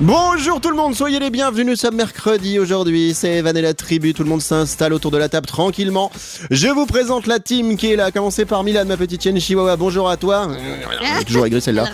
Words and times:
Bonjour 0.00 0.60
tout 0.60 0.70
le 0.70 0.76
monde, 0.76 0.94
soyez 0.94 1.18
les 1.18 1.28
bienvenus, 1.28 1.66
nous 1.66 1.74
sommes 1.76 1.96
mercredi 1.96 2.60
aujourd'hui, 2.60 3.14
c'est 3.14 3.38
Evan 3.38 3.56
et 3.56 3.62
la 3.62 3.74
tribu, 3.74 4.14
tout 4.14 4.22
le 4.22 4.28
monde 4.28 4.40
s'installe 4.40 4.92
autour 4.92 5.10
de 5.10 5.18
la 5.18 5.28
table 5.28 5.48
tranquillement. 5.48 6.12
Je 6.52 6.68
vous 6.68 6.86
présente 6.86 7.26
la 7.26 7.40
team 7.40 7.76
qui 7.76 7.90
est 7.90 7.96
là, 7.96 8.04
à 8.06 8.10
commencer 8.12 8.44
par 8.44 8.62
Milan, 8.62 8.84
ma 8.86 8.96
petite 8.96 9.20
chienne 9.24 9.40
chihuahua, 9.40 9.74
bonjour 9.76 10.08
à 10.08 10.16
toi. 10.16 10.48
Toujours 11.26 11.46
aigri 11.46 11.60
celle-là. 11.60 11.86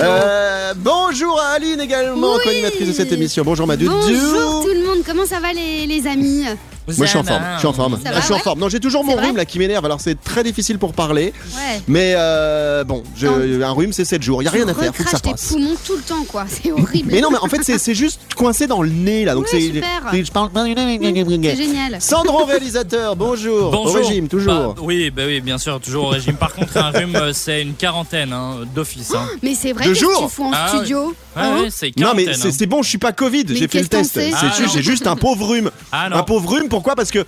Euh, 0.00 0.72
bonjour 0.74 1.38
à 1.38 1.56
Aline 1.56 1.82
également, 1.82 2.32
Oui. 2.36 2.40
co-animatrice 2.44 2.88
de 2.88 2.92
cette 2.94 3.12
émission, 3.12 3.44
bonjour 3.44 3.66
ma. 3.66 3.76
Bonjour 3.76 4.62
tout 4.64 4.70
le 4.72 4.86
monde, 4.86 5.04
comment 5.04 5.26
ça 5.26 5.38
va 5.38 5.52
les, 5.52 5.86
les 5.86 6.06
amis? 6.06 6.44
Moi 6.86 7.06
je 7.06 7.10
suis 7.10 7.18
en 7.18 7.24
forme, 7.24 7.42
je 7.54 7.58
suis 7.60 7.66
en 7.68 7.72
forme. 7.72 7.94
Ça 7.94 8.00
Ah, 8.06 8.12
va, 8.12 8.20
je 8.20 8.24
suis 8.24 8.34
en 8.34 8.38
forme. 8.38 8.60
Non, 8.60 8.68
j'ai 8.68 8.80
toujours 8.80 9.04
mon 9.04 9.16
rhume 9.16 9.36
là 9.36 9.44
qui 9.44 9.58
m'énerve, 9.58 9.84
alors 9.86 10.00
c'est 10.00 10.22
très 10.22 10.42
difficile 10.44 10.78
pour 10.78 10.92
parler. 10.92 11.32
Ouais. 11.56 11.80
Mais 11.88 12.12
euh, 12.16 12.84
bon, 12.84 13.02
je- 13.16 13.62
un 13.62 13.70
rhume 13.72 13.92
c'est 13.92 14.04
7 14.04 14.22
jours, 14.22 14.42
y 14.42 14.46
a 14.46 14.50
rien 14.50 14.68
à 14.68 14.74
faire, 14.74 14.94
faut 14.94 15.02
que 15.02 15.10
ça 15.10 15.16
recraches 15.16 15.22
tes 15.22 15.30
passe. 15.30 15.46
poumons 15.48 15.74
tout 15.86 15.96
le 15.96 16.02
temps 16.02 16.24
quoi, 16.28 16.44
c'est 16.48 16.70
horrible. 16.72 17.10
Mais 17.12 17.20
non, 17.20 17.30
mais 17.30 17.38
en 17.38 17.48
fait 17.48 17.62
c'est- 17.62 17.94
juste 17.94 18.20
coincé 18.36 18.66
dans 18.66 18.82
le 18.82 18.90
nez 18.90 19.24
là, 19.24 19.34
donc 19.34 19.44
Ouais, 19.44 19.50
c'est. 19.52 19.60
super. 19.60 19.82
c'est- 20.10 20.24
Je 20.24 20.32
parle. 20.32 20.50
C'est 20.54 21.56
génial. 21.56 21.96
Sandro 22.00 22.44
réalisateur, 22.44 23.16
bonjour. 23.16 23.70
Bonjour. 23.70 23.94
Au 23.94 23.98
régime, 23.98 24.28
toujours. 24.28 24.74
Bah, 24.74 24.80
oui, 24.82 25.10
bah 25.10 25.22
oui, 25.26 25.40
bien 25.40 25.58
sûr, 25.58 25.80
toujours 25.80 26.04
au 26.04 26.08
régime. 26.08 26.34
Par 26.36 26.52
contre, 26.54 26.76
un 26.76 26.90
rhume, 26.90 27.16
euh, 27.16 27.32
c'est 27.32 27.62
une 27.62 27.74
quarantaine 27.74 28.32
hein, 28.32 28.58
d'office. 28.74 29.12
Hein. 29.14 29.26
Mais 29.42 29.54
c'est 29.54 29.72
vrai 29.72 29.84
Deux 29.86 29.94
jours 29.94 30.24
tu 30.28 30.34
fous 30.34 30.44
en 30.44 30.50
Ah 30.52 30.68
studio. 30.68 31.14
Hein 31.36 31.50
non 31.98 32.12
mais 32.14 32.26
c'est 32.34 32.62
hein. 32.62 32.66
bon, 32.68 32.82
je 32.82 32.88
suis 32.88 32.98
pas 32.98 33.12
Covid, 33.12 33.44
j'ai 33.48 33.68
fait 33.68 33.80
le 33.80 33.88
test. 33.88 34.12
C'est 34.14 34.30
Ah, 34.34 34.46
juste- 34.48 34.60
non. 34.60 34.72
j'ai 34.74 34.82
juste 34.82 35.06
un 35.06 35.16
pauvre 35.16 35.46
rhume. 35.48 35.70
Un 35.92 36.22
pauvre 36.22 36.50
rhume, 36.50 36.68
pourquoi? 36.74 36.96
Parce 36.96 37.12
que 37.12 37.24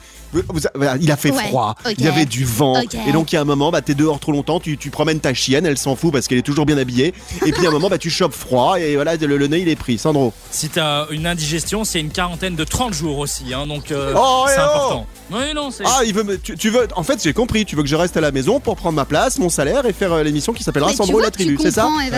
il 1.00 1.10
a 1.10 1.16
fait 1.16 1.30
Ouais, 1.30 1.44
froid, 1.48 1.74
il 1.98 2.04
y 2.04 2.08
avait 2.08 2.24
du 2.24 2.44
vent, 2.44 2.80
et 3.06 3.12
donc 3.12 3.32
il 3.32 3.36
y 3.36 3.38
a 3.38 3.42
un 3.42 3.44
moment, 3.44 3.70
bah, 3.70 3.80
t'es 3.82 3.94
dehors 3.94 4.18
trop 4.20 4.32
longtemps, 4.32 4.60
tu, 4.60 4.76
tu 4.78 4.90
promènes 4.90 5.20
ta 5.20 5.34
chienne, 5.34 5.66
elle 5.66 5.78
s'en 5.78 5.96
fout 5.96 6.12
parce 6.12 6.28
qu'elle 6.28 6.38
est 6.38 6.42
toujours 6.42 6.66
bien 6.66 6.78
habillée, 6.78 7.14
et 7.44 7.52
puis 7.52 7.66
à 7.66 7.68
un 7.68 7.72
moment, 7.72 7.88
bah, 7.88 7.98
tu 7.98 8.10
chopes 8.10 8.34
froid, 8.34 8.78
et 8.78 8.94
voilà, 8.94 9.16
le, 9.16 9.36
le 9.36 9.46
nez 9.46 9.58
il 9.60 9.68
est 9.68 9.76
pris. 9.76 9.98
Sandro. 9.98 10.32
Si 10.50 10.68
t'as 10.68 11.06
une 11.10 11.26
indigestion, 11.26 11.84
c'est 11.84 12.00
une 12.00 12.10
quarantaine 12.10 12.54
de 12.56 12.64
30 12.64 12.94
jours 12.94 13.18
aussi. 13.18 13.52
Hein, 13.54 13.66
donc, 13.66 13.90
euh, 13.90 14.12
Oh, 14.16 14.44
c'est 14.48 14.54
oh 14.58 14.62
important. 14.62 15.06
Oui, 15.32 15.54
non, 15.54 15.70
c'est. 15.70 15.82
Ah, 15.84 16.00
il 16.06 16.14
veut 16.14 16.22
me- 16.22 16.38
tu, 16.38 16.56
tu 16.56 16.70
veux, 16.70 16.86
en 16.94 17.02
fait, 17.02 17.20
j'ai 17.22 17.32
compris, 17.32 17.64
tu 17.64 17.74
veux 17.76 17.82
que 17.82 17.88
je 17.88 17.96
reste 17.96 18.16
à 18.16 18.20
la 18.20 18.30
maison 18.30 18.60
pour 18.60 18.76
prendre 18.76 18.94
ma 18.94 19.04
place, 19.04 19.38
mon 19.38 19.48
salaire, 19.48 19.84
et 19.86 19.92
faire 19.92 20.12
euh, 20.12 20.22
l'émission 20.22 20.52
qui 20.52 20.62
s'appellera 20.62 20.92
Sandro 20.92 21.14
vois 21.14 21.22
la 21.22 21.30
tribu, 21.30 21.58
c'est 21.60 21.70
ça 21.72 21.88
Oui, 21.88 22.10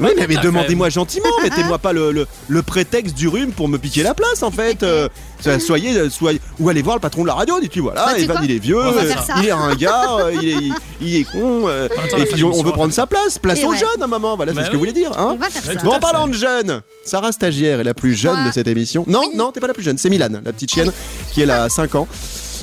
mais, 0.00 0.36
demandez-moi 0.36 0.88
gentiment, 0.90 1.28
mettez-moi 1.42 1.78
pas 1.78 1.92
le, 1.92 2.12
le, 2.12 2.26
le 2.48 2.62
prétexte 2.62 3.14
du 3.16 3.28
rhume 3.28 3.52
pour 3.52 3.68
me 3.68 3.78
piquer 3.78 4.02
la 4.02 4.14
place 4.14 4.42
en 4.42 4.50
fait. 4.50 4.82
Euh, 4.82 5.08
soyez, 5.58 6.08
soyez, 6.10 6.40
ou 6.58 6.68
allez 6.68 6.82
voir 6.82 6.96
le 6.96 7.00
patron 7.04 7.22
de 7.22 7.26
la 7.28 7.34
radio, 7.34 7.56
voilà, 7.82 8.06
Bah, 8.06 8.12
tu 8.16 8.22
Evan 8.22 8.36
quoi 8.36 8.44
il 8.46 8.50
est 8.52 8.58
vieux, 8.58 8.78
euh, 8.78 8.92
il 9.40 9.46
est 9.46 9.52
ringard, 9.52 10.16
euh, 10.20 10.32
il, 10.40 10.48
est, 10.48 10.52
il, 10.54 10.74
il 11.02 11.16
est 11.16 11.24
con, 11.24 11.64
euh, 11.68 11.86
Attends, 12.02 12.16
et 12.16 12.24
puis 12.24 12.42
on, 12.44 12.62
veut 12.62 12.72
prendre 12.72 12.92
sa 12.94 13.06
place, 13.06 13.38
place 13.38 13.58
Et 13.60 13.64
aux 13.64 13.70
ouais. 13.72 13.76
jeunes 13.76 14.00
à 14.00 14.04
un 14.04 14.08
moment, 14.08 14.36
voilà, 14.36 14.52
c'est 14.52 14.58
Bah 14.58 14.64
ce 14.64 14.70
que 14.70 14.76
vous 14.76 14.82
oui. 14.84 14.88
voulez 14.90 15.00
dire. 15.02 15.10
On 15.18 15.20
Hein 15.32 15.36
va 15.38 15.50
faire 15.50 15.62
Ouais, 15.68 15.74
ça. 15.74 15.80
tout 15.80 15.86
Bon, 15.86 15.92
à 15.92 15.96
en 15.96 16.00
parlant 16.00 16.26
de 16.26 16.32
jeunes, 16.32 16.80
Sarah 17.04 17.32
stagiaire 17.32 17.80
est 17.80 17.84
la 17.84 17.92
plus 17.94 18.14
jeune 18.14 18.46
de 18.46 18.50
cette 18.52 18.68
émission. 18.68 19.04
Non, 19.06 19.22
non, 19.34 19.52
t'es 19.52 19.60
pas 19.60 19.66
la 19.66 19.74
plus 19.74 19.82
jeune, 19.82 19.98
c'est 19.98 20.08
Milan, 20.08 20.28
la 20.44 20.52
petite 20.52 20.72
chienne 20.72 20.90
qui 21.32 21.42
est 21.42 21.46
là 21.46 21.64
à 21.64 21.68
5 21.68 21.94
ans. 21.94 22.08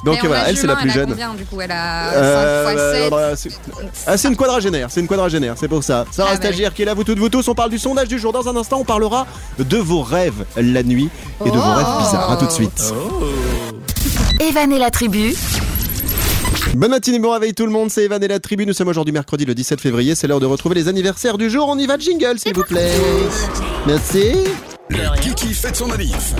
Donc 0.04 0.24
Et 0.24 0.28
voilà, 0.28 0.50
elle 0.50 0.58
c'est 0.58 0.66
la 0.66 0.76
plus 0.78 0.90
jeune. 0.90 1.14
Elle 1.16 1.22
a 1.22 1.28
combien 1.28 1.34
du 1.36 1.46
coup 1.46 1.62
Elle 1.62 1.70
a 1.72 2.12
5 2.12 2.18
Euh, 2.18 2.72
x 2.74 2.82
7. 3.04 3.10
bah, 3.12 3.36
c'est- 3.36 3.50
ah, 4.08 4.18
c'est 4.18 4.28
une 4.30 4.36
quadragénaire, 4.36 4.88
c'est 4.90 5.00
une 5.00 5.08
quadragénaire, 5.08 5.54
c'est 5.60 5.68
pour 5.68 5.84
ça. 5.84 6.06
Sarah 6.12 6.32
Ah, 6.34 6.36
Stagiaire 6.38 6.74
qui 6.74 6.82
est 6.82 6.86
là, 6.86 6.96
vous 6.96 7.04
toutes, 7.04 7.20
vous 7.20 7.30
tous, 7.30 7.48
on 7.48 7.54
parle 7.54 7.70
du 7.70 7.78
sondage 7.78 8.08
du 8.08 8.18
jour. 8.18 8.34
Dans 8.34 8.48
un 8.50 8.56
instant, 8.56 8.80
on 8.80 8.84
parlera 8.84 9.28
de 9.60 9.78
vos 9.78 10.02
rêves 10.02 10.44
la 10.58 10.82
nuit 10.82 11.10
et 11.46 11.50
de 11.52 11.56
vos 11.56 11.62
Oh. 11.64 11.76
rêves 11.76 11.86
bizarres. 12.04 12.32
À 12.32 12.38
tout 12.38 12.48
de 12.48 12.52
suite. 12.52 12.82
Oh. 12.96 13.26
Evan 14.42 14.72
et 14.72 14.80
la 14.80 14.90
tribu, 14.90 15.36
Bonne 16.74 16.90
matinée, 16.90 17.20
bon 17.20 17.30
réveil 17.30 17.54
tout 17.54 17.66
le 17.66 17.72
monde, 17.72 17.92
c'est 17.92 18.06
Evan 18.06 18.24
et 18.24 18.28
la 18.28 18.40
tribu. 18.40 18.66
Nous 18.66 18.74
sommes 18.74 18.88
aujourd'hui 18.88 19.12
mercredi 19.14 19.46
le 19.46 19.54
17 19.54 19.80
février, 19.80 20.16
c'est 20.16 20.26
l'heure 20.26 20.40
de 20.40 20.48
retrouver 20.48 20.74
les 20.74 20.88
anniversaires 20.88 21.38
du 21.38 21.48
jour. 21.48 21.68
On 21.70 21.78
y 21.78 21.86
va, 21.86 22.00
jingle 22.00 22.40
s'il 22.40 22.56
vous 22.56 22.64
plaît. 22.64 22.92
Merci. 23.86 24.34
Le 24.90 25.22
Kiki 25.22 25.54
fête 25.54 25.76
son 25.76 25.88
manif. 25.88 26.34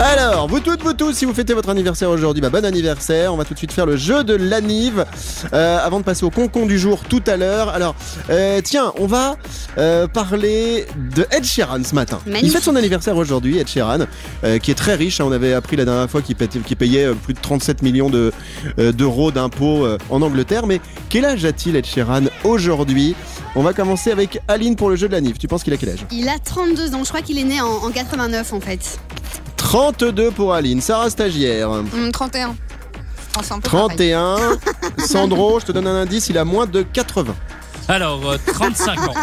Alors, 0.00 0.46
vous 0.46 0.60
toutes, 0.60 0.80
vous 0.84 0.92
tous, 0.92 1.12
si 1.12 1.24
vous 1.24 1.34
fêtez 1.34 1.54
votre 1.54 1.70
anniversaire 1.70 2.08
aujourd'hui, 2.08 2.40
bah, 2.40 2.50
bon 2.50 2.64
anniversaire. 2.64 3.34
On 3.34 3.36
va 3.36 3.44
tout 3.44 3.52
de 3.54 3.58
suite 3.58 3.72
faire 3.72 3.84
le 3.84 3.96
jeu 3.96 4.22
de 4.22 4.34
l'anive 4.34 5.04
euh, 5.52 5.78
avant 5.84 5.98
de 5.98 6.04
passer 6.04 6.24
au 6.24 6.30
concon 6.30 6.66
du 6.66 6.78
jour 6.78 7.02
tout 7.08 7.22
à 7.26 7.36
l'heure. 7.36 7.68
Alors, 7.70 7.96
euh, 8.30 8.60
tiens, 8.62 8.92
on 8.98 9.06
va 9.06 9.36
euh, 9.76 10.06
parler 10.06 10.86
de 11.16 11.26
Ed 11.32 11.42
Sheeran 11.44 11.82
ce 11.82 11.96
matin. 11.96 12.20
Il 12.26 12.32
Magnifique. 12.32 12.54
fête 12.54 12.62
son 12.64 12.76
anniversaire 12.76 13.16
aujourd'hui, 13.16 13.58
Ed 13.58 13.66
Sheeran, 13.66 14.06
euh, 14.44 14.58
qui 14.58 14.70
est 14.70 14.76
très 14.76 14.94
riche. 14.94 15.20
hein. 15.20 15.24
on 15.26 15.32
avait 15.32 15.52
appris 15.52 15.74
la 15.74 15.84
dernière 15.84 16.08
fois 16.08 16.22
qu'il 16.22 16.36
payait, 16.36 17.06
euh, 17.06 17.14
plus 17.14 17.34
de 17.34 17.40
37 17.40 17.82
millions 17.82 18.08
de, 18.08 18.32
euh, 18.78 18.92
d'euros 18.92 19.32
d'impôts 19.32 19.84
en 20.10 20.22
Angleterre. 20.22 20.68
Mais 20.68 20.80
quel 21.08 21.24
âge 21.24 21.44
a-t-il 21.44 21.74
Ed 21.74 21.84
Sheeran 21.86 22.22
aujourd'hui? 22.44 23.16
On 23.56 23.62
va 23.64 23.72
commencer 23.72 24.12
avec 24.12 24.40
Aline 24.46 24.76
pour 24.76 24.90
le 24.90 24.96
jeu 24.96 25.08
de 25.08 25.12
l'anive. 25.12 25.38
Tu 25.38 25.48
penses 25.48 25.64
qu'il 25.64 25.72
a 25.72 25.76
quel 25.76 25.88
âge? 25.90 26.06
Il 26.12 26.28
a 26.28 26.38
32 26.38 26.94
ans, 26.94 27.02
je 27.02 27.08
crois 27.08 27.22
qu'il 27.22 27.36
est 27.38 27.44
né 27.44 27.60
en, 27.60 27.66
en 27.66 27.90
89 27.90 28.52
en 28.52 28.60
fait. 28.60 29.00
32 29.72 30.30
pour 30.30 30.54
Aline. 30.54 30.80
Sarah 30.80 31.10
Stagiaire. 31.10 31.68
Hum, 31.70 32.10
31. 32.10 32.56
Oh, 33.36 33.40
c'est 33.42 33.52
un 33.52 33.60
peu 33.60 33.68
pareil. 33.68 33.86
31. 33.88 34.36
Sandro, 35.06 35.60
je 35.60 35.66
te 35.66 35.72
donne 35.72 35.86
un 35.86 35.94
indice, 36.02 36.30
il 36.30 36.38
a 36.38 36.44
moins 36.46 36.64
de 36.64 36.80
80. 36.80 37.34
Alors, 37.86 38.30
euh, 38.30 38.36
35 38.46 39.08
ans. 39.08 39.14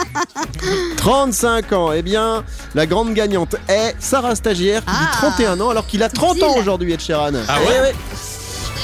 35 0.98 1.74
ans. 1.74 1.92
Eh 1.94 2.04
bien, 2.04 2.44
la 2.76 2.86
grande 2.86 3.16
gagnante 3.16 3.56
est 3.68 3.96
Sarah 4.00 4.36
Stagiaire 4.36 4.86
qui 4.86 4.92
dit 4.92 4.98
Ah. 5.14 5.18
31 5.18 5.60
ans 5.62 5.70
alors 5.72 5.88
qu'il 5.88 6.04
a 6.04 6.10
30 6.10 6.44
ans 6.44 6.56
aujourd'hui, 6.58 6.94
Ed 6.94 7.02
Sheeran. 7.02 7.32
Ah 7.48 7.58
Eh 7.64 7.68
ouais 7.68 7.96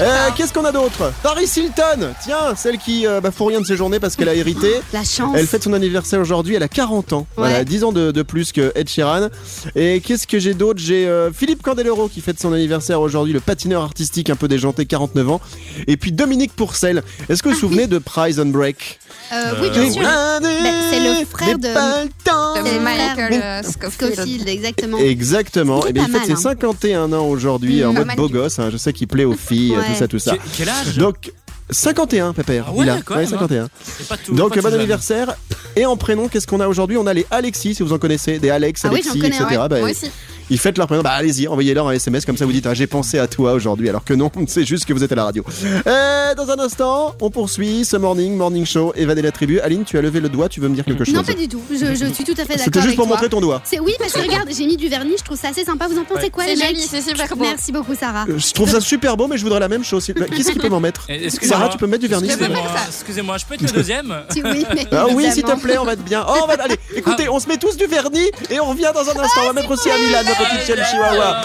Euh, 0.02 0.30
Qu'est-ce 0.36 0.52
qu'on 0.54 0.66
a 0.66 0.72
d'autre 0.72 1.12
Paris 1.22 1.46
Hilton, 1.56 2.14
tiens, 2.24 2.56
celle 2.56 2.78
qui 2.78 3.06
euh, 3.06 3.22
bah, 3.22 3.30
fout 3.32 3.48
rien 3.50 3.62
de 3.62 3.66
ses 3.66 3.76
journées 3.76 4.00
parce 4.00 4.16
qu'elle 4.16 4.30
a 4.30 4.34
hérité. 4.36 4.72
La 4.94 5.04
chance. 5.04 5.36
Elle 5.38 5.46
fête 5.48 5.64
son 5.64 5.74
anniversaire 5.74 6.20
aujourd'hui, 6.20 6.56
elle 6.56 6.64
a 6.64 6.68
40 6.68 7.14
ans. 7.14 7.28
Voilà, 7.38 7.60
Ouais. 7.60 7.66
10 7.66 7.84
ans 7.84 7.92
de, 7.92 8.12
de 8.12 8.22
plus 8.24 8.52
que 8.52 8.72
Ed 8.76 8.90
Sheeran. 8.90 9.28
Et 9.76 10.02
qu'est-ce 10.02 10.26
que 10.28 10.40
j'ai 10.40 10.54
d'autre 10.54 10.80
J'ai 10.80 11.08
euh, 11.08 11.32
Philippe 11.32 11.62
Candeloro 11.62 12.08
qui 12.08 12.22
fête 12.22 12.40
son 12.40 12.52
anniversaire 12.54 13.00
aujourd'hui, 13.02 13.34
le 13.34 13.40
patineur 13.42 13.84
artistique 13.84 14.30
un 14.30 14.36
peu 14.36 14.48
déjanté, 14.48 14.86
49 14.86 15.30
ans. 15.30 15.42
Et 15.88 15.98
puis 15.98 16.12
Dominique 16.12 16.54
Pourcel. 16.56 17.04
Est-ce 17.30 17.44
que 17.44 17.50
vous 17.50 17.56
vous 17.56 17.60
souvenez 17.62 17.88
de 17.88 17.98
Prize 18.00 18.40
on 18.40 18.46
Break? 18.48 19.00
Euh, 19.34 19.54
oui, 19.62 19.70
bien 19.70 19.92
sûr. 19.92 20.02
oui. 20.02 20.70
c'est 20.90 21.00
le 21.22 21.26
frère 21.26 21.58
de- 21.60 22.80
Michael 22.80 23.64
Scofield. 23.64 24.14
Scofield, 24.16 24.48
exactement. 24.50 24.98
Exactement. 24.98 25.82
Il 25.84 25.88
est 25.88 25.90
Et 25.90 25.94
bien, 25.94 26.06
il 26.08 26.12
fête 26.12 26.22
ses 26.24 26.28
mal, 26.30 26.38
hein. 26.38 26.42
51 26.42 27.14
ans 27.14 27.26
aujourd'hui 27.28 27.82
Mmh, 27.84 27.88
en 27.90 27.94
mode 27.94 28.16
beau 28.16 28.30
gosse. 28.30 28.60
hein. 28.60 28.70
Je 28.72 28.78
sais 28.78 28.94
qu'il 28.94 29.08
plaît 29.08 29.24
aux 29.26 29.34
filles, 29.36 29.76
Ouais. 29.78 29.84
Tout 29.92 29.98
ça, 30.00 30.08
tout 30.08 30.20
ça. 30.20 30.36
Que- 30.38 30.42
Quel 30.58 30.70
âge 30.70 30.98
Donc, 30.98 31.32
51, 31.70 32.34
Pépère. 32.34 32.66
Ah 32.68 32.72
ouais, 32.74 32.86
il 32.86 32.90
a. 32.90 33.02
quand 33.02 33.16
même, 33.16 33.26
hein. 33.26 33.30
51. 33.30 33.70
C'est 33.84 34.08
pas 34.08 34.18
tout- 34.18 34.34
Donc, 34.34 34.58
bon 34.60 34.74
anniversaire. 34.74 35.36
Et 35.76 35.86
en 35.86 35.96
prénom, 35.96 36.28
qu'est-ce 36.28 36.48
qu'on 36.48 36.60
a 36.60 36.68
aujourd'hui? 36.68 36.98
On 36.98 37.08
a 37.08 37.14
les 37.14 37.26
Alexis, 37.32 37.76
si 37.76 37.84
vous 37.84 37.94
en 37.94 37.98
connaissez, 37.98 38.40
des 38.40 38.50
Alex, 38.50 38.82
Ah 38.84 38.90
Alexis, 38.90 39.20
connais, 39.20 39.28
etc. 39.36 39.46
Ouais, 39.52 39.70
Bah, 39.70 39.80
moi 39.80 39.90
aussi. 39.92 40.12
Ils 40.52 40.60
fêtent 40.60 40.78
leur 40.78 40.86
prénom. 40.88 41.02
Bah, 41.02 41.12
allez-y, 41.12 41.48
envoyez-leur 41.48 41.88
un 41.88 41.94
SMS, 41.94 42.26
comme 42.26 42.38
ça 42.38 42.46
vous 42.46 42.52
dites 42.52 42.68
ah, 42.68 42.74
J'ai 42.74 42.86
pensé 42.86 43.18
à 43.18 43.26
toi 43.28 43.54
aujourd'hui, 43.54 43.90
alors 43.90 44.04
que 44.04 44.14
non, 44.14 44.30
c'est 44.48 44.66
juste 44.66 44.86
que 44.86 44.94
vous 44.94 45.04
êtes 45.04 45.12
à 45.12 45.16
la 45.16 45.24
radio. 45.24 45.44
Euh, 45.88 46.36
dans 46.36 46.50
un 46.52 46.60
instant, 46.60 47.16
on 47.22 47.30
poursuit 47.30 47.86
ce 47.86 47.98
morning, 47.98 48.36
morning 48.36 48.66
show, 48.66 48.94
Evan 48.96 49.18
et 49.18 49.22
la 49.22 49.32
tribu. 49.32 49.60
Aline, 49.62 49.84
tu 49.86 49.98
as 49.98 50.02
levé 50.02 50.20
le 50.20 50.30
doigt, 50.30 50.50
tu 50.50 50.60
veux 50.60 50.68
me 50.70 50.76
dire 50.76 50.86
quelque 50.86 51.04
chose 51.06 51.14
Non, 51.16 51.24
pas 51.24 51.34
du 51.34 51.48
tout. 51.48 51.62
Je, 51.72 51.96
je 51.96 52.14
suis 52.14 52.24
tout 52.24 52.34
à 52.34 52.44
fait 52.44 52.50
d'accord. 52.50 52.64
C'était 52.66 52.82
juste 52.82 52.96
pour 52.96 53.06
toi. 53.06 53.16
montrer 53.16 53.30
ton 53.30 53.42
doigt. 53.42 53.62
C'est 53.66 53.80
oui 53.80 53.94
parce 53.98 54.14
que 54.14 54.20
regarde, 54.20 54.50
j'ai 54.56 54.66
mis 54.66 54.78
du 54.78 54.88
vernis, 54.90 55.16
je 55.18 55.24
trouve 55.24 55.38
ça 55.40 55.50
assez 55.50 55.64
sympa. 55.64 55.88
Vous 55.88 55.98
en 55.98 56.04
pensez 56.04 56.24
Ouais. 56.24 56.30
quoi 56.30 56.44
C'est 56.44 56.56
les 56.56 56.62
joli, 56.62 56.74
mecs 56.80 56.88
c'est 56.90 57.02
super 57.02 57.36
beau. 57.36 57.44
Merci 57.46 57.72
beaucoup 57.72 57.96
Sarah. 57.96 58.26
Euh, 58.30 58.38
Je 58.38 58.52
trouve 58.52 58.70
ça 58.70 58.82
super 58.82 59.18
beau, 59.18 59.28
mais 59.28 59.38
je 59.38 59.44
voudrais 59.44 59.60
la 59.60 59.70
même 59.70 59.84
chose. 59.84 60.06
Qu'est-ce 60.06 60.52
qui 60.52 60.60
peut 60.60 60.70
m'en 60.70 60.80
mettre 60.80 61.06
excusez-moi. 61.10 61.58
Sarah, 61.58 61.70
tu 61.70 61.78
peux 61.78 61.86
me 61.86 61.92
mettre 61.92 62.02
du 62.04 62.08
vernis 62.10 62.28
s'il 62.30 62.38
te 62.38 62.44
plaît 62.44 62.54
Excusez-moi, 62.54 62.82
excusez-moi, 62.90 63.38
je 63.38 63.46
peux 63.46 63.54
être 63.56 63.62
le 63.62 63.70
deuxième 63.72 64.16
Tu- 64.34 64.44
oui, 64.44 64.66
mais 64.76 64.86
Ah 64.92 65.06
oui, 65.14 65.32
s'il 65.32 65.44
te 65.44 65.60
plaît, 65.60 65.78
on 65.78 65.86
va 65.86 65.94
être 65.94 66.04
bien. 66.04 66.26
Oh, 66.28 66.42
on 66.44 66.48
va... 66.48 66.54
Allez, 66.62 66.76
écoutez, 66.96 67.30
on 67.30 67.40
se 67.40 67.48
met 67.48 67.58
tous 67.58 67.78
du 67.78 67.86
vernis 67.86 68.30
et 68.50 68.60
on 68.60 68.66
revient 68.66 68.92
dans 68.94 69.02
un 69.10 69.20
instant. 69.24 69.42
On 69.44 69.48
va 69.48 69.54
mettre 69.54 69.72
aussi 69.72 69.90
à 69.90 69.98
Milan, 69.98 70.20
petite 70.46 70.66
chienne 70.66 70.86
chihuahua. 70.90 71.42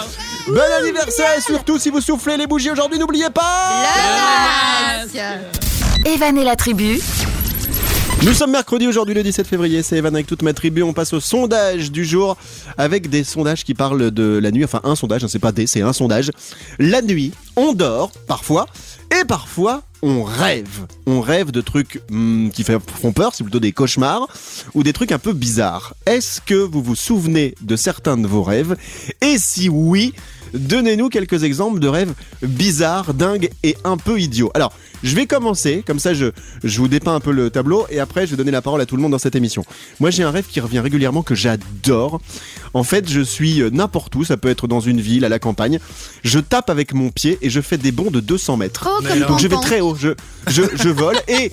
Bon 0.47 0.61
anniversaire 0.79 1.37
et 1.37 1.41
surtout, 1.41 1.77
si 1.77 1.89
vous 1.89 1.99
soufflez 2.01 2.37
les 2.37 2.47
bougies 2.47 2.71
aujourd'hui, 2.71 2.97
n'oubliez 2.99 3.29
pas 3.29 3.83
Le 3.83 5.03
masque. 5.03 5.19
Evan 6.05 6.37
et 6.37 6.43
la 6.43 6.55
tribu, 6.55 6.99
Nous 8.23 8.33
sommes 8.33 8.51
mercredi 8.51 8.87
aujourd'hui, 8.87 9.13
le 9.13 9.23
17 9.23 9.45
février. 9.45 9.83
C'est 9.83 9.97
Evan 9.97 10.15
avec 10.15 10.25
toute 10.25 10.41
ma 10.41 10.53
tribu. 10.53 10.83
On 10.83 10.93
passe 10.93 11.13
au 11.13 11.19
sondage 11.19 11.91
du 11.91 12.05
jour 12.05 12.37
avec 12.77 13.09
des 13.09 13.23
sondages 13.23 13.63
qui 13.63 13.73
parlent 13.73 14.09
de 14.11 14.39
la 14.41 14.51
nuit. 14.51 14.63
Enfin, 14.63 14.79
un 14.83 14.95
sondage, 14.95 15.23
hein, 15.23 15.27
c'est 15.29 15.39
pas 15.39 15.51
des, 15.51 15.67
c'est 15.67 15.81
un 15.81 15.93
sondage. 15.93 16.31
La 16.79 17.01
nuit, 17.01 17.33
On 17.57 17.73
dort, 17.73 18.11
parfois, 18.27 18.67
et 19.19 19.25
parfois, 19.25 19.81
on 20.01 20.23
rêve. 20.23 20.85
On 21.05 21.21
rêve 21.21 21.51
de 21.51 21.61
trucs 21.61 22.01
hmm, 22.09 22.49
qui 22.49 22.63
font 22.63 23.11
peur, 23.11 23.33
c'est 23.33 23.43
plutôt 23.43 23.59
des 23.59 23.71
cauchemars, 23.71 24.27
ou 24.73 24.83
des 24.83 24.93
trucs 24.93 25.11
un 25.11 25.19
peu 25.19 25.33
bizarres. 25.33 25.93
Est-ce 26.05 26.41
que 26.41 26.55
vous 26.55 26.81
vous 26.81 26.95
souvenez 26.95 27.55
de 27.61 27.75
certains 27.75 28.17
de 28.17 28.27
vos 28.27 28.43
rêves? 28.43 28.75
Et 29.21 29.37
si 29.37 29.69
oui, 29.69 30.13
donnez-nous 30.53 31.09
quelques 31.09 31.43
exemples 31.43 31.79
de 31.79 31.87
rêves 31.87 32.13
bizarres, 32.41 33.13
dingues 33.13 33.49
et 33.63 33.77
un 33.83 33.97
peu 33.97 34.19
idiots. 34.19 34.51
Alors, 34.53 34.73
je 35.03 35.15
vais 35.15 35.27
commencer, 35.27 35.83
comme 35.85 35.99
ça 35.99 36.13
je, 36.13 36.27
je 36.63 36.79
vous 36.79 36.87
dépeins 36.87 37.15
un 37.15 37.19
peu 37.19 37.31
le 37.31 37.49
tableau, 37.49 37.85
et 37.89 37.99
après 37.99 38.25
je 38.25 38.31
vais 38.31 38.37
donner 38.37 38.51
la 38.51 38.61
parole 38.61 38.81
à 38.81 38.85
tout 38.85 38.95
le 38.95 39.01
monde 39.01 39.11
dans 39.11 39.19
cette 39.19 39.35
émission. 39.35 39.63
Moi 39.99 40.09
j'ai 40.09 40.23
un 40.23 40.31
rêve 40.31 40.45
qui 40.47 40.59
revient 40.59 40.79
régulièrement 40.79 41.23
que 41.23 41.35
j'adore. 41.35 42.19
En 42.73 42.83
fait, 42.83 43.09
je 43.09 43.21
suis 43.21 43.61
euh, 43.61 43.69
n'importe 43.69 44.15
où, 44.15 44.23
ça 44.23 44.37
peut 44.37 44.49
être 44.49 44.67
dans 44.67 44.79
une 44.79 45.01
ville, 45.01 45.25
à 45.25 45.29
la 45.29 45.39
campagne. 45.39 45.79
Je 46.23 46.39
tape 46.39 46.69
avec 46.69 46.93
mon 46.93 47.09
pied 47.09 47.37
et 47.41 47.49
je 47.49 47.61
fais 47.61 47.77
des 47.77 47.91
bonds 47.91 48.11
de 48.11 48.19
200 48.19 48.57
mètres. 48.57 48.87
Oh, 48.89 49.03
comme 49.03 49.19
Donc 49.19 49.39
je 49.39 49.47
vais 49.47 49.55
très 49.57 49.79
haut, 49.79 49.86
je, 49.95 50.09
je, 50.47 50.61
je 50.75 50.89
vole 50.89 51.17
et 51.27 51.49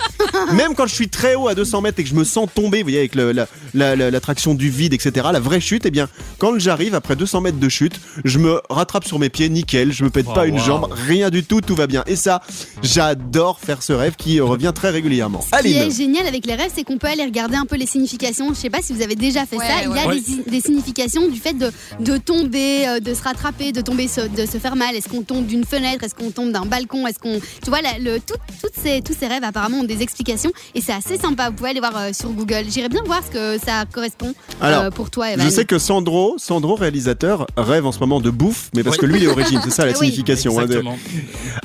même 0.53 0.75
quand 0.75 0.87
je 0.87 0.93
suis 0.95 1.09
très 1.09 1.35
haut 1.35 1.47
à 1.47 1.55
200 1.55 1.81
mètres 1.81 1.99
et 1.99 2.03
que 2.03 2.09
je 2.09 2.15
me 2.15 2.23
sens 2.23 2.49
tomber, 2.53 2.79
vous 2.79 2.85
voyez, 2.85 2.99
avec 2.99 3.15
le- 3.15 3.31
la, 3.31 3.47
la- 3.73 3.95
la- 3.95 4.11
l'attraction 4.11 4.53
du 4.53 4.69
vide, 4.69 4.93
etc., 4.93 5.27
la 5.31 5.39
vraie 5.39 5.59
chute, 5.61 5.85
eh 5.85 5.91
bien, 5.91 6.07
quand 6.39 6.57
j'arrive 6.59 6.95
après 6.95 7.15
200 7.15 7.41
mètres 7.41 7.59
de 7.59 7.69
chute, 7.69 7.99
je 8.23 8.39
me 8.39 8.61
rattrape 8.69 9.05
sur 9.05 9.19
mes 9.19 9.29
pieds, 9.29 9.49
nickel, 9.49 9.91
je 9.91 10.03
me 10.03 10.09
pète 10.09 10.25
Oh, 10.29 10.33
pas 10.33 10.47
une 10.47 10.55
wow. 10.59 10.65
jambe, 10.65 10.93
rien 11.07 11.29
du 11.29 11.43
tout, 11.43 11.61
tout 11.61 11.75
va 11.75 11.87
bien. 11.87 12.03
Et 12.07 12.15
ça, 12.15 12.41
j'adore 12.81 13.59
faire 13.59 13.83
ce 13.83 13.93
rêve 13.93 14.15
qui 14.15 14.39
revient 14.39 14.71
très 14.73 14.89
régulièrement. 14.89 15.41
Ce 15.41 15.61
qui 15.61 15.73
est 15.75 15.95
génial 15.95 16.25
avec 16.27 16.45
les 16.45 16.55
rêves, 16.55 16.71
c'est 16.75 16.83
qu'on 16.83 16.97
peut 16.97 17.07
aller 17.07 17.23
regarder 17.25 17.55
un 17.55 17.65
peu 17.65 17.75
les 17.75 17.85
significations. 17.85 18.49
Je 18.49 18.59
sais 18.59 18.69
pas 18.69 18.81
si 18.81 18.93
vous 18.93 19.01
avez 19.01 19.15
déjà 19.15 19.45
fait 19.45 19.57
Ouais, 19.57 19.65
ça. 19.67 19.73
Il 19.83 19.95
y 19.95 19.99
a 19.99 20.07
ouais. 20.07 20.19
des, 20.45 20.51
des 20.51 20.61
significations 20.61 21.27
du 21.27 21.39
fait 21.39 21.53
de, 21.53 21.71
de 21.99 22.17
tomber, 22.17 22.87
euh, 22.87 22.99
de 22.99 23.13
se 23.13 23.23
rattraper, 23.23 23.71
de 23.71 23.81
tomber, 23.81 24.07
se- 24.07 24.21
de 24.27 24.45
se 24.45 24.57
faire 24.57 24.75
mal. 24.75 24.95
Est-ce 24.95 25.09
qu'on 25.09 25.23
tombe 25.23 25.45
d'une 25.45 25.65
fenêtre? 25.65 26.03
Est-ce 26.03 26.15
qu'on 26.15 26.31
tombe 26.31 26.51
d'un 26.51 26.65
balcon? 26.65 27.07
Est-ce 27.07 27.19
qu'on, 27.19 27.39
tu 27.63 27.69
vois, 27.69 27.81
la- 27.81 27.97
le, 27.99 28.19
tout- 28.27 28.33
toutes 28.61 28.75
ces, 28.81 29.01
tous 29.01 29.13
ces 29.19 29.27
rêves 29.27 29.43
apparemment 29.43 29.79
ont 29.79 29.83
des 29.83 30.01
explications 30.01 30.51
et 30.73 30.81
c'est 30.81 30.93
assez 30.93 31.17
sympa. 31.17 31.49
Vous 31.49 31.55
pouvez 31.55 31.69
aller 31.71 31.79
voir 31.79 31.95
euh, 31.97 32.11
sur 32.13 32.29
Google. 32.29 32.63
J'irais 32.69 32.89
bien 32.89 33.01
voir 33.05 33.21
ce 33.25 33.31
que 33.31 33.65
ça 33.65 33.83
correspond 33.91 34.33
euh, 34.63 34.89
pour 34.91 35.09
toi, 35.09 35.31
Evan. 35.31 35.45
je 35.45 35.51
sais 35.51 35.65
que 35.65 35.77
Sandro, 35.79 36.35
Sandro 36.37 36.75
réalisateur, 36.75 37.47
rêve 37.57 37.85
en 37.85 37.91
ce 37.91 37.99
moment 37.99 38.19
de 38.19 38.29
bouffe, 38.29 38.69
mais 38.75 38.83
parce 38.83 38.95
Oui. 38.97 39.01
que 39.01 39.05
lui 39.07 39.17
il 39.19 39.23
est 39.25 39.27
au 39.27 39.33
régime, 39.35 39.61
c'est 39.63 39.69
ça 39.71 39.85
la 39.85 39.91
Oui. 39.99 40.07
signification. 40.07 40.57
hein, 40.59 40.65
de-. 40.65 40.81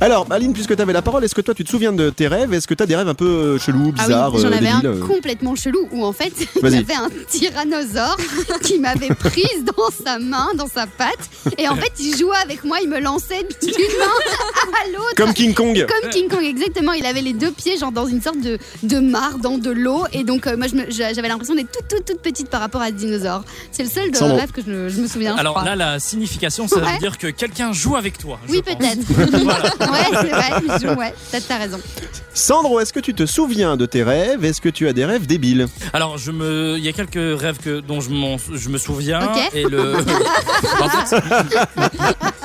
Alors, 0.01 0.27
Aline, 0.31 0.53
puisque 0.53 0.75
tu 0.77 0.83
avais 0.83 0.93
la 0.93 1.03
parole, 1.03 1.25
est-ce 1.25 1.35
que 1.35 1.41
toi 1.41 1.55
tu 1.55 1.65
te 1.65 1.71
souviens 1.71 1.93
de 1.93 2.11
tes 2.11 2.29
rêves? 2.29 2.53
Est-ce 2.55 2.67
que 2.67 2.75
tu 2.75 2.83
as 2.83 2.87
des 2.87 2.97
rêves 2.97 3.09
un 3.09 3.15
peu 3.15 3.27
euh, 3.27 3.59
chelous, 3.59 3.93
Ah 3.99 4.03
bizarres, 4.06 4.35
oui, 4.35 4.41
j'en 4.41 4.49
euh, 4.49 4.53
avais 4.53 4.67
débiles, 4.67 4.87
un 4.87 4.91
euh 4.95 5.06
complètement 5.06 5.55
chelou 5.55 5.89
où 5.93 6.05
en 6.05 6.13
fait 6.13 6.33
il 6.41 6.47
y 6.59 6.63
Vas-y. 6.63 6.77
avait 6.79 6.95
un 6.95 7.09
tyrannosaure 7.29 8.17
qui 8.63 8.79
m'avait 8.79 9.09
prise 9.15 9.65
dans 9.65 9.91
sa 10.05 10.19
main, 10.19 10.49
dans 10.56 10.69
sa 10.69 10.87
patte, 10.87 11.29
et 11.59 11.69
en 11.69 11.77
fait 11.77 11.93
il 11.99 12.17
jouait 12.17 12.37
avec 12.43 12.65
moi, 12.65 12.79
il 12.83 12.89
me 12.89 13.01
lançait 13.01 13.47
d'une 13.63 13.73
main 13.99 14.05
à 14.85 14.89
l'autre. 14.93 15.15
Comme 15.17 15.33
King 15.35 15.55
Kong 15.55 15.87
Comme 15.89 16.11
King 16.11 16.29
Kong, 16.29 16.50
exactement. 16.50 16.93
Il 16.93 17.06
avait 17.06 17.23
les 17.23 17.32
deux 17.32 17.50
pieds, 17.50 17.79
genre 17.79 17.93
dans 17.93 18.06
une 18.06 18.20
sorte 18.20 18.41
de, 18.41 18.58
de 18.82 18.99
mare, 18.99 19.38
dans 19.38 19.56
de 19.58 19.70
l'eau. 19.70 20.05
Et 20.12 20.25
donc, 20.25 20.47
euh, 20.47 20.56
moi, 20.56 20.67
j'avais 20.88 21.29
l'impression 21.29 21.55
d'être 21.55 21.70
toute, 21.73 21.88
toute, 21.88 22.05
toute 22.05 22.20
petite 22.20 22.49
par 22.50 22.61
rapport 22.61 22.82
à 22.82 22.88
ce 22.88 22.93
dinosaure. 22.93 23.44
C'est 23.73 23.82
le 23.85 23.88
seul 23.88 24.11
de 24.11 24.19
rêve 24.19 24.50
que 24.52 24.61
je, 24.67 24.88
je 24.88 25.00
me 25.00 25.06
souviens. 25.06 25.35
je 25.37 25.41
Alors 25.41 25.55
crois. 25.55 25.64
là, 25.64 25.76
la 25.76 25.99
signification, 25.99 26.67
ça 26.69 26.76
Ouais. 26.81 26.93
veut 26.93 26.99
dire 26.99 27.17
que 27.19 27.29
quelqu'un 27.29 27.73
joue 27.73 27.97
avec 27.97 28.19
toi. 28.19 28.38
oui, 28.49 28.62
peut-être. 28.62 28.81
Ouais, 29.91 30.06
c'est 30.20 30.29
vrai. 30.29 30.79
je- 30.82 30.88
Ouais, 30.99 31.14
peut-être 31.31 31.47
t'as 31.49 31.58
raison. 31.58 31.81
Sandro, 32.35 32.81
est-ce 32.81 32.93
que 32.93 33.00
tu 33.00 33.14
te 33.14 33.26
souviens 33.26 33.76
de 33.76 33.87
tes 33.87 34.03
rêves? 34.03 34.44
Est-ce 34.44 34.61
que 34.61 34.69
tu 34.69 34.87
as 34.88 34.93
des 34.93 35.05
rêves 35.05 35.26
débiles? 35.26 35.67
Alors, 35.93 36.17
je 36.19 36.31
me, 36.31 36.75
il 36.79 36.85
y 36.85 36.88
a 36.88 36.93
quelques 36.93 37.41
rêves 37.41 37.58
que, 37.58 37.81
dont 37.81 38.00
je, 38.00 38.11
m'en- 38.11 38.37
je 38.53 38.69
me 38.69 38.79
souviens. 38.79 39.20
Ok. 39.25 39.50
Et 39.55 39.64
le. 39.64 39.94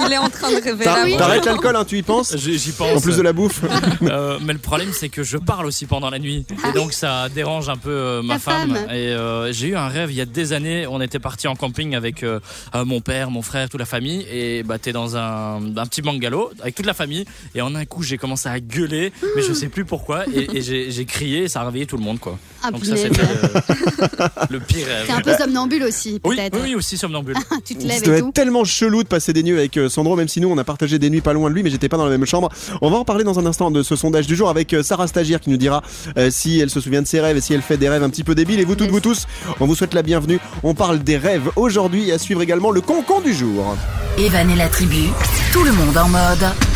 Il 0.08 0.13
est 0.13 0.18
en 0.18 0.30
train 0.30 0.50
de 0.51 0.56
rêver. 0.63 0.84
T'arrêtes 1.18 1.46
l'alcool, 1.46 1.75
hein, 1.75 1.86
tu 1.86 1.98
y 1.98 2.04
penses? 2.04 2.36
J'y 2.38 2.72
pense. 2.72 2.98
En 2.98 3.01
plus 3.01 3.18
de 3.18 3.22
la 3.22 3.34
bouffe 3.34 3.62
Euh, 4.04 4.40
mais 4.42 4.54
le 4.54 4.60
problème, 4.60 4.90
c'est 4.94 5.10
que 5.10 5.24
je 5.24 5.38
parle 5.38 5.66
aussi 5.66 5.86
pendant 5.86 6.10
la 6.10 6.20
nuit. 6.20 6.46
Et 6.70 6.74
donc, 6.74 6.94
ça 6.94 7.30
dérange 7.30 7.70
un 7.70 7.78
peu 7.78 7.90
euh, 7.90 8.22
ma 8.22 8.40
femme. 8.40 8.76
femme. 8.76 8.90
Et 8.90 9.10
euh, 9.10 9.52
j'ai 9.52 9.68
eu 9.68 9.76
un 9.76 9.88
rêve 9.88 10.12
il 10.12 10.16
y 10.16 10.22
a 10.22 10.26
des 10.26 10.54
années. 10.54 10.88
On 10.88 11.02
était 11.02 11.20
parti 11.20 11.48
en 11.48 11.56
camping 11.56 11.96
avec 11.96 12.26
mon 12.74 13.02
père, 13.02 13.32
mon 13.32 13.42
frère, 13.42 13.70
toute 13.70 13.80
la 13.80 13.86
famille. 13.86 14.26
Et 14.32 14.64
bah, 14.64 14.78
t'es 14.80 14.92
dans 14.94 15.18
un, 15.18 15.78
un 15.78 15.86
petit 15.86 16.02
bungalow 16.02 16.52
avec 16.62 16.76
toute 16.76 16.86
la 16.86 16.94
famille. 16.94 17.26
Et 17.54 17.62
en 17.62 17.76
un 17.76 17.86
coup, 17.86 18.04
j'ai 18.04 18.18
commencé 18.18 18.50
à 18.50 18.60
gueuler. 18.60 19.12
Mais 19.36 19.42
je 19.42 19.54
sais 19.54 19.70
plus 19.70 19.86
pourquoi. 19.86 20.26
Et, 20.34 20.58
et 20.58 20.62
j'ai 20.62 20.92
j'ai 20.92 21.06
crié. 21.06 21.44
Et 21.44 21.48
ça 21.48 21.62
a 21.62 21.66
réveillé 21.66 21.86
tout 21.86 21.98
le 21.98 22.04
monde, 22.04 22.20
quoi. 22.20 22.38
Ah, 22.68 22.72
Donc, 22.72 22.86
ça, 22.86 22.96
punaise. 22.96 23.12
c'était 23.14 23.22
euh, 23.22 24.28
le 24.50 24.60
pire 24.60 24.88
T'es 25.06 25.12
un 25.12 25.16
rêve. 25.18 25.24
peu 25.26 25.34
somnambule 25.36 25.84
aussi, 25.84 26.20
Oui, 26.24 26.36
peut-être. 26.36 26.54
oui, 26.56 26.62
oui, 26.66 26.76
aussi 26.76 26.98
somnambule. 26.98 27.36
tu 27.66 27.76
te 27.76 27.82
Ça 27.82 27.88
lèves 27.88 28.04
doit 28.04 28.14
et 28.16 28.18
être 28.18 28.26
tout. 28.26 28.32
tellement 28.32 28.64
chelou 28.64 29.04
de 29.04 29.08
passer 29.08 29.34
des 29.34 29.44
nuits 29.44 29.58
avec 29.58 29.78
euh, 29.78 29.90
Sandro, 29.90 30.16
même 30.16 30.28
si 30.28 30.42
nous 30.42 30.50
on 30.50 30.58
a 30.58 30.64
partagé 30.64 30.98
des 31.00 31.10
nuits 31.10 31.22
pas 31.22 31.34
loin 31.34 31.50
de 31.50 31.56
lui, 31.56 31.64
mais 31.64 31.70
j'étais 31.70 31.90
pas 31.90 31.98
dans 31.98 32.06
la 32.06 32.12
même 32.18 32.26
chambre. 32.26 32.50
On 32.82 32.90
va 32.90 32.98
en 32.98 33.06
parler 33.06 33.24
dans 33.24 33.40
un 33.40 33.46
instant 33.46 33.72
de 33.72 33.84
ce 33.84 33.96
sondage 33.96 34.28
du 34.28 34.36
jour 34.36 34.50
avec 34.50 34.74
euh, 34.74 34.84
Sarah 34.84 35.08
Stagiaire 35.08 35.40
qui 35.40 35.50
nous 35.50 35.58
dira 35.58 35.82
euh, 36.18 36.30
si 36.32 36.60
elle 36.60 36.70
se 36.70 36.80
souvient 36.82 37.02
de 37.02 37.08
ses 37.08 37.20
rêves 37.22 37.38
et 37.38 37.42
si 37.42 37.54
elle 37.54 37.62
fait 37.62 37.78
des 37.78 37.90
rêves 37.90 38.04
un 38.04 38.10
petit 38.10 38.24
peu 38.24 38.36
débiles. 38.36 38.60
Et 38.60 38.66
vous 38.66 38.76
toutes, 38.76 38.86
Yes. 38.88 38.94
vous 38.94 39.00
tous, 39.02 39.28
on 39.60 39.66
vous 39.66 39.76
souhaite 39.76 39.94
la 39.94 40.02
bienvenue. 40.04 40.40
On 40.64 40.74
parle 40.74 41.00
des 41.04 41.18
rêves 41.18 41.50
aujourd'hui 41.56 42.10
et 42.10 42.14
à 42.14 42.18
suivre 42.20 42.42
également 42.42 42.72
le 42.72 42.82
concon 42.82 43.22
du 43.22 43.34
jour. 43.34 43.76
Evan 44.18 44.50
et 44.50 44.56
la 44.56 44.68
tribu, 44.70 45.10
tout 45.52 45.64
le 45.64 45.72
monde 45.72 45.98
en 45.98 46.08
mode. 46.10 46.75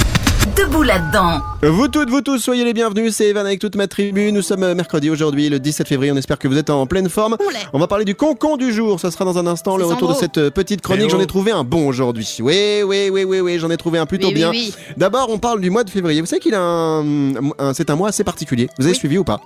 Debout 0.56 0.84
là-dedans. 0.84 1.42
Vous 1.62 1.88
toutes, 1.90 2.10
vous 2.10 2.22
tous, 2.22 2.38
soyez 2.40 2.64
les 2.64 2.74
bienvenus. 2.74 3.14
C'est 3.16 3.28
Evan 3.28 3.46
avec 3.46 3.60
toute 3.60 3.76
ma 3.76 3.88
tribu. 3.88 4.32
Nous 4.32 4.42
sommes 4.42 4.64
euh, 4.64 4.74
mercredi 4.76 5.10
aujourd'hui, 5.10 5.50
le 5.50 5.60
17 5.60 5.88
février. 5.88 6.12
On 6.12 6.16
espère 6.18 6.40
que 6.40 6.48
vous 6.48 6.58
êtes 6.58 6.70
en 6.70 6.86
pleine 6.88 7.10
forme. 7.10 7.36
On 7.74 7.80
va 7.80 7.88
parler 7.88 8.06
du 8.06 8.16
concon 8.16 8.56
du 8.58 8.72
jour. 8.72 9.00
Ça 9.00 9.12
sera 9.12 9.26
dans 9.26 9.38
un 9.38 9.48
instant 9.48 9.76
le 9.78 9.86
retour 9.86 10.10
de 10.10 10.14
cette 10.16 10.38
euh, 10.38 10.50
petite 10.50 10.82
chronique. 10.82 11.06
Eh 11.08 11.10
J'en 11.10 11.20
ai 11.20 11.24
oh. 11.24 11.28
trouvé 11.28 11.52
un 11.52 11.64
bon 11.64 11.88
aujourd'hui. 11.88 12.38
Oui, 12.42 12.82
oui, 12.86 13.10
oui, 13.12 13.24
oui, 13.26 13.40
oui. 13.42 13.60
J'en 13.60 13.70
ai 13.70 13.78
trouvé 13.78 14.00
un 14.00 14.06
plutôt 14.06 14.28
Oui, 14.28 14.34
oui, 14.34 14.40
bien. 14.40 14.50
oui. 14.52 14.74
D'abord, 14.98 15.28
on 15.30 15.40
parle 15.40 15.60
du 15.60 15.70
mois 15.70 15.84
de 15.84 15.90
février. 15.90 16.22
Vous 16.22 16.28
savez 16.28 16.40
qu'il 16.42 16.56
a 16.56 16.62
un, 16.62 17.34
un- 17.58 17.74
c'est 17.74 17.90
un 17.90 17.96
mois 17.96 18.10
assez 18.10 18.24
particulier. 18.24 18.70
Vous 18.78 18.86
avez 18.86 18.94
Oui. 18.94 19.00
suivi 19.00 19.18
ou 19.18 19.24
pas? 19.26 19.42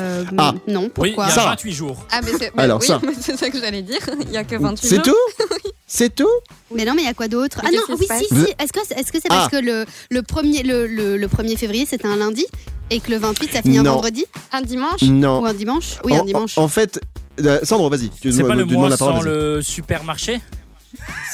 Euh, 0.00 0.24
Ah. 0.38 0.54
Non, 0.68 0.82
Oui, 0.82 1.10
il 1.10 1.14
pourquoi 1.14 1.26
y 1.26 1.28
a 1.28 1.34
Sarah. 1.34 1.50
28 1.50 1.72
jours. 1.72 2.06
Ah, 2.10 2.20
mais 2.24 2.30
c'est 2.38 2.52
mais 2.56 2.62
Alors, 2.62 2.80
oui, 2.80 2.86
ça. 2.86 3.00
c'est 3.20 3.36
ça 3.36 3.50
que 3.50 3.58
j'allais 3.60 3.82
dire. 3.82 3.98
Il 4.26 4.30
y 4.32 4.36
a 4.36 4.44
que 4.44 4.56
28 4.56 4.88
C'est 4.88 5.04
jours. 5.04 5.14
tout 5.38 5.44
C'est 5.86 6.14
tout 6.14 6.28
Mais 6.74 6.84
non, 6.86 6.94
mais 6.94 7.02
il 7.02 7.04
y 7.06 7.08
a 7.08 7.14
quoi 7.14 7.28
d'autre 7.28 7.60
Mais 7.62 7.70
Ah 7.72 7.76
non, 7.88 7.96
oui, 8.00 8.06
si, 8.18 8.24
si. 8.34 8.46
Est-ce 8.58 8.72
que 8.72 8.80
c'est 8.86 8.94
est 8.98 9.02
-ce 9.02 9.10
c'est 9.12 9.20
Ah. 9.28 9.34
parce 9.34 9.48
que 9.48 9.56
le, 9.56 9.84
le, 10.10 10.22
premier, 10.22 10.62
le, 10.62 10.86
le, 10.86 11.16
le 11.18 11.26
1er 11.28 11.56
février, 11.58 11.84
c'était 11.86 12.06
un 12.08 12.16
lundi 12.16 12.46
et 12.90 13.00
que 13.00 13.10
le 13.10 13.18
28, 13.18 13.52
ça 13.52 13.62
finit 13.62 13.78
un 13.78 13.82
vendredi 13.82 14.24
Un 14.52 14.62
dimanche 14.62 15.02
Non. 15.02 15.40
Ou 15.42 15.46
un 15.46 15.54
dimanche 15.54 15.98
Oui, 16.04 16.12
en, 16.14 16.22
un 16.22 16.24
dimanche. 16.24 16.56
en- 16.58 16.64
en 16.64 16.68
fait, 16.68 17.00
euh, 17.44 17.60
Sandro, 17.62 17.88
vas-y. 17.90 18.08
Tu 18.10 18.32
C'est 18.32 18.42
pas 18.44 18.54
le 18.54 18.64
mois 18.64 18.88
la 18.88 18.96
parole, 18.96 19.14
sans 19.16 19.20
vas-y. 19.22 19.32
le 19.32 19.62
supermarché? 19.62 20.40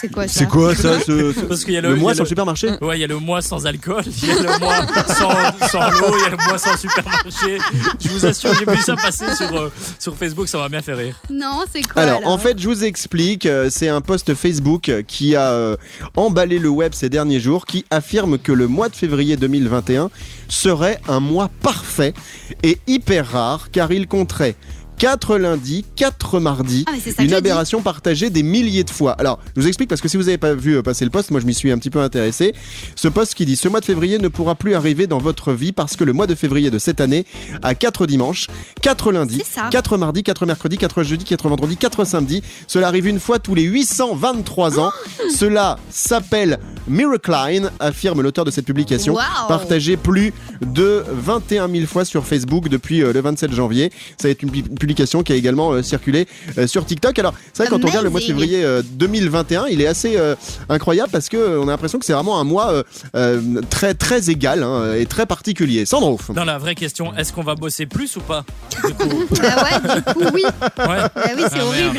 C'est 0.01 0.11
quoi 0.13 0.29
ça 0.29 0.39
C'est 0.41 0.47
quoi 0.49 0.75
ça 0.75 1.01
ce, 1.01 1.33
ce- 1.33 1.41
Parce 1.41 1.65
qu'il 1.65 1.75
y 1.75 1.77
a 1.77 1.81
le, 1.81 1.95
mois 1.97 2.15
sur 2.15 2.25
le 2.25 2.29
supermarché 2.29 2.71
Ouais, 2.81 2.99
il 2.99 3.01
y 3.01 3.05
a 3.05 3.09
le 3.09 3.19
mois 3.19 3.43
sans 3.43 3.67
alcool, 3.67 4.03
il 4.07 4.29
y 4.29 4.31
a 4.31 4.35
le 4.43 4.59
mois 4.59 4.87
sans, 5.07 5.69
sans 5.69 5.91
l'eau, 5.91 6.15
il 6.17 6.23
y 6.23 6.27
a 6.27 6.31
le 6.31 6.37
mois 6.49 6.59
sans 6.59 6.77
supermarché. 6.77 7.59
Je 8.01 8.09
vous 8.09 8.25
assure, 8.27 8.55
j'ai 8.55 8.65
vu 8.65 8.81
ça 8.81 8.95
passer 8.97 9.35
sur, 9.35 9.55
euh, 9.57 9.73
sur 9.99 10.17
Facebook, 10.17 10.49
ça 10.49 10.59
m'a 10.59 10.69
bien 10.69 10.83
fait 10.83 10.95
rire. 10.95 11.17
Non, 11.31 11.63
c'est 11.73 11.83
quoi 11.83 12.03
Alors, 12.03 12.21
en 12.27 12.39
fait, 12.39 12.59
je 12.59 12.69
vous 12.69 12.85
explique, 12.85 13.47
euh, 13.47 13.69
c'est 13.71 13.89
un 13.89 14.01
post 14.01 14.35
Facebook 14.35 14.91
qui 15.07 15.35
a 15.35 15.51
euh, 15.51 15.77
emballé 16.17 16.59
le 16.59 16.69
web 16.69 16.93
ces 16.95 17.09
derniers 17.09 17.41
jours, 17.41 17.67
qui 17.67 17.85
affirme 17.91 18.39
que 18.39 18.53
le 18.53 18.69
mois 18.69 18.89
de 18.89 18.95
février 18.97 19.37
2021 19.37 20.11
serait 20.49 21.01
un 21.09 21.21
mois 21.21 21.51
parfait 21.63 22.15
et 22.63 22.79
hyper 22.87 23.31
rare, 23.31 23.71
car 23.73 23.91
il 23.93 24.07
compterait 24.07 24.55
4 24.99 25.39
lundis, 25.39 25.85
4 25.97 26.41
mardis, 26.41 26.85
Ah, 26.89 26.93
ça 26.99 27.23
une 27.23 27.33
aberration 27.33 27.83
partagée 27.83 28.31
des 28.31 28.43
milliers 28.43 28.83
de 28.85 28.91
fois. 28.91 29.13
Alors, 29.13 29.39
je 29.57 29.61
vous 29.63 29.69
explique 29.69 29.89
parce 29.89 30.01
que 30.01 30.09
si 30.09 30.17
vous 30.17 30.25
n'avez 30.25 30.39
pas 30.39 30.55
vu 30.55 30.77
euh, 30.77 30.83
passer 30.83 31.05
le 31.05 31.11
post, 31.11 31.31
moi 31.31 31.41
je 31.41 31.47
m'y 31.47 31.55
suis 31.55 31.71
un 31.71 31.79
petit 31.79 31.91
peu 31.91 32.01
intéressé. 32.01 32.53
Ce 32.97 33.07
post 33.09 33.35
qui 33.35 33.47
dit 33.47 33.57
ce 33.57 33.69
mois 33.69 33.81
de 33.81 33.85
février 33.85 34.19
ne 34.19 34.29
pourra 34.29 34.55
plus 34.57 34.75
arriver 34.75 35.07
dans 35.07 35.19
votre 35.19 35.53
vie 35.53 35.71
parce 35.73 35.95
que 35.97 36.03
le 36.05 36.13
mois 36.13 36.27
de 36.27 36.35
février 36.35 36.71
de 36.71 36.79
cette 36.79 37.01
année 37.01 37.27
a 37.63 37.75
4 37.75 38.07
dimanches, 38.07 38.49
4 38.83 39.13
lundis, 39.13 39.43
C'est 39.45 39.61
ça. 39.61 39.69
4 39.71 39.97
mardis, 39.99 40.23
4 40.25 40.47
mercredis, 40.47 40.79
4 40.79 41.03
jeudis, 41.05 41.25
4 41.25 41.49
vendredis, 41.49 41.77
4 41.77 42.05
samedis. 42.05 42.43
Cela 42.67 42.89
arrive 42.89 43.07
une 43.07 43.21
fois 43.21 43.39
tous 43.39 43.55
les 43.55 43.63
823 43.63 44.81
ans. 44.81 44.91
Cela 45.35 45.79
s'appelle 45.91 46.59
Miracline, 46.89 47.71
affirme 47.79 48.21
l'auteur 48.23 48.45
de 48.45 48.51
cette 48.51 48.67
publication, 48.67 49.15
Wow. 49.15 49.21
partagée 49.49 49.97
plus 49.97 50.33
de 50.61 51.05
21 51.09 51.69
000 51.69 51.87
fois 51.87 52.05
sur 52.05 52.27
Facebook 52.27 52.69
depuis 52.69 53.03
euh, 53.03 53.13
le 53.13 53.21
27 53.21 53.53
janvier. 53.53 53.93
Ça 54.21 54.29
a 54.29 54.31
été 54.31 54.45
une 54.47 54.51
pu- 54.53 54.63
publication 54.89 55.23
qui 55.23 55.33
a 55.35 55.37
également 55.37 55.73
euh, 55.73 55.83
circulé 55.83 56.27
euh, 56.57 56.67
sur 56.67 56.87
TikTok. 56.87 57.19
Alors, 57.19 57.35
c'est 57.53 57.63
vrai 57.65 57.71
quand 57.71 57.85
on 57.85 57.89
regarde 57.89 58.05
le 58.05 58.11
mois 58.11 58.21
de 58.21 58.25
février 58.25 58.65
euh, 58.65 58.81
2021, 58.93 59.67
il 59.67 59.83
est 59.83 59.87
assez 59.87 60.17
euh, 60.17 60.35
incroyable 60.71 61.11
parce 61.13 61.29
que 61.29 61.37
euh, 61.37 61.61
on 61.61 61.69
a 61.69 61.73
l'impression 61.73 61.99
que 61.99 62.07
c'est 62.07 62.15
vraiment 62.15 62.41
un 62.41 62.45
mois 62.45 62.73
euh, 62.73 62.83
euh, 63.15 63.61
très 63.69 63.93
très 63.93 64.31
égal 64.31 64.63
hein, 64.63 64.95
et 64.95 65.05
très 65.05 65.27
particulier. 65.27 65.85
Sandro. 65.85 66.19
Non, 66.35 66.45
la 66.45 66.57
vraie 66.57 66.75
question, 66.75 67.15
est-ce 67.17 67.33
qu'on 67.35 67.43
va 67.43 67.55
bosser 67.55 67.85
plus 67.85 68.17
ou 68.17 68.21
pas 68.21 68.45
Du 68.87 68.95
coup, 68.95 69.25
Ah 69.43 69.65
ouais, 69.65 69.95
du 69.97 70.03
coup, 70.15 70.31
oui. 70.33 70.43
ouais. 70.45 70.51
Ah 70.79 71.11
oui, 71.37 71.43
c'est 71.51 71.59
Ah, 71.61 71.67
horrible. 71.67 71.99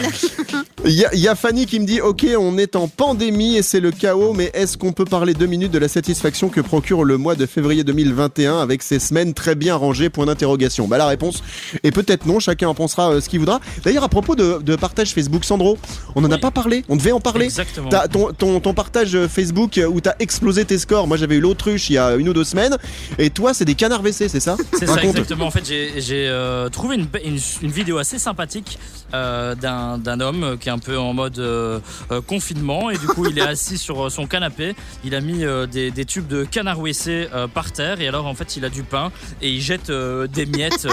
Il 0.86 0.91
y, 0.93 1.05
a- 1.05 1.13
il 1.13 1.19
y 1.19 1.27
a 1.27 1.36
Fanny 1.36 1.65
qui 1.67 1.79
me 1.79 1.86
dit 1.86 2.01
Ok, 2.01 2.25
on 2.39 2.58
est 2.58 2.75
en 2.75 2.88
pandémie 2.88 3.58
et 3.58 3.62
c'est 3.62 3.79
le 3.81 3.91
chaos, 3.91 4.34
mais 4.34 4.50
est-ce 4.53 4.77
qu'on 4.77 4.93
peut 4.93 5.05
parler 5.05 5.34
deux 5.36 5.46
minutes 5.46 5.72
de 5.72 5.77
la 5.79 5.88
satisfaction 5.89 6.50
que 6.50 6.62
procure 6.62 7.03
le 7.03 7.17
mois 7.17 7.36
de 7.36 7.46
février 7.46 7.84
2021 7.84 8.58
avec 8.60 8.81
ces 8.81 8.98
semaines 9.00 9.34
très 9.34 9.53
bien 9.55 9.75
rangées? 9.75 10.10
Point 10.10 10.25
d'interrogation. 10.25 10.88
Bah, 10.88 10.98
la 10.98 11.08
réponse 11.08 11.43
est 11.84 11.91
peut-être 11.91 12.25
non, 12.25 12.39
chacun 12.39 12.69
en 12.69 12.74
pensera 12.79 13.12
euh, 13.12 13.21
ce 13.21 13.27
qu'il 13.27 13.39
voudra. 13.39 13.59
D'ailleurs, 13.83 14.05
à 14.05 14.09
propos 14.09 14.36
de, 14.36 14.59
de 14.63 14.75
partage 14.77 15.13
Facebook, 15.13 15.43
Sandro, 15.43 15.77
on 16.15 16.21
n'en 16.21 16.31
a 16.31 16.38
pas 16.38 16.50
parlé, 16.50 16.86
on 16.88 16.95
devait 16.95 17.12
en 17.12 17.19
parler. 17.19 17.45
Exactement. 17.45 17.89
Ton, 18.09 18.31
ton, 18.31 18.59
ton 18.62 18.74
partage 18.74 19.15
euh, 19.15 19.27
Facebook 19.27 19.77
euh, 19.77 19.86
où 19.86 20.00
t'as 20.00 20.15
explosé 20.19 20.63
tes 20.63 20.77
scores. 20.77 21.05
Moi, 21.05 21.17
j'avais 21.17 21.36
eu 21.36 21.41
l'autruche 21.41 21.89
il 21.89 21.93
y 21.93 21.98
a 21.98 22.15
une 22.15 22.29
ou 22.29 22.33
deux 22.33 22.45
semaines. 22.45 22.77
Et 23.17 23.29
toi, 23.31 23.53
c'est 23.53 23.65
des 23.65 23.75
canards 23.75 24.01
WC, 24.01 24.29
c'est 24.29 24.39
ça? 24.39 24.55
C'est 24.79 24.88
ça, 24.88 25.03
exactement. 25.03 25.45
En 25.48 25.51
fait, 25.51 25.65
j'ai 25.65 26.69
trouvé 26.71 26.95
une, 26.95 27.07
une, 27.25 27.39
une 27.62 27.71
vidéo 27.71 27.98
assez 27.98 28.17
sympathique 28.17 28.79
euh, 29.13 29.55
d'un 29.55 30.19
homme 30.19 30.57
qui 30.59 30.69
est 30.69 30.71
un 30.71 30.77
peu 30.77 30.98
en 30.98 31.13
mode 31.13 31.39
euh, 31.39 31.79
euh, 32.12 32.21
confinement 32.21 32.91
et 32.91 32.98
du 32.98 33.07
coup, 33.07 33.25
il 33.27 33.39
est 33.39 33.41
assis 33.48 33.77
sur 33.79 34.12
son 34.12 34.27
canapé. 34.27 34.75
Il 35.03 35.15
a 35.15 35.21
mis 35.21 35.43
des, 35.71 35.89
des 35.89 36.05
tubes 36.05 36.27
de 36.27 36.43
canard 36.43 36.79
WC 36.79 37.27
par 37.53 37.71
terre 37.71 38.01
et 38.01 38.07
alors 38.07 38.27
en 38.27 38.36
fait, 38.36 38.57
il 38.57 38.65
a 38.65 38.69
du 38.69 38.83
pain 38.83 39.12
et 39.41 39.50
il 39.50 39.62
jette 39.62 39.91
des 39.91 40.45
miettes 40.45 40.88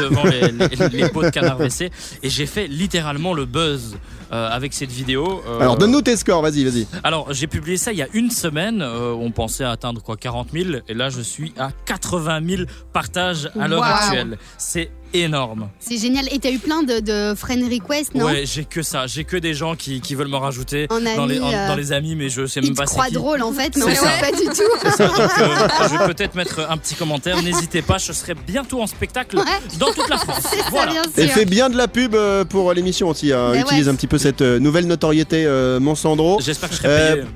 devant 0.00 0.24
les, 0.24 0.50
les, 0.50 0.88
les 0.88 1.08
pots 1.08 1.27
de 1.28 1.34
canard 1.34 1.58
WC. 1.58 1.90
Et 2.22 2.28
j'ai 2.30 2.46
fait 2.46 2.66
littéralement 2.66 3.34
le 3.34 3.44
buzz. 3.44 3.96
euh, 4.30 4.50
avec 4.50 4.74
cette 4.74 4.90
vidéo. 4.90 5.40
Euh, 5.48 5.58
Alors, 5.58 5.78
donne-nous 5.78 6.02
tes 6.02 6.14
scores, 6.14 6.42
vas-y, 6.42 6.62
vas-y. 6.62 6.86
alors, 7.02 7.32
j'ai 7.32 7.46
publié 7.46 7.78
ça 7.78 7.92
il 7.92 7.98
y 7.98 8.02
a 8.02 8.08
une 8.12 8.30
semaine. 8.30 8.82
euh, 8.82 9.12
on 9.18 9.30
pensait 9.30 9.64
atteindre 9.64 10.02
quoi 10.02 10.18
40 10.18 10.48
000. 10.52 10.80
Et 10.86 10.92
là, 10.92 11.08
je 11.08 11.22
suis 11.22 11.54
à 11.58 11.70
80 11.86 12.40
000 12.46 12.62
partages 12.92 13.50
à 13.58 13.68
l'heure 13.68 13.80
Wow. 13.80 13.86
actuelle. 13.86 14.38
C'est 14.58 14.90
énorme. 15.14 15.68
C'est 15.80 15.96
génial. 15.98 16.26
Et 16.32 16.38
t'as 16.38 16.50
eu 16.50 16.58
plein 16.58 16.82
de, 16.82 17.00
de 17.00 17.34
friend 17.34 17.62
requests, 17.70 18.14
non 18.14 18.26
ouais, 18.26 18.44
j'ai 18.46 18.64
que 18.64 18.82
ça. 18.82 19.06
J'ai 19.06 19.24
que 19.24 19.36
des 19.36 19.54
gens 19.54 19.74
qui, 19.76 20.00
qui 20.00 20.14
veulent 20.14 20.28
me 20.28 20.36
rajouter 20.36 20.86
En 20.90 21.00
dans, 21.00 21.26
les, 21.26 21.40
en- 21.40 21.52
euh, 21.52 21.68
dans 21.68 21.76
les 21.76 21.92
amis, 21.92 22.14
mais 22.16 22.28
je 22.28 22.46
sais 22.46 22.60
Ils 22.60 22.64
même 22.66 22.72
te 22.74 22.78
pas 22.78 22.86
c'est 22.86 22.92
croient 22.94 23.06
qui. 23.06 23.14
drôle 23.14 23.42
en 23.42 23.52
fait, 23.52 23.76
mais 23.76 23.82
C'est 23.94 23.94
ça. 23.96 24.10
pas 24.20 24.30
du 24.32 24.44
tout. 24.44 24.72
C'est 24.82 24.90
ça, 24.90 25.06
donc, 25.08 25.18
euh, 25.18 25.68
je 25.90 25.96
vais 25.98 26.14
peut-être 26.14 26.34
mettre 26.34 26.66
un 26.68 26.76
petit 26.76 26.94
commentaire. 26.94 27.42
N'hésitez 27.42 27.82
pas, 27.82 27.98
je 27.98 28.12
serai 28.12 28.34
bientôt 28.34 28.80
en 28.82 28.86
spectacle 28.86 29.36
Ouais. 29.38 29.44
dans 29.78 29.92
toute 29.92 30.08
la 30.08 30.18
France. 30.18 30.42
Ça, 30.42 30.56
Voilà. 30.70 30.92
bien 30.92 31.02
Et 31.16 31.24
sûr. 31.26 31.32
fais 31.34 31.44
bien 31.44 31.68
de 31.70 31.76
la 31.76 31.88
pub 31.88 32.14
euh, 32.14 32.44
pour 32.44 32.72
l'émission 32.72 33.08
aussi. 33.08 33.32
hein. 33.32 33.50
Mais 33.52 33.60
Utilise 33.60 33.86
ouais. 33.86 33.92
un 33.92 33.96
petit 33.96 34.06
peu 34.06 34.18
cette 34.18 34.42
euh, 34.42 34.58
nouvelle 34.58 34.86
notoriété, 34.86 35.44
euh, 35.46 35.80
mon 35.80 35.94
Sandro. 35.94 36.38
J'espère 36.40 36.68
que 36.68 36.74
je 36.74 36.80
serai 36.80 36.88
Euh, 36.90 37.14
payé. 37.16 37.26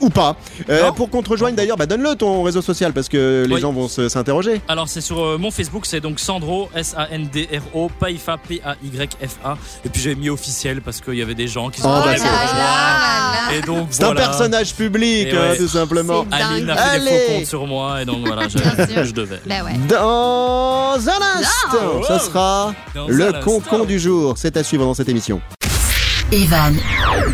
Ou 0.00 0.10
pas. 0.10 0.36
Euh, 0.68 0.92
pour 0.92 1.10
qu'on 1.10 1.22
te 1.22 1.30
rejoigne 1.30 1.54
d'ailleurs, 1.54 1.76
bah, 1.76 1.86
donne-le 1.86 2.14
ton 2.14 2.42
réseau 2.42 2.62
social 2.62 2.92
parce 2.92 3.08
que 3.08 3.44
les 3.48 3.54
Oui. 3.54 3.60
gens 3.60 3.72
vont 3.72 3.88
se- 3.88 4.08
s'interroger. 4.08 4.60
Alors 4.68 4.88
c'est 4.88 5.00
sur 5.00 5.20
euh, 5.24 5.38
mon 5.38 5.50
Facebook, 5.50 5.86
c'est 5.86 6.00
donc 6.00 6.20
Sandro 6.20 6.68
S-A-N-D-R-O 6.74 7.90
Paifa 7.98 8.36
P-A-Y-F-A. 8.38 9.56
Et 9.84 9.88
puis 9.88 10.00
j'ai 10.02 10.14
mis 10.14 10.28
officiel 10.30 10.80
parce 10.82 11.00
qu'il 11.00 11.14
y 11.14 11.22
avait 11.22 11.34
des 11.34 11.48
gens 11.48 11.70
qui 11.70 11.80
sont 11.80 11.88
Oh, 11.88 12.02
bah, 12.04 12.14
c'est- 12.16 12.22
rejoindre. 12.22 13.52
Et 13.54 13.60
donc 13.62 13.88
C'est 13.90 14.04
voilà. 14.04 14.22
un 14.22 14.24
personnage 14.26 14.74
public, 14.74 15.28
Et 15.28 15.36
hein, 15.36 15.50
ouais. 15.50 15.56
tout 15.58 15.68
simplement. 15.68 16.24
C'est 16.30 16.36
Aline 16.42 16.70
a 16.70 16.76
fait 16.76 17.00
des 17.00 17.08
Allez. 17.08 17.18
faux 17.26 17.32
comptes 17.34 17.46
sur 17.46 17.66
moi 17.66 18.02
et 18.02 18.04
donc 18.04 18.26
voilà, 18.26 18.48
je, 18.48 18.58
Bien 18.58 18.86
sûr. 18.86 19.04
je 19.04 19.12
devais. 19.12 19.40
Bah 19.46 19.64
ouais. 19.64 19.72
Dans 19.88 20.94
un 20.98 21.40
instant, 21.40 22.02
ce 22.06 22.18
sera 22.26 22.74
Dans 22.94 23.06
le 23.08 23.32
concon 23.42 23.72
instant. 23.76 23.84
du 23.84 23.98
jour. 23.98 24.34
C'est 24.36 24.56
à 24.56 24.62
suivre 24.64 24.84
dans 24.84 24.94
cette 24.94 25.08
émission. 25.08 25.40
Evan 26.30 26.74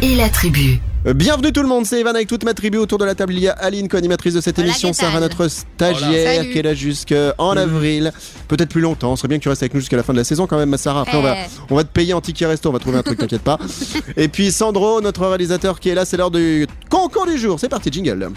et 0.03 0.17
la 0.17 0.29
tribu. 0.29 0.81
Euh, 1.07 1.15
Bienvenue 1.15 1.53
tout 1.53 1.63
le 1.63 1.69
monde, 1.69 1.87
c'est 1.87 2.01
Evan 2.01 2.15
avec 2.17 2.27
toute 2.29 2.45
ma 2.45 2.55
tribu 2.55 2.77
autour 2.77 2.99
de 2.99 3.05
la 3.05 3.15
table. 3.15 3.33
Il 3.33 3.41
y 3.41 3.49
a 3.49 3.53
Aline, 3.53 3.89
co-animatrice 3.89 4.35
de 4.35 4.41
cette 4.41 4.59
Hola, 4.59 4.69
émission, 4.69 4.91
¿qué 4.91 4.97
tal? 4.97 5.07
Sarah, 5.07 5.21
notre 5.21 5.47
stagiaire, 5.49 6.43
qui 6.51 6.59
est 6.59 6.63
là 6.63 6.75
jusqu'en 6.75 7.57
avril, 7.57 8.13
peut-être 8.49 8.69
plus 8.69 8.81
longtemps. 8.81 9.15
Ce 9.15 9.21
serait 9.21 9.29
bien 9.29 9.39
que 9.39 9.45
tu 9.45 9.49
restes 9.49 9.63
avec 9.63 9.75
nous 9.75 9.81
jusqu'à 9.81 9.97
la 9.97 10.03
fin 10.03 10.13
de 10.13 10.19
la 10.19 10.25
saison 10.25 10.47
quand 10.49 10.59
même, 10.59 10.71
ma 10.71 10.77
Sarah. 10.79 11.03
Après, 11.03 11.17
on, 11.17 11.23
va, 11.23 11.37
Eh. 11.37 11.47
on 11.71 11.77
va 11.77 11.85
te 11.85 11.89
payer 11.93 12.15
en 12.15 12.21
ticket 12.21 12.47
resto, 12.47 12.69
on 12.69 12.73
va 12.73 12.81
trouver 12.81 12.99
un 12.99 13.03
truc, 13.03 13.19
t'inquiète 13.19 13.43
pas. 13.43 13.59
Et 14.17 14.27
puis 14.29 14.51
Sandro, 14.51 15.01
notre 15.01 15.25
réalisateur 15.27 15.79
qui 15.79 15.89
est 15.89 15.95
là, 15.95 16.05
c'est 16.05 16.17
l'heure 16.17 16.33
du 16.33 16.67
concon 16.91 17.25
du 17.27 17.39
jour. 17.39 17.61
C'est 17.61 17.69
parti, 17.69 17.91
jingle. 17.93 18.31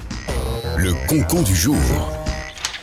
Le 0.78 0.94
concon 1.08 1.42
du 1.42 1.56
jour. 1.56 1.76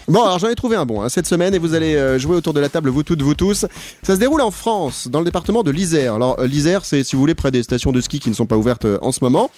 Bon, 0.09 0.23
alors 0.23 0.38
j'en 0.38 0.49
ai 0.49 0.55
trouvé 0.55 0.75
un 0.77 0.87
bon 0.87 1.03
hein, 1.03 1.11
cette 1.11 1.27
semaine 1.27 1.55
et 1.55 1.59
vous 1.59 1.75
allez 1.75 1.95
euh, 1.95 2.19
jouer 2.19 2.35
autour 2.35 2.55
de 2.55 2.61
la 2.61 2.71
table, 2.71 2.88
vous 2.88 3.03
toutes, 3.03 3.21
vous 3.21 3.35
tous. 3.35 3.67
Ça 4.03 4.15
se 4.15 4.19
déroule 4.19 4.41
en 4.41 4.50
France, 4.50 5.07
dans 5.09 5.19
le 5.19 5.27
département 5.27 5.62
de 5.62 5.71
l'Isère. 5.71 6.15
Alors, 6.15 6.41
euh, 6.41 6.47
l'Isère, 6.47 6.87
c'est, 6.87 7.05
si 7.05 7.15
vous 7.15 7.21
voulez, 7.21 7.35
près 7.35 7.50
des 7.50 7.62
stations 7.62 7.93
de 7.93 8.00
ski 8.00 8.19
qui 8.19 8.31
ne 8.31 8.35
sont 8.35 8.47
pas 8.47 8.57
ouvertes 8.57 8.87
euh, 8.87 8.99
en 9.03 9.12
ce 9.12 9.23
moment. 9.23 9.50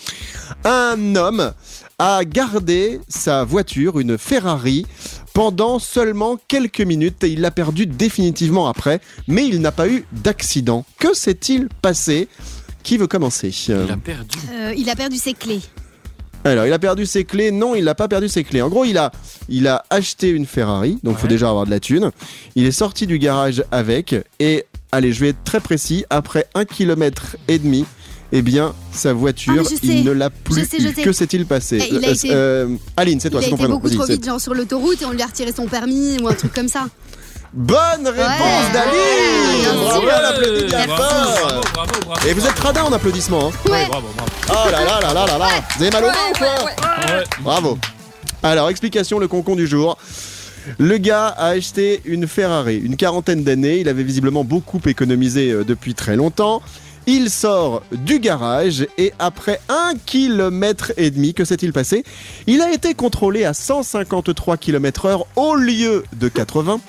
Un 0.65 1.15
homme 1.15 1.53
a 2.01 2.25
gardé 2.25 3.01
sa 3.09 3.45
voiture, 3.45 4.01
une 4.01 4.19
Ferrari, 4.19 4.87
pendant 5.35 5.79
seulement 5.79 6.37
quelques 6.49 6.81
minutes 6.81 7.23
et 7.23 7.29
il 7.29 7.43
l'a 7.43 7.53
perdue 7.53 7.87
définitivement 7.87 8.67
après, 8.67 9.01
mais 9.29 9.47
il 9.47 9.61
n'a 9.61 9.71
pas 9.71 9.89
eu 9.89 10.05
d'accident. 10.11 10.85
Que 10.99 11.15
s'est-il 11.15 11.69
passé? 11.81 12.29
Qui 12.83 12.97
veut 12.97 13.07
commencer? 13.07 13.55
Il 13.69 13.73
a 13.93 13.97
perdu. 13.97 14.39
Euh, 14.53 14.75
il 14.77 14.89
a 14.91 14.97
perdu 14.97 15.17
ses 15.17 15.35
clés. 15.35 15.61
Alors, 16.45 16.67
il 16.67 16.73
a 16.73 16.79
perdu 16.79 17.07
ses 17.07 17.25
clés. 17.25 17.51
Non, 17.51 17.75
il 17.75 17.85
n'a 17.85 17.95
pas 17.95 18.09
perdu 18.09 18.29
ses 18.29 18.45
clés. 18.45 18.63
En 18.63 18.69
gros, 18.69 18.85
il 18.85 18.97
a, 18.99 19.13
il 19.49 19.67
a 19.69 19.85
acheté 19.91 20.29
une 20.31 20.47
Ferrari, 20.47 20.99
donc 21.03 21.17
il 21.19 21.21
faut 21.21 21.27
déjà 21.29 21.49
avoir 21.51 21.67
de 21.67 21.71
la 21.71 21.81
thune. 21.81 22.11
Il 22.57 22.65
est 22.67 22.71
sorti 22.73 23.07
du 23.07 23.19
garage 23.19 23.63
avec, 23.71 24.15
et 24.39 24.65
allez, 24.93 25.13
je 25.13 25.21
vais 25.21 25.29
être 25.31 25.45
très 25.45 25.61
précis. 25.61 26.05
Après 26.11 26.47
un 26.55 26.65
kilomètre 26.65 27.37
et 27.49 27.59
demi, 27.59 27.85
eh 28.33 28.43
bien, 28.43 28.75
sa 28.93 29.13
voiture, 29.13 29.65
Ah, 29.67 29.75
il 29.83 30.05
ne 30.05 30.13
l'a 30.13 30.31
plus 30.31 30.61
Je 30.61 30.65
sais, 30.65 30.79
je 30.81 30.89
eu. 30.89 30.95
sais. 30.95 31.03
Que 31.03 31.13
s'est-il 31.13 31.47
passé? 31.47 31.79
Eh, 31.83 31.95
il 31.95 32.05
a 32.05 32.09
Euh, 32.09 32.13
été- 32.15 32.29
euh, 32.33 32.69
Aline, 32.97 33.19
c'est 33.21 33.29
toi, 33.31 33.41
il 33.43 33.53
a 33.53 33.57
été 33.57 33.67
beaucoup 33.67 33.91
trop 33.91 34.07
vite, 34.07 34.25
genre 34.25 34.41
sur 34.41 34.55
l'autoroute, 34.55 35.03
et 35.03 35.05
on 35.05 35.11
lui 35.13 35.23
a 35.23 35.27
retiré 35.27 35.53
son 35.53 35.67
permis 35.67 36.17
ou 36.23 36.29
un 36.29 36.35
truc 36.35 36.53
comme 36.55 36.69
ça. 36.69 36.87
Bonne 37.53 38.07
réponse 38.07 38.17
Ouais. 38.17 38.73
d'Aline 38.73 39.30
Bravo, 39.51 40.01
sûr. 40.01 40.13
elle 40.19 40.25
applaudit 40.25 40.65
bien 40.67 40.87
bravo, 40.87 41.03
fort. 41.03 41.49
bravo, 41.49 41.61
bravo, 41.75 41.93
bravo. 42.07 42.29
Et 42.29 42.33
vous 42.33 42.47
êtes 42.47 42.59
radin 42.59 42.83
en 42.85 42.93
applaudissements. 42.93 43.49
Hein. 43.49 43.71
Ouais. 43.71 43.87
Bravo, 43.89 44.09
bravo. 44.17 44.31
Oh 44.67 44.71
là 44.71 44.85
là 44.85 45.01
là 45.01 45.15
là 45.15 45.27
là 45.27 45.39
là 45.39 45.49
Vous 45.77 45.83
avez 45.83 45.91
mal 45.91 46.05
au 46.05 46.09
dos 46.09 46.13
ou 46.13 46.39
quoi 46.39 47.17
Ouais. 47.17 47.25
Bravo. 47.41 47.79
Alors, 48.43 48.71
explication, 48.71 49.19
le 49.19 49.29
concon 49.29 49.55
du 49.57 49.67
jour. 49.67 49.97
Le 50.79 50.99
gars 50.99 51.29
a 51.29 51.49
acheté 51.49 52.01
une 52.05 52.27
Ferrari, 52.29 52.77
une 52.79 52.97
quarantaine 52.97 53.43
d'années. 53.45 53.79
Il 53.79 53.89
avait 53.89 54.03
visiblement 54.03 54.45
beaucoup 54.45 54.81
économisé 54.87 55.51
euh, 55.51 55.65
depuis 55.65 55.95
très 55.95 56.17
longtemps. 56.17 56.63
Il 57.13 57.29
sort 57.29 57.83
du 57.91 58.21
garage 58.21 58.87
et 58.97 59.13
après 59.19 59.61
un 59.69 59.95
kilomètre 60.07 60.93
et 60.97 61.11
demi, 61.11 61.35
que 61.35 61.45
s'est-il 61.45 61.73
passé? 61.73 62.05
Il 62.47 62.61
a 62.63 62.73
été 62.73 62.95
contrôlé 62.95 63.43
à 63.45 63.53
153 63.53 64.57
km 64.57 65.07
heure 65.07 65.27
au 65.35 65.57
lieu 65.57 66.05
de 66.21 66.29
80. 66.29 66.81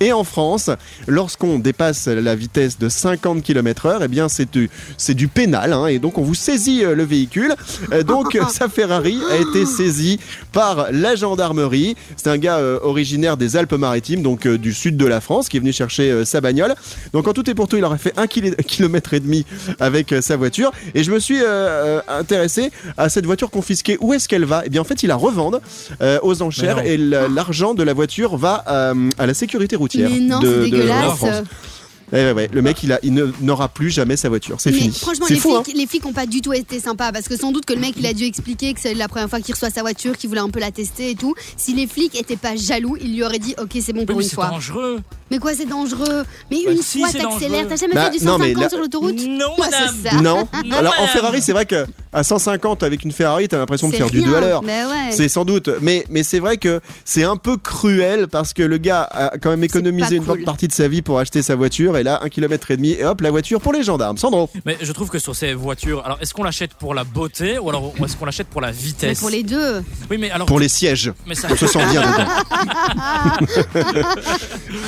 Et 0.00 0.12
en 0.12 0.22
France, 0.24 0.70
lorsqu'on 1.08 1.58
dépasse 1.58 2.06
la 2.06 2.34
vitesse 2.36 2.78
de 2.78 2.88
50 2.88 3.42
km 3.42 3.86
heure, 3.86 4.02
eh 4.04 4.08
bien 4.08 4.28
c'est 4.28 4.50
du, 4.50 4.70
c'est 4.96 5.14
du 5.14 5.28
pénal, 5.28 5.72
hein, 5.72 5.86
et 5.86 5.98
donc 5.98 6.18
on 6.18 6.22
vous 6.22 6.34
saisit 6.34 6.84
euh, 6.84 6.94
le 6.94 7.04
véhicule. 7.04 7.54
Euh, 7.92 8.02
donc 8.02 8.38
sa 8.50 8.68
Ferrari 8.68 9.18
a 9.30 9.36
été 9.36 9.66
saisie 9.66 10.18
par 10.52 10.86
la 10.90 11.16
gendarmerie. 11.16 11.96
C'est 12.16 12.28
un 12.28 12.38
gars 12.38 12.58
euh, 12.58 12.78
originaire 12.82 13.36
des 13.36 13.56
Alpes-Maritimes, 13.56 14.22
donc 14.22 14.46
euh, 14.46 14.56
du 14.56 14.72
sud 14.72 14.96
de 14.96 15.06
la 15.06 15.20
France, 15.20 15.48
qui 15.48 15.56
est 15.58 15.60
venu 15.60 15.72
chercher 15.72 16.10
euh, 16.10 16.24
sa 16.24 16.40
bagnole. 16.40 16.74
Donc 17.12 17.26
en 17.28 17.32
tout 17.32 17.48
et 17.50 17.54
pour 17.54 17.68
tout, 17.68 17.76
il 17.76 17.84
aurait 17.84 17.98
fait 17.98 18.14
un 18.16 18.26
kilo- 18.26 18.54
kilomètre 18.66 19.14
et 19.14 19.20
demi 19.20 19.44
avec 19.80 20.12
euh, 20.12 20.20
sa 20.20 20.36
voiture. 20.36 20.70
Et 20.94 21.02
je 21.04 21.10
me 21.12 21.18
suis 21.18 21.40
euh, 21.40 21.44
euh, 21.46 22.00
intéressé 22.08 22.70
à 22.96 23.08
cette 23.08 23.26
voiture 23.26 23.50
confisquée. 23.50 23.96
Où 24.00 24.12
est-ce 24.12 24.28
qu'elle 24.28 24.44
va? 24.44 24.62
Eh 24.64 24.70
bien 24.70 24.80
en 24.80 24.84
fait, 24.84 25.02
il 25.02 25.08
la 25.08 25.16
revendent 25.16 25.60
euh, 26.00 26.18
aux 26.22 26.42
enchères 26.42 26.80
et 26.84 26.96
la- 26.96 27.28
l'argent 27.28 27.74
de 27.74 27.82
la 27.82 27.92
voiture 27.92 28.36
va 28.36 28.64
euh, 28.68 29.10
à 29.18 29.26
la 29.26 29.34
sécurité 29.34 29.76
routière 29.76 30.08
Mais 30.10 30.20
non, 30.20 30.40
de, 30.40 30.64
c'est 30.64 30.70
dégueulasse. 30.70 31.16
France. 31.16 31.42
Eh 32.16 32.24
ouais, 32.26 32.32
ouais, 32.32 32.48
le 32.52 32.62
mec, 32.62 32.82
il, 32.84 32.92
a, 32.92 33.00
il 33.02 33.12
ne- 33.12 33.32
n'aura 33.40 33.68
plus 33.68 33.90
jamais 33.90 34.16
sa 34.16 34.28
voiture. 34.28 34.56
C'est 34.60 34.70
fini. 34.72 34.94
franchement, 34.94 35.26
les, 35.28 35.36
fou, 35.36 35.54
hein 35.56 35.62
flics, 35.64 35.76
les 35.76 35.86
flics 35.86 36.06
ont 36.06 36.12
pas 36.12 36.26
du 36.26 36.40
tout 36.40 36.52
été 36.52 36.78
sympas 36.78 37.10
parce 37.12 37.26
que 37.28 37.36
sans 37.36 37.50
doute 37.50 37.64
que 37.66 37.72
le 37.72 37.80
mec 37.80 37.94
il 37.98 38.06
a 38.06 38.12
dû 38.12 38.24
expliquer 38.24 38.72
que 38.72 38.80
c'est 38.80 38.94
la 38.94 39.08
première 39.08 39.28
fois 39.28 39.40
qu'il 39.40 39.52
reçoit 39.54 39.70
sa 39.70 39.80
voiture, 39.82 40.16
qu'il 40.16 40.28
voulait 40.28 40.40
un 40.40 40.48
peu 40.50 40.60
la 40.60 40.70
tester 40.70 41.10
et 41.10 41.14
tout. 41.16 41.34
Si 41.56 41.74
les 41.74 41.86
flics 41.88 42.14
étaient 42.18 42.36
pas 42.36 42.54
jaloux, 42.56 42.96
il 43.00 43.14
lui 43.14 43.24
aurait 43.24 43.38
dit 43.40 43.54
ok 43.60 43.70
c'est 43.80 43.92
bon 43.92 44.06
pour 44.06 44.16
mais 44.16 44.22
une 44.22 44.28
c'est 44.28 44.34
fois. 44.36 44.46
dangereux. 44.48 45.00
Mais 45.30 45.38
quoi 45.38 45.54
c'est 45.54 45.66
dangereux? 45.66 46.24
Mais 46.50 46.58
Bah 46.64 46.72
une 46.72 46.82
si, 46.82 47.00
fois 47.00 47.10
t'accélères, 47.10 47.66
t'as 47.68 47.76
jamais 47.76 47.94
Bah, 47.94 48.10
fait 48.12 48.18
du 48.18 48.24
non, 48.24 48.32
150 48.38 48.54
mais 48.56 48.60
là- 48.62 48.68
sur 48.68 48.78
l'autoroute? 48.78 49.20
Non, 49.26 49.46
Ouais, 49.58 49.70
ça. 49.70 50.16
Non. 50.22 50.46
Non, 50.64 50.76
Alors 50.76 50.94
en. 51.00 51.06
Ferrari, 51.08 51.42
c'est 51.42 51.52
vrai 51.52 51.66
que 51.66 51.84
à 52.14 52.22
150 52.22 52.82
avec 52.82 53.04
une 53.04 53.12
Ferrari, 53.12 53.48
t'as 53.48 53.58
l'impression 53.58 53.88
de 53.88 53.94
faire 53.94 54.08
du 54.08 54.20
rien. 54.20 54.28
2 54.30 54.36
à 54.36 54.40
l'heure. 54.40 54.62
Ouais. 54.64 55.10
C'est 55.10 55.28
sans 55.28 55.44
doute, 55.44 55.68
mais, 55.82 56.04
mais 56.08 56.22
c'est 56.22 56.38
vrai 56.38 56.56
que 56.56 56.80
c'est 57.04 57.24
un 57.24 57.36
peu 57.36 57.56
cruel 57.56 58.28
parce 58.28 58.52
que 58.54 58.62
le 58.62 58.78
gars 58.78 59.02
a 59.02 59.36
quand 59.38 59.50
même 59.50 59.64
économisé 59.64 60.16
une 60.16 60.24
cool. 60.24 60.36
bonne 60.36 60.44
partie 60.44 60.68
de 60.68 60.72
sa 60.72 60.88
vie 60.88 61.02
pour 61.02 61.18
acheter 61.18 61.42
sa 61.42 61.56
voiture 61.56 61.96
et 61.98 62.02
là, 62.02 62.20
un 62.22 62.28
kilomètre 62.28 62.70
et 62.70 62.76
demi 62.76 62.92
et 62.92 63.04
hop, 63.04 63.20
la 63.20 63.30
voiture 63.30 63.60
pour 63.60 63.72
les 63.72 63.82
gendarmes. 63.82 64.16
Sandro, 64.16 64.48
Mais 64.64 64.76
je 64.80 64.92
trouve 64.92 65.10
que 65.10 65.18
sur 65.18 65.34
ces 65.34 65.54
voitures, 65.54 66.02
alors 66.04 66.18
est-ce 66.20 66.32
qu'on 66.32 66.44
l'achète 66.44 66.74
pour 66.74 66.94
la 66.94 67.04
beauté 67.04 67.58
ou 67.58 67.68
alors 67.68 67.92
est-ce 68.04 68.16
qu'on 68.16 68.26
l'achète 68.26 68.46
pour 68.46 68.60
la 68.60 68.68
Mais 68.68 68.74
vitesse 68.78 69.20
pour 69.20 69.30
les 69.30 69.42
deux. 69.42 69.82
Oui, 70.10 70.18
mais 70.18 70.30
alors. 70.30 70.46
pour 70.46 70.60
les 70.60 70.68
sièges, 70.68 71.12
Mais 71.26 71.34
ça, 71.34 71.48
on 71.50 71.56
se 71.56 71.66
sent 71.66 71.84
bien 71.90 72.02
dedans. 72.02 74.04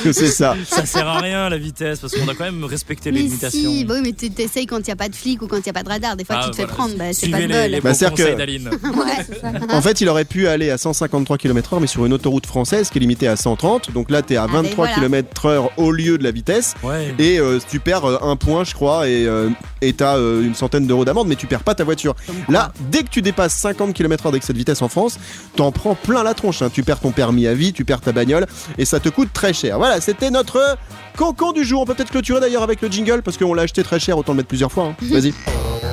c'est 0.04 0.12
ça. 0.28 0.56
ça 0.66 0.86
sert 0.86 1.06
à 1.08 1.20
rien 1.20 1.48
la 1.48 1.58
vitesse 1.58 1.98
parce 2.00 2.14
qu'on 2.14 2.24
doit 2.24 2.34
quand 2.34 2.44
même 2.44 2.64
respecter 2.64 3.10
les 3.10 3.22
limitations. 3.22 3.70
si, 3.70 3.84
bah 3.84 3.94
oui, 3.96 4.00
mais 4.04 4.12
tu 4.12 4.30
t'essayes 4.30 4.66
quand 4.66 4.78
il 4.78 4.84
n'y 4.86 4.92
a 4.92 4.96
pas 4.96 5.08
de 5.08 5.14
flic 5.14 5.42
ou 5.42 5.46
quand 5.46 5.56
il 5.56 5.62
n'y 5.64 5.70
a 5.70 5.72
pas 5.72 5.82
de 5.82 5.88
radar. 5.88 6.16
Des 6.16 6.24
fois, 6.24 6.36
Ah, 6.38 6.44
tu 6.44 6.50
te 6.52 6.56
fais 6.56 6.66
prendre, 6.66 6.94
bah, 6.96 7.12
c'est 7.16 7.26
Suivez 7.26 7.48
pas 7.48 7.66
de 7.66 7.72
les, 7.72 7.80
Bah, 7.80 7.90
conseils. 7.90 8.08
En 9.70 9.82
fait, 9.82 10.00
il 10.00 10.08
aurait 10.08 10.24
pu 10.24 10.46
aller 10.48 10.70
à 10.70 10.78
153 10.78 11.38
km/h, 11.38 11.78
mais 11.80 11.86
sur 11.86 12.04
une 12.06 12.12
autoroute 12.12 12.46
française 12.46 12.90
qui 12.90 12.98
est 12.98 13.00
limitée 13.00 13.28
à 13.28 13.36
130. 13.36 13.92
Donc 13.92 14.10
là, 14.10 14.22
t'es 14.22 14.36
à 14.36 14.44
Ah, 14.44 14.46
ben 14.46 14.62
23 14.62 14.86
voilà. 14.86 14.94
km/h 15.00 15.68
au 15.76 15.90
lieu 15.90 16.18
de 16.18 16.24
la 16.24 16.30
vitesse. 16.30 16.74
Ouais. 16.82 17.14
Et 17.18 17.38
euh, 17.38 17.58
tu 17.68 17.80
perds 17.80 18.04
euh, 18.04 18.18
un 18.22 18.36
point, 18.36 18.64
je 18.64 18.74
crois, 18.74 19.08
et 19.08 19.26
euh, 19.26 19.48
et 19.82 19.92
t'as 19.92 20.16
euh, 20.16 20.42
une 20.42 20.54
centaine 20.54 20.86
d'euros 20.86 21.04
d'amende, 21.04 21.28
mais 21.28 21.36
tu 21.36 21.46
perds 21.46 21.62
pas 21.62 21.74
ta 21.74 21.84
voiture. 21.84 22.14
Là, 22.48 22.72
dès 22.90 23.02
que 23.02 23.08
tu 23.10 23.22
dépasses 23.22 23.54
50 23.54 23.92
km/h 23.92 24.28
avec 24.28 24.42
cette 24.42 24.56
vitesse 24.56 24.82
en 24.82 24.88
France, 24.88 25.18
t'en 25.56 25.72
prends 25.72 25.94
plein 25.94 26.22
la 26.22 26.34
tronche. 26.34 26.62
hein. 26.62 26.70
Tu 26.72 26.82
perds 26.82 27.00
ton 27.00 27.10
permis 27.12 27.46
à 27.46 27.54
vie, 27.54 27.72
tu 27.72 27.84
perds 27.84 28.00
ta 28.00 28.12
bagnole, 28.12 28.46
et 28.78 28.84
ça 28.84 29.00
te 29.00 29.08
coûte 29.08 29.28
très 29.32 29.52
cher. 29.52 29.78
Voilà, 29.78 30.00
c'était 30.00 30.30
notre 30.30 30.76
cancan 31.16 31.52
du 31.52 31.64
jour. 31.64 31.82
On 31.82 31.84
peut 31.84 31.94
peut-être 31.94 32.10
clôturer 32.10 32.40
d'ailleurs 32.40 32.62
avec 32.62 32.80
le 32.80 32.88
jingle, 32.88 33.22
parce 33.22 33.36
qu'on 33.36 33.54
l'a 33.54 33.62
acheté 33.62 33.82
très 33.82 34.00
cher, 34.00 34.16
autant 34.18 34.32
le 34.32 34.38
mettre 34.38 34.48
plusieurs 34.48 34.72
fois. 34.72 34.84
hein. 34.84 34.96
Vas-y. 35.02 35.34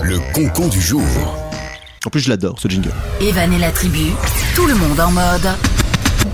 Le 0.03 0.19
concon 0.33 0.67
du 0.67 0.81
jour. 0.81 1.03
En 2.05 2.09
plus, 2.09 2.19
je 2.21 2.29
l'adore, 2.29 2.59
ce 2.59 2.67
jingle. 2.67 2.91
Evan 3.21 3.51
et 3.53 3.59
la 3.59 3.71
tribu, 3.71 4.11
tout 4.55 4.65
le 4.65 4.75
monde 4.75 4.99
en 4.99 5.11
mode. 5.11 5.47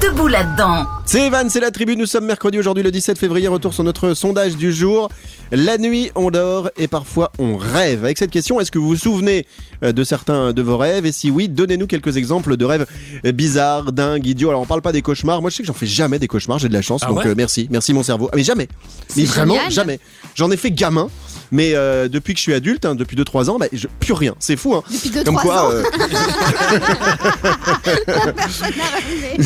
Debout 0.01 0.27
là-dedans. 0.27 0.85
C'est 1.11 1.25
Evan, 1.25 1.49
c'est 1.49 1.59
la 1.59 1.71
tribu. 1.71 1.97
Nous 1.97 2.05
sommes 2.05 2.27
mercredi 2.27 2.59
aujourd'hui, 2.59 2.83
le 2.83 2.91
17 2.91 3.17
février. 3.17 3.47
Retour 3.47 3.73
sur 3.73 3.83
notre 3.83 4.13
sondage 4.13 4.57
du 4.57 4.71
jour. 4.71 5.09
La 5.51 5.79
nuit, 5.79 6.11
on 6.13 6.29
dort 6.29 6.69
et 6.77 6.87
parfois 6.87 7.31
on 7.39 7.57
rêve. 7.57 8.03
Avec 8.05 8.19
cette 8.19 8.29
question, 8.29 8.59
est-ce 8.59 8.69
que 8.69 8.77
vous 8.77 8.89
vous 8.89 8.95
souvenez 8.95 9.47
euh, 9.83 9.91
de 9.91 10.03
certains 10.03 10.53
de 10.53 10.61
vos 10.61 10.77
rêves? 10.77 11.07
Et 11.07 11.11
si 11.11 11.31
oui, 11.31 11.49
donnez-nous 11.49 11.87
quelques 11.87 12.15
exemples 12.15 12.57
de 12.57 12.63
rêves 12.63 12.85
euh, 13.25 13.31
bizarres, 13.31 13.91
dingues, 13.91 14.27
idiots. 14.27 14.49
Alors, 14.49 14.61
on 14.61 14.67
parle 14.67 14.83
pas 14.83 14.91
des 14.91 15.01
cauchemars. 15.01 15.41
Moi, 15.41 15.49
je 15.49 15.55
sais 15.55 15.63
que 15.63 15.67
j'en 15.67 15.73
fais 15.73 15.87
jamais 15.87 16.19
des 16.19 16.27
cauchemars. 16.27 16.59
J'ai 16.59 16.69
de 16.69 16.73
la 16.73 16.83
chance. 16.83 17.01
Ah 17.03 17.07
donc, 17.07 17.17
ouais 17.17 17.25
euh, 17.25 17.33
merci. 17.35 17.67
Merci, 17.71 17.91
mon 17.91 18.03
cerveau. 18.03 18.29
Ah, 18.31 18.35
mais 18.35 18.43
jamais. 18.43 18.67
Mais 19.17 19.23
vraiment, 19.23 19.55
génial. 19.55 19.71
jamais. 19.71 19.99
J'en 20.35 20.51
ai 20.51 20.57
fait 20.57 20.69
gamin. 20.69 21.09
Mais 21.51 21.73
euh, 21.73 22.07
depuis 22.07 22.33
que 22.33 22.37
je 22.37 22.43
suis 22.43 22.53
adulte, 22.53 22.85
hein, 22.85 22.95
depuis 22.95 23.17
2-3 23.17 23.49
ans, 23.49 23.57
bah, 23.57 23.65
je, 23.73 23.87
plus 23.99 24.13
rien. 24.13 24.35
C'est 24.39 24.55
fou, 24.55 24.75
hein. 24.75 24.83
Depuis 24.91 25.09
2-3 25.09 25.23
Comme 25.23 25.35
quoi, 25.35 25.65
ans, 25.65 25.71
euh, 25.71 25.83
personne 28.35 28.73
n'a 28.77 28.83
rêvé. 28.93 29.37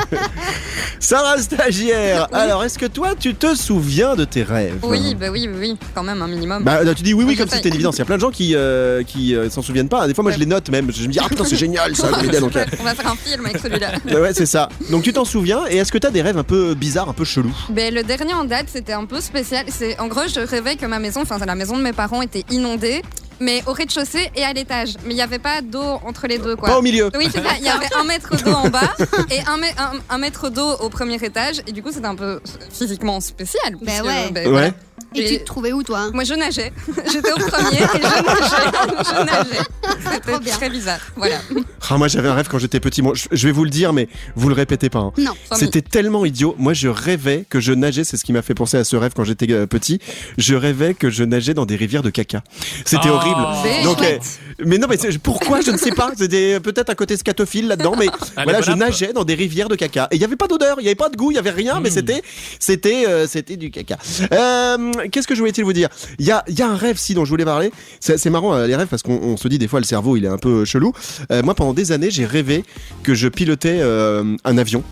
Sarah 1.12 1.36
stagiaire. 1.36 2.26
Alors, 2.32 2.64
est-ce 2.64 2.78
que 2.78 2.86
toi, 2.86 3.10
tu 3.14 3.34
te 3.34 3.54
souviens 3.54 4.16
de 4.16 4.24
tes 4.24 4.42
rêves? 4.42 4.78
Oui, 4.82 5.14
bah 5.14 5.26
oui, 5.30 5.46
oui, 5.46 5.76
quand 5.94 6.02
même 6.02 6.22
un 6.22 6.26
minimum. 6.26 6.64
Bah, 6.64 6.80
tu 6.94 7.02
dis 7.02 7.12
oui, 7.12 7.24
oui, 7.28 7.36
comme 7.36 7.50
si 7.50 7.56
c'était 7.56 7.68
une 7.68 7.74
évidence. 7.74 7.96
Il 7.96 7.98
y 7.98 8.02
a 8.02 8.06
plein 8.06 8.16
de 8.16 8.22
gens 8.22 8.30
qui, 8.30 8.54
euh, 8.54 9.02
qui 9.02 9.34
euh, 9.34 9.50
s'en 9.50 9.60
souviennent 9.60 9.90
pas. 9.90 10.06
Des 10.06 10.14
fois, 10.14 10.22
moi, 10.22 10.32
je 10.32 10.38
les 10.38 10.46
note 10.46 10.70
même. 10.70 10.90
Je 10.90 11.06
me 11.06 11.12
dis, 11.12 11.18
ah 11.22 11.28
putain, 11.28 11.44
c'est 11.44 11.56
génial 11.56 11.94
ça. 11.94 12.08
je 12.18 12.40
donc, 12.40 12.56
euh, 12.56 12.64
On 12.80 12.84
va 12.84 12.94
faire 12.94 13.12
un 13.12 13.16
film 13.16 13.44
avec 13.44 13.58
celui-là. 13.58 13.90
ouais, 14.22 14.32
c'est 14.32 14.46
ça. 14.46 14.70
Donc, 14.90 15.02
tu 15.02 15.12
t'en 15.12 15.26
souviens. 15.26 15.64
Et 15.68 15.76
est-ce 15.76 15.92
que 15.92 15.98
t'as 15.98 16.10
des 16.10 16.22
rêves 16.22 16.38
un 16.38 16.44
peu 16.44 16.72
bizarres, 16.72 17.10
un 17.10 17.12
peu 17.12 17.26
chelous? 17.26 17.54
Ben, 17.68 17.92
le 17.92 18.04
dernier 18.04 18.32
en 18.32 18.44
date, 18.44 18.68
c'était 18.72 18.94
un 18.94 19.04
peu 19.04 19.20
spécial. 19.20 19.66
C'est 19.68 20.00
en 20.00 20.06
gros, 20.06 20.22
je 20.34 20.40
rêvais 20.40 20.76
que 20.76 20.86
ma 20.86 20.98
maison, 20.98 21.20
enfin 21.20 21.36
la 21.44 21.54
maison 21.54 21.76
de 21.76 21.82
mes 21.82 21.92
parents, 21.92 22.22
était 22.22 22.46
inondée, 22.50 23.02
mais 23.42 23.62
au 23.66 23.72
rez-de-chaussée 23.72 24.30
et 24.36 24.44
à 24.44 24.52
l'étage. 24.52 24.94
Mais 25.04 25.12
il 25.12 25.16
n'y 25.16 25.22
avait 25.22 25.38
pas 25.38 25.60
d'eau 25.60 25.82
entre 26.06 26.26
les 26.26 26.38
deux, 26.38 26.56
quoi. 26.56 26.68
Pas 26.70 26.78
au 26.78 26.82
milieu. 26.82 27.10
Oui, 27.18 27.28
c'est 27.30 27.42
ça. 27.42 27.50
Il 27.58 27.64
y 27.64 27.68
avait 27.68 27.88
un 27.98 28.04
mètre 28.04 28.36
d'eau 28.42 28.52
en 28.52 28.68
bas 28.70 28.94
et 29.30 29.40
un, 29.46 29.58
mè- 29.58 29.74
un- 29.78 29.98
un 30.08 30.18
mètre 30.18 30.48
d'eau 30.50 30.70
au 30.80 30.88
premier 30.88 31.16
étage. 31.22 31.60
Et 31.66 31.72
du 31.72 31.82
coup, 31.82 31.90
c'était 31.92 32.06
un 32.06 32.14
peu 32.14 32.40
physiquement 32.72 33.20
spécial. 33.20 33.76
Puisque, 33.84 34.04
ouais. 34.04 34.30
Ouais. 34.34 34.48
voilà. 34.48 34.70
Et 35.14 35.26
tu 35.26 35.38
te 35.40 35.44
trouvais 35.44 35.72
où, 35.72 35.82
toi 35.82 36.10
Moi, 36.12 36.24
je 36.24 36.34
nageais. 36.34 36.72
J'étais 37.12 37.32
au 37.32 37.36
premier 37.36 37.78
et 37.82 37.86
je 37.86 38.24
nageais. 38.24 39.02
Je 39.02 39.24
nageais. 39.24 39.64
C'était 40.12 40.38
bien. 40.40 40.56
très 40.56 40.70
bizarre. 40.70 41.00
Voilà. 41.16 41.36
Ah, 41.90 41.98
moi, 41.98 42.08
j'avais 42.08 42.28
un 42.30 42.34
rêve 42.34 42.48
quand 42.50 42.58
j'étais 42.58 42.80
petit. 42.80 43.02
Moi, 43.02 43.12
je, 43.14 43.24
je 43.32 43.46
vais 43.46 43.52
vous 43.52 43.64
le 43.64 43.70
dire, 43.70 43.92
mais 43.92 44.08
vous 44.34 44.48
le 44.48 44.54
répétez 44.54 44.88
pas. 44.88 45.00
hein. 45.00 45.12
Non. 45.18 45.32
C'était 45.54 45.82
tellement 45.82 46.24
idiot. 46.24 46.54
Moi, 46.58 46.72
je 46.72 46.88
rêvais 46.88 47.44
que 47.50 47.60
je 47.60 47.72
nageais. 47.74 48.02
C'est 48.04 48.16
ce 48.16 48.24
qui 48.24 48.32
m'a 48.32 48.40
fait 48.40 48.54
penser 48.54 48.78
à 48.78 48.84
ce 48.84 48.96
rêve 48.96 49.12
quand 49.14 49.24
j'étais 49.24 49.52
euh, 49.52 49.66
petit. 49.66 49.98
Je 50.38 50.54
rêvais 50.54 50.94
que 50.94 51.10
je 51.10 51.22
nageais 51.22 51.52
dans 51.52 51.66
des 51.66 51.76
rivières 51.76 52.00
de 52.02 52.08
caca. 52.08 52.42
C'était 52.86 53.10
Oh. 53.10 53.16
horrible. 53.16 53.46
C'est 53.62 53.82
Donc, 53.82 53.98
chouette. 53.98 54.22
euh, 54.22 54.64
mais 54.64 54.78
non, 54.78 54.86
mais 54.88 54.96
c'est- 54.96 55.18
pourquoi? 55.18 55.60
Je 55.60 55.70
ne 55.72 55.76
sais 55.76 55.90
pas. 55.90 56.12
C'était 56.16 56.60
peut-être 56.60 56.88
un 56.88 56.94
côté 56.94 57.18
scatophile 57.18 57.66
là-dedans, 57.68 57.94
mais 57.98 58.06
Allez, 58.36 58.44
voilà, 58.44 58.60
bon 58.60 58.64
je 58.64 58.72
nageais 58.72 59.12
dans 59.12 59.24
des 59.24 59.34
rivières 59.34 59.68
de 59.68 59.74
caca 59.74 60.08
et 60.12 60.16
il 60.16 60.22
y 60.22 60.24
avait 60.24 60.36
pas 60.36 60.46
d'odeur, 60.46 60.76
il 60.80 60.84
y 60.84 60.88
avait 60.88 60.94
pas 60.94 61.10
de 61.10 61.16
goût, 61.16 61.30
il 61.30 61.34
y 61.34 61.38
avait 61.38 61.50
rien, 61.50 61.80
mais 61.80 61.90
Mm. 61.90 61.92
c'était, 61.92 62.22
c'était, 62.58 63.04
euh, 63.06 63.26
c'était 63.26 63.56
du 63.56 63.70
caca. 63.70 63.98
Euh, 64.32 64.92
Qu'est-ce 65.10 65.26
que 65.26 65.34
je 65.34 65.40
voulais 65.40 65.52
vous 65.62 65.72
dire? 65.72 65.88
Il 66.18 66.26
y 66.26 66.30
a, 66.30 66.44
un 66.60 66.76
rêve 66.76 66.96
si 66.96 67.14
dont 67.14 67.24
je 67.24 67.30
voulais 67.30 67.44
parler. 67.44 67.70
C'est 68.00 68.30
marrant 68.30 68.54
euh, 68.54 68.66
les 68.66 68.76
rêves 68.76 68.88
parce 68.88 69.02
qu'on 69.02 69.18
on 69.22 69.36
se 69.36 69.48
dit 69.48 69.58
des 69.58 69.68
fois 69.68 69.80
le 69.80 69.84
cerveau 69.84 70.16
il 70.16 70.24
est 70.24 70.28
un 70.28 70.38
peu 70.38 70.64
chelou. 70.64 70.92
Euh, 71.30 71.42
moi 71.42 71.54
pendant 71.54 71.74
des 71.74 71.92
années 71.92 72.10
j'ai 72.10 72.26
rêvé 72.26 72.64
que 73.02 73.14
je 73.14 73.28
pilotais 73.28 73.78
euh, 73.80 74.36
un 74.44 74.58
avion. 74.58 74.82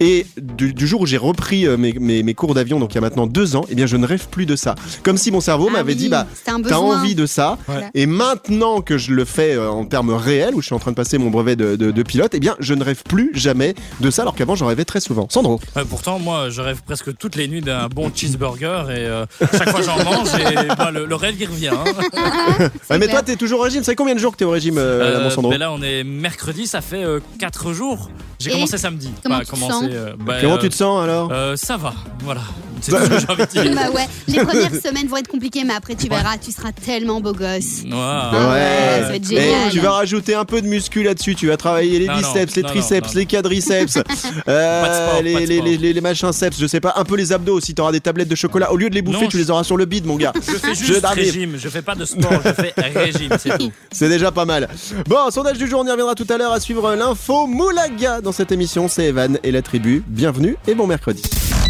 Et 0.00 0.26
du, 0.40 0.72
du 0.72 0.86
jour 0.86 1.02
où 1.02 1.06
j'ai 1.06 1.18
repris 1.18 1.66
euh, 1.66 1.76
mes, 1.76 1.92
mes- 1.92 2.22
mes 2.22 2.34
cours 2.34 2.54
d'avion, 2.54 2.80
donc 2.80 2.92
il 2.92 2.94
y 2.94 2.98
a 2.98 3.00
maintenant 3.02 3.26
deux 3.26 3.54
ans, 3.56 3.66
eh 3.68 3.74
bien 3.74 3.86
je 3.86 3.96
ne 3.98 4.06
rêve 4.06 4.28
plus 4.30 4.46
de 4.46 4.56
ça. 4.56 4.74
Comme 5.02 5.18
si 5.18 5.30
mon 5.30 5.40
cerveau 5.40 5.66
Ah 5.68 5.72
m'avait 5.74 5.92
oui, 5.92 5.98
dit, 5.98 6.08
bah, 6.08 6.26
T'as 6.44 6.54
envie 6.78 7.14
de 7.14 7.26
ça. 7.26 7.58
Ouais. 7.68 7.88
Et 7.94 8.06
maintenant 8.06 8.80
que 8.80 8.96
je 8.96 9.12
le 9.12 9.24
fais 9.26 9.54
euh, 9.54 9.68
en 9.70 9.84
termes 9.84 10.10
réels, 10.14 10.54
où 10.54 10.60
je 10.62 10.66
suis 10.66 10.74
en 10.74 10.78
train 10.78 10.90
de 10.92 10.96
passer 10.96 11.18
mon 11.18 11.28
brevet 11.30 11.54
de, 11.54 11.76
de- 11.76 11.90
de 11.90 12.02
pilote, 12.02 12.32
eh 12.34 12.40
bien, 12.40 12.56
je 12.60 12.72
ne 12.74 12.82
rêve 12.82 13.02
plus 13.02 13.30
jamais 13.34 13.74
de 14.00 14.10
ça, 14.10 14.22
alors 14.22 14.34
qu'avant, 14.34 14.54
j'en 14.54 14.66
rêvais 14.66 14.86
très 14.86 15.00
souvent. 15.00 15.26
Sandro. 15.30 15.60
Ouais, 15.76 15.82
pourtant, 15.88 16.18
moi, 16.18 16.48
je 16.50 16.62
rêve 16.62 16.80
presque 16.84 17.16
toutes 17.18 17.36
les 17.36 17.46
nuits 17.46 17.60
d'un 17.60 17.88
bon 17.88 18.10
cheeseburger 18.14 18.84
et 18.90 19.04
euh, 19.06 19.26
chaque 19.52 19.68
fois 19.70 19.82
j'en 19.82 20.02
mange 20.02 20.28
et 20.34 20.74
bah, 20.78 20.90
le, 20.90 21.04
le 21.04 21.14
rêve 21.14 21.34
il 21.38 21.46
revient. 21.46 21.68
hein. 21.68 21.84
Mais 22.90 22.98
clair. 23.00 23.10
toi, 23.10 23.22
t'es 23.22 23.36
toujours 23.36 23.60
au 23.60 23.64
régime. 23.64 23.82
Ça 23.84 23.92
fait 23.92 23.96
combien 23.96 24.14
de 24.14 24.20
jours 24.20 24.32
que 24.32 24.38
t'es 24.38 24.44
au 24.46 24.50
régime, 24.50 24.78
euh, 24.78 24.98
là, 24.98 25.04
Euh, 25.18 25.24
mon 25.24 25.30
Sandro 25.30 25.50
ben 25.50 25.58
là, 25.58 25.70
on 25.72 25.82
est 25.82 26.04
mercredi, 26.04 26.66
ça 26.66 26.80
fait 26.80 27.04
4 27.38 27.72
jours. 27.74 28.10
J'ai 28.38 28.50
commencé 28.50 28.78
samedi. 28.78 29.10
comment 29.22 29.40
tu 29.40 29.46
commencé, 29.46 29.72
sens 29.72 29.89
euh, 29.92 30.12
bah, 30.18 30.36
Comment 30.40 30.54
euh, 30.54 30.58
tu 30.58 30.68
te 30.68 30.74
sens 30.74 31.02
alors 31.02 31.30
euh, 31.32 31.56
Ça 31.56 31.76
va, 31.76 31.94
voilà. 32.20 32.40
C'est 32.82 32.92
tout 32.92 32.98
ce 33.04 33.08
que 33.10 33.18
j'ai 33.20 33.26
envie 33.28 33.42
de 33.42 33.46
dire. 33.46 33.74
Bah 33.74 33.90
ouais, 33.94 34.06
les 34.26 34.38
premières 34.42 34.72
semaines 34.74 35.06
vont 35.06 35.18
être 35.18 35.28
compliquées, 35.28 35.64
mais 35.64 35.74
après 35.74 35.94
tu 35.96 36.08
verras, 36.08 36.38
tu 36.38 36.50
seras 36.50 36.72
tellement 36.72 37.20
beau 37.20 37.34
gosse. 37.34 37.82
Ouais. 37.84 37.90
Ah 37.92 38.30
ouais, 38.52 39.02
ça 39.02 39.08
va 39.08 39.16
être 39.16 39.30
Et 39.32 39.36
génial. 39.36 39.70
tu 39.70 39.80
vas 39.80 39.90
rajouter 39.90 40.34
un 40.34 40.46
peu 40.46 40.62
de 40.62 40.66
muscu 40.66 41.02
là-dessus. 41.02 41.34
Tu 41.34 41.48
vas 41.48 41.58
travailler 41.58 41.98
les 41.98 42.06
Non, 42.06 42.14
biceps, 42.16 42.34
non, 42.34 42.52
les 42.56 42.62
non, 42.62 42.68
triceps, 42.70 43.08
non, 43.08 43.12
non. 43.12 43.18
les 43.20 43.26
quadriceps, 43.26 43.96
euh, 44.48 44.82
Pas 44.82 44.88
de 44.88 44.94
sport, 44.94 45.22
les, 45.22 45.32
pas 45.34 45.40
de 45.40 45.44
les, 45.44 45.54
sport. 45.56 45.66
les, 45.66 45.76
les- 45.76 45.92
les 45.92 46.00
machins 46.00 46.32
ceps, 46.32 46.56
je 46.58 46.66
sais 46.66 46.80
pas, 46.80 46.94
un 46.96 47.04
peu 47.04 47.16
les 47.16 47.32
abdos 47.32 47.54
aussi. 47.54 47.74
T'auras 47.74 47.92
des 47.92 48.00
tablettes 48.00 48.28
de 48.28 48.34
chocolat. 48.34 48.72
Au 48.72 48.78
lieu 48.78 48.88
de 48.88 48.94
les 48.94 49.02
bouffer, 49.02 49.24
Non, 49.24 49.28
tu 49.28 49.36
je- 49.36 49.42
les 49.42 49.50
auras 49.50 49.64
sur 49.64 49.76
le 49.76 49.84
bide, 49.84 50.06
mon 50.06 50.16
gars. 50.16 50.32
Je 50.36 50.52
fais 50.56 50.74
juste 50.74 51.04
régime, 51.04 51.56
je 51.58 51.68
fais 51.68 51.82
pas 51.82 51.94
de 51.94 52.06
sport, 52.06 52.32
je 52.42 52.52
fais 52.52 52.72
régime, 52.98 53.30
c'est 53.38 53.58
tout. 53.58 53.70
C'est 53.92 54.08
déjà 54.08 54.30
pas 54.32 54.46
mal. 54.46 54.68
Bon, 55.06 55.30
sondage 55.30 55.58
du 55.58 55.68
jour, 55.68 55.80
on 55.84 55.86
y 55.86 55.90
reviendra 55.90 56.14
tout 56.14 56.26
à 56.30 56.38
l'heure 56.38 56.52
à 56.52 56.60
suivre 56.60 56.94
l'info 56.94 57.46
Moulaga 57.46 58.22
dans 58.22 58.32
cette 58.32 58.52
émission. 58.52 58.88
C'est 58.88 59.04
Evan 59.04 59.38
et 59.42 59.50
la 59.52 59.60
tribu. 59.60 59.79
Bienvenue 59.80 60.56
et 60.66 60.74
bon 60.74 60.86
mercredi. 60.86 61.22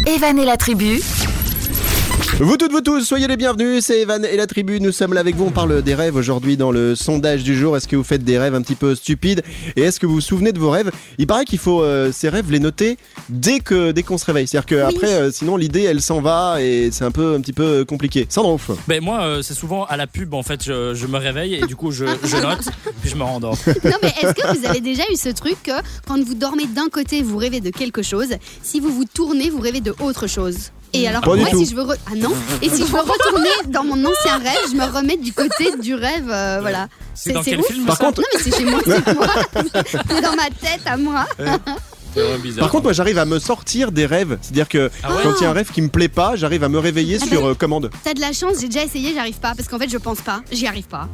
Et 0.05 0.17
la 0.45 0.57
tribu, 0.57 0.99
Vous 2.39 2.57
toutes, 2.57 2.71
vous 2.71 2.81
tous, 2.81 3.01
soyez 3.05 3.27
les 3.27 3.37
bienvenus. 3.37 3.85
C'est 3.85 4.01
Evan 4.01 4.25
et 4.25 4.35
la 4.35 4.47
tribu. 4.47 4.79
Nous 4.79 4.91
sommes 4.91 5.13
là 5.13 5.19
avec 5.19 5.35
vous. 5.35 5.45
On 5.45 5.51
parle 5.51 5.83
des 5.83 5.93
rêves 5.93 6.15
aujourd'hui 6.15 6.57
dans 6.57 6.71
le 6.71 6.95
sondage 6.95 7.43
du 7.43 7.55
jour. 7.55 7.77
Est-ce 7.77 7.87
que 7.87 7.95
vous 7.95 8.03
faites 8.03 8.23
des 8.23 8.39
rêves 8.39 8.55
un 8.55 8.63
petit 8.63 8.73
peu 8.75 8.95
stupides 8.95 9.43
Et 9.75 9.81
est-ce 9.81 9.99
que 9.99 10.07
vous 10.07 10.15
vous 10.15 10.21
souvenez 10.21 10.51
de 10.51 10.57
vos 10.57 10.71
rêves? 10.71 10.89
Il 11.19 11.27
paraît 11.27 11.45
qu'il 11.45 11.59
faut 11.59 11.83
euh, 11.83 12.11
ces 12.11 12.29
rêves 12.29 12.49
les 12.51 12.57
noter 12.59 12.97
dès 13.29 13.59
que 13.59 13.91
dès 13.91 14.01
qu'on 14.01 14.17
se 14.17 14.25
réveille. 14.25 14.47
C'est-à-dire 14.47 14.65
que 14.65 14.75
Oui. 14.75 14.81
après, 14.95 15.13
euh, 15.13 15.31
sinon 15.31 15.55
l'idée 15.55 15.83
elle 15.83 16.01
s'en 16.01 16.19
va 16.19 16.57
et 16.63 16.89
c'est 16.91 17.03
un 17.03 17.11
peu 17.11 17.35
un 17.35 17.41
petit 17.41 17.53
peu 17.53 17.85
compliqué. 17.85 18.25
Sandro. 18.27 18.59
Ben 18.87 19.03
moi, 19.03 19.21
euh, 19.21 19.41
c'est 19.43 19.53
souvent 19.53 19.85
à 19.85 19.95
la 19.95 20.07
pub 20.07 20.33
en 20.33 20.41
fait, 20.43 20.63
je, 20.63 20.95
je 20.95 21.05
me 21.07 21.17
réveille 21.19 21.53
et 21.55 21.61
du 21.67 21.75
coup 21.75 21.91
je, 21.91 22.05
je 22.23 22.37
note, 22.37 22.63
puis 23.01 23.09
je 23.11 23.15
me 23.17 23.23
rendors. 23.23 23.57
Non 23.83 23.97
mais 24.01 24.13
est-ce 24.21 24.33
que 24.33 24.57
vous 24.59 24.65
avez 24.65 24.81
déjà 24.81 25.03
eu 25.11 25.15
ce 25.15 25.29
truc 25.29 25.57
que 25.63 25.71
quand 26.07 26.21
vous 26.23 26.33
dormez 26.35 26.65
d'un 26.65 26.89
côté, 26.89 27.21
vous 27.21 27.37
rêvez 27.37 27.59
de 27.59 27.69
quelque 27.69 28.01
chose, 28.01 28.29
si 28.63 28.79
vous 28.79 28.89
vous 28.89 29.05
tournez, 29.05 29.49
vous 29.49 29.59
rêvez 29.61 29.81
de 29.81 29.93
autre 29.99 30.27
chose? 30.27 30.71
Et 30.93 31.07
alors 31.07 31.21
Pas 31.21 31.35
du 31.35 31.41
moi 31.41 31.49
tout. 31.49 31.59
si 31.59 31.65
je 31.71 31.75
veux 31.75 31.83
re- 31.83 31.97
ah 32.07 32.15
non. 32.15 32.31
Et 32.61 32.69
si 32.69 32.85
je 32.85 32.91
veux 32.91 32.99
retourner 32.99 33.49
dans 33.69 33.83
mon 33.83 34.03
ancien 34.05 34.37
rêve 34.37 34.59
je 34.71 34.75
me 34.75 34.83
remets 34.85 35.17
du 35.17 35.31
côté 35.33 35.75
du 35.81 35.95
rêve 35.95 36.29
euh, 36.29 36.59
voilà. 36.61 36.87
C'est 37.13 37.31
dans 37.33 37.43
quel 37.43 37.59
ouf. 37.59 37.67
film 37.67 37.85
Par 37.85 37.97
ça 37.97 38.05
contre- 38.05 38.21
non 38.21 38.27
mais 38.33 38.41
c'est 38.43 38.55
chez 38.57 38.65
moi 38.65 38.79
c'est 38.85 39.13
moi. 39.13 39.27
C'est 40.09 40.21
dans 40.21 40.35
ma 40.35 40.49
tête 40.49 40.81
à 40.85 40.97
moi. 40.97 41.25
C'est 42.13 42.21
vraiment 42.21 42.39
bizarre. 42.39 42.59
Par 42.63 42.71
contre, 42.71 42.83
moi 42.83 42.93
j'arrive 42.93 43.17
à 43.19 43.23
me 43.25 43.39
sortir 43.39 43.93
des 43.93 44.05
rêves. 44.05 44.37
C'est-à-dire 44.41 44.67
que 44.67 44.91
Ah 45.01 45.13
ouais 45.13 45.19
quand 45.23 45.33
il 45.39 45.43
y 45.43 45.45
a 45.45 45.49
un 45.49 45.53
rêve 45.53 45.71
qui 45.71 45.81
me 45.81 45.87
plaît 45.87 46.09
pas, 46.09 46.35
j'arrive 46.35 46.63
à 46.65 46.69
me 46.69 46.77
réveiller 46.77 47.17
Ah 47.21 47.25
sur 47.25 47.41
ben- 47.41 47.47
euh, 47.51 47.53
commande. 47.55 47.89
t'as 48.03 48.13
de 48.13 48.19
la 48.19 48.33
chance 48.33 48.55
j'ai 48.59 48.67
déjà 48.67 48.83
essayé 48.83 49.13
j'arrive 49.13 49.39
pas 49.39 49.53
parce 49.55 49.69
qu'en 49.69 49.79
fait 49.79 49.89
je 49.89 49.97
pense 49.97 50.19
pas. 50.19 50.41
J'y 50.51 50.67
arrive 50.67 50.87
pas 50.87 51.07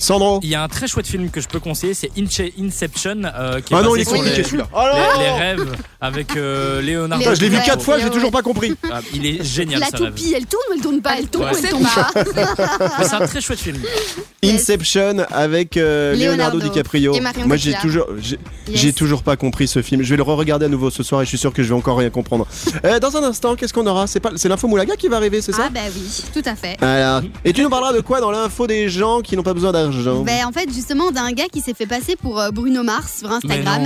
Sandro. 0.00 0.40
il 0.42 0.48
y 0.48 0.54
a 0.56 0.62
un 0.62 0.68
très 0.68 0.88
chouette 0.88 1.06
film 1.06 1.30
que 1.30 1.40
je 1.40 1.46
peux 1.48 1.60
conseiller, 1.60 1.94
c'est 1.94 2.10
Inche- 2.16 2.52
Inception, 2.60 3.22
euh, 3.24 3.60
qui 3.60 3.72
est 3.72 3.76
Ah 3.76 3.82
non, 3.82 3.94
il 3.94 4.00
est 4.02 4.04
compliqué 4.04 4.38
les, 4.38 4.42
celui-là. 4.44 4.66
Oh 4.72 4.78
là 4.78 5.08
les- 5.18 5.24
les 5.24 5.30
rêves 5.30 5.76
avec 6.00 6.36
euh, 6.36 6.80
Leonardo. 6.82 7.22
Putain, 7.22 7.34
je 7.34 7.40
l'ai 7.42 7.48
vu 7.50 7.56
Ouais, 7.58 7.62
quatre 7.64 7.82
fois, 7.84 7.94
ouais, 7.94 8.00
j'ai 8.00 8.06
ouais. 8.08 8.12
toujours 8.12 8.30
pas 8.32 8.42
compris. 8.42 8.74
Ah, 8.90 9.00
il 9.14 9.26
est 9.26 9.44
génial 9.44 9.80
la 9.80 9.90
toupie 9.90 10.32
elle 10.34 10.46
tourne 10.46 10.62
ou 10.70 10.74
elle 10.74 10.80
tourne 10.80 11.00
pas? 11.02 11.14
Elle 11.18 11.28
tombe 11.28 11.42
Ouais, 11.42 11.48
ou 11.52 11.56
elle 11.56 11.62
c'est 11.62 11.68
tombe 11.68 11.82
pas? 11.84 13.04
C'est 13.04 13.14
un 13.14 13.26
très 13.26 13.40
chouette 13.40 13.58
film. 13.60 13.78
Inception 14.42 15.16
avec 15.30 15.76
euh, 15.76 16.14
Leonardo, 16.14 16.58
Leonardo. 16.58 16.60
DiCaprio. 16.60 17.14
Moi 17.46 17.56
j'ai 17.56 17.74
toujours 17.74 18.06
j'ai 18.20 18.38
Yes. 18.68 18.80
j'ai 18.82 18.92
toujours 18.92 19.22
pas 19.24 19.36
compris 19.36 19.66
ce 19.66 19.82
film. 19.82 20.02
Je 20.04 20.10
vais 20.10 20.16
le 20.16 20.22
re-regarder 20.22 20.66
à 20.66 20.68
nouveau 20.68 20.90
ce 20.90 21.02
soir 21.02 21.22
et 21.22 21.24
je 21.24 21.28
suis 21.30 21.38
sûr 21.38 21.52
que 21.52 21.60
je 21.62 21.68
vais 21.68 21.74
encore 21.74 21.98
rien 21.98 22.10
comprendre. 22.10 22.46
Euh, 22.84 22.98
dans 22.98 23.14
un 23.16 23.22
instant, 23.24 23.56
qu'est-ce 23.56 23.74
qu'on 23.74 23.86
aura? 23.86 24.06
C'est 24.06 24.20
pas 24.20 24.30
c'est 24.36 24.48
l'info 24.48 24.66
Moulaga 24.68 24.96
qui 24.96 25.08
va 25.08 25.16
arriver, 25.16 25.42
c'est 25.42 25.52
ça? 25.52 25.64
Ah 25.66 25.70
bah 25.70 25.80
oui 25.94 26.22
tout 26.32 26.48
à 26.48 26.54
fait 26.54 26.76
Alors, 26.82 27.20
et 27.44 27.52
tu 27.52 27.62
nous 27.62 27.68
parleras 27.68 27.92
de 27.92 28.00
quoi 28.00 28.20
dans 28.20 28.30
l'info 28.30 28.66
des 28.66 28.88
gens 28.88 29.20
qui 29.20 29.36
n'ont 29.36 29.42
pas 29.42 29.52
besoin 29.54 29.72
d'argent 29.72 29.89
Ben, 30.24 30.46
en 30.46 30.52
fait, 30.52 30.72
justement, 30.72 31.10
d'un 31.10 31.32
gars 31.32 31.48
qui 31.50 31.60
s'est 31.60 31.74
fait 31.74 31.86
passer 31.86 32.16
pour 32.16 32.40
euh, 32.40 32.50
Bruno 32.50 32.82
Mars 32.82 33.18
sur 33.20 33.30
Instagram 33.30 33.84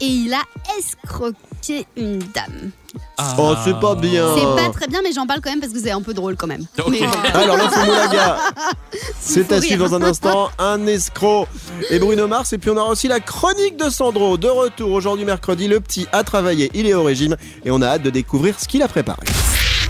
et 0.00 0.06
il 0.06 0.32
a 0.32 0.42
escroqué 0.78 1.86
une 1.96 2.18
dame. 2.18 2.70
Ah. 3.18 3.34
Oh, 3.38 3.54
c'est 3.64 3.78
pas 3.78 3.94
bien. 3.94 4.26
C'est 4.36 4.62
pas 4.62 4.70
très 4.70 4.86
bien, 4.86 5.00
mais 5.02 5.12
j'en 5.12 5.26
parle 5.26 5.40
quand 5.40 5.50
même 5.50 5.60
parce 5.60 5.72
que 5.72 5.80
c'est 5.80 5.90
un 5.90 6.02
peu 6.02 6.14
drôle 6.14 6.36
quand 6.36 6.46
même. 6.46 6.64
Ok. 6.78 6.88
Mais, 6.90 7.02
euh, 7.02 7.06
Alors 7.34 7.56
l'info 7.56 7.80
Moulaga, 7.84 8.38
c'est 9.20 9.52
à 9.52 9.60
suivre 9.60 9.88
dans 9.88 9.96
un 9.96 10.02
instant. 10.02 10.50
Un 10.58 10.86
escroc 10.86 11.46
et 11.90 11.98
Bruno 11.98 12.26
Mars. 12.26 12.52
Et 12.52 12.58
puis 12.58 12.70
on 12.70 12.76
aura 12.76 12.90
aussi 12.90 13.08
la 13.08 13.20
chronique 13.20 13.76
de 13.76 13.90
Sandro. 13.90 14.36
De 14.36 14.48
retour 14.48 14.92
aujourd'hui 14.92 15.24
mercredi. 15.24 15.68
Le 15.68 15.80
petit 15.80 16.06
a 16.12 16.24
travaillé, 16.24 16.70
il 16.74 16.86
est 16.86 16.94
au 16.94 17.04
régime. 17.04 17.36
Et 17.64 17.70
on 17.70 17.82
a 17.82 17.86
hâte 17.86 18.02
de 18.02 18.10
découvrir 18.10 18.58
ce 18.58 18.68
qu'il 18.68 18.82
a 18.82 18.88
préparé. 18.88 19.26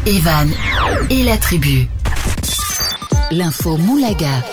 Evan 0.06 0.50
et 1.10 1.24
la 1.24 1.36
tribu. 1.36 1.88
L'info 3.32 3.76
Moulaga. 3.76 4.44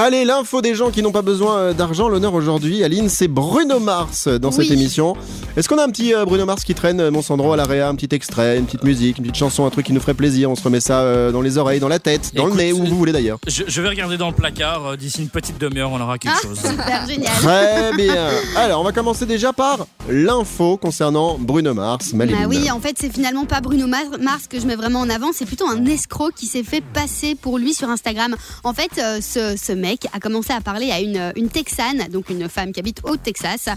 Allez, 0.00 0.24
l'info 0.24 0.62
des 0.62 0.76
gens 0.76 0.92
qui 0.92 1.02
n'ont 1.02 1.10
pas 1.10 1.22
besoin 1.22 1.56
euh, 1.58 1.72
d'argent. 1.72 2.08
L'honneur 2.08 2.32
aujourd'hui, 2.32 2.84
Aline, 2.84 3.08
c'est 3.08 3.26
Bruno 3.26 3.80
Mars 3.80 4.28
euh, 4.28 4.38
dans 4.38 4.52
cette 4.52 4.70
émission. 4.70 5.16
Est-ce 5.56 5.68
qu'on 5.68 5.76
a 5.76 5.82
un 5.84 5.88
petit 5.90 6.14
euh, 6.14 6.24
Bruno 6.24 6.46
Mars 6.46 6.62
qui 6.62 6.72
traîne, 6.72 7.00
euh, 7.00 7.10
mon 7.10 7.20
Sandro, 7.20 7.52
à 7.52 7.56
l'AREA 7.56 7.88
Un 7.88 7.96
petit 7.96 8.14
extrait, 8.14 8.58
une 8.58 8.66
petite 8.66 8.84
musique, 8.84 9.18
une 9.18 9.24
petite 9.24 9.34
chanson, 9.34 9.66
un 9.66 9.70
truc 9.70 9.86
qui 9.86 9.92
nous 9.92 9.98
ferait 10.00 10.14
plaisir? 10.14 10.52
On 10.52 10.54
se 10.54 10.62
remet 10.62 10.78
ça 10.78 11.00
euh, 11.00 11.32
dans 11.32 11.40
les 11.40 11.58
oreilles, 11.58 11.80
dans 11.80 11.88
la 11.88 11.98
tête, 11.98 12.30
dans 12.32 12.44
Écoute, 12.46 12.58
le 12.58 12.62
nez, 12.64 12.72
où 12.72 12.84
vous 12.86 12.96
voulez 12.96 13.10
d'ailleurs. 13.10 13.38
Je, 13.48 13.64
je 13.66 13.82
vais 13.82 13.88
regarder 13.88 14.16
dans 14.16 14.28
le 14.28 14.36
placard. 14.36 14.86
euh, 14.86 14.96
D'ici 14.96 15.20
une 15.22 15.30
petite 15.30 15.58
demi-heure, 15.60 15.90
on 15.90 16.00
aura 16.00 16.16
quelque 16.16 16.36
Ah, 16.44 16.46
chose. 16.46 16.60
super 16.60 17.04
génial. 17.08 17.32
Très 17.32 17.92
bien. 17.96 18.28
Alors, 18.54 18.80
on 18.80 18.84
va 18.84 18.92
commencer 18.92 19.26
déjà 19.26 19.52
par 19.52 19.84
l'info 20.08 20.76
concernant 20.76 21.38
Bruno 21.40 21.74
Mars. 21.74 22.12
Maléline. 22.12 22.42
Bah 22.42 22.46
oui, 22.48 22.70
en 22.70 22.78
fait, 22.78 22.94
c'est 23.00 23.12
finalement 23.12 23.46
pas 23.46 23.60
Bruno 23.60 23.88
Mars 23.88 24.06
Mars 24.20 24.46
que 24.48 24.60
je 24.60 24.64
mets 24.66 24.76
vraiment 24.76 25.00
en 25.00 25.10
avant, 25.10 25.30
c'est 25.34 25.44
plutôt 25.44 25.66
un 25.68 25.84
escroc 25.86 26.30
qui 26.36 26.46
s'est 26.46 26.62
fait 26.62 26.82
passer 26.84 27.34
pour 27.34 27.58
lui 27.58 27.74
sur 27.74 27.90
Instagram. 27.90 28.36
En 28.62 28.72
fait, 28.74 28.90
euh, 28.98 29.18
ce, 29.20 29.56
ce 29.60 29.72
mec 29.72 29.87
a 30.12 30.20
commencé 30.20 30.52
à 30.52 30.60
parler 30.60 30.90
à 30.90 31.00
une, 31.00 31.32
une 31.36 31.48
Texane, 31.48 32.08
donc 32.10 32.30
une 32.30 32.48
femme 32.48 32.72
qui 32.72 32.80
habite 32.80 33.00
au 33.04 33.16
Texas, 33.16 33.68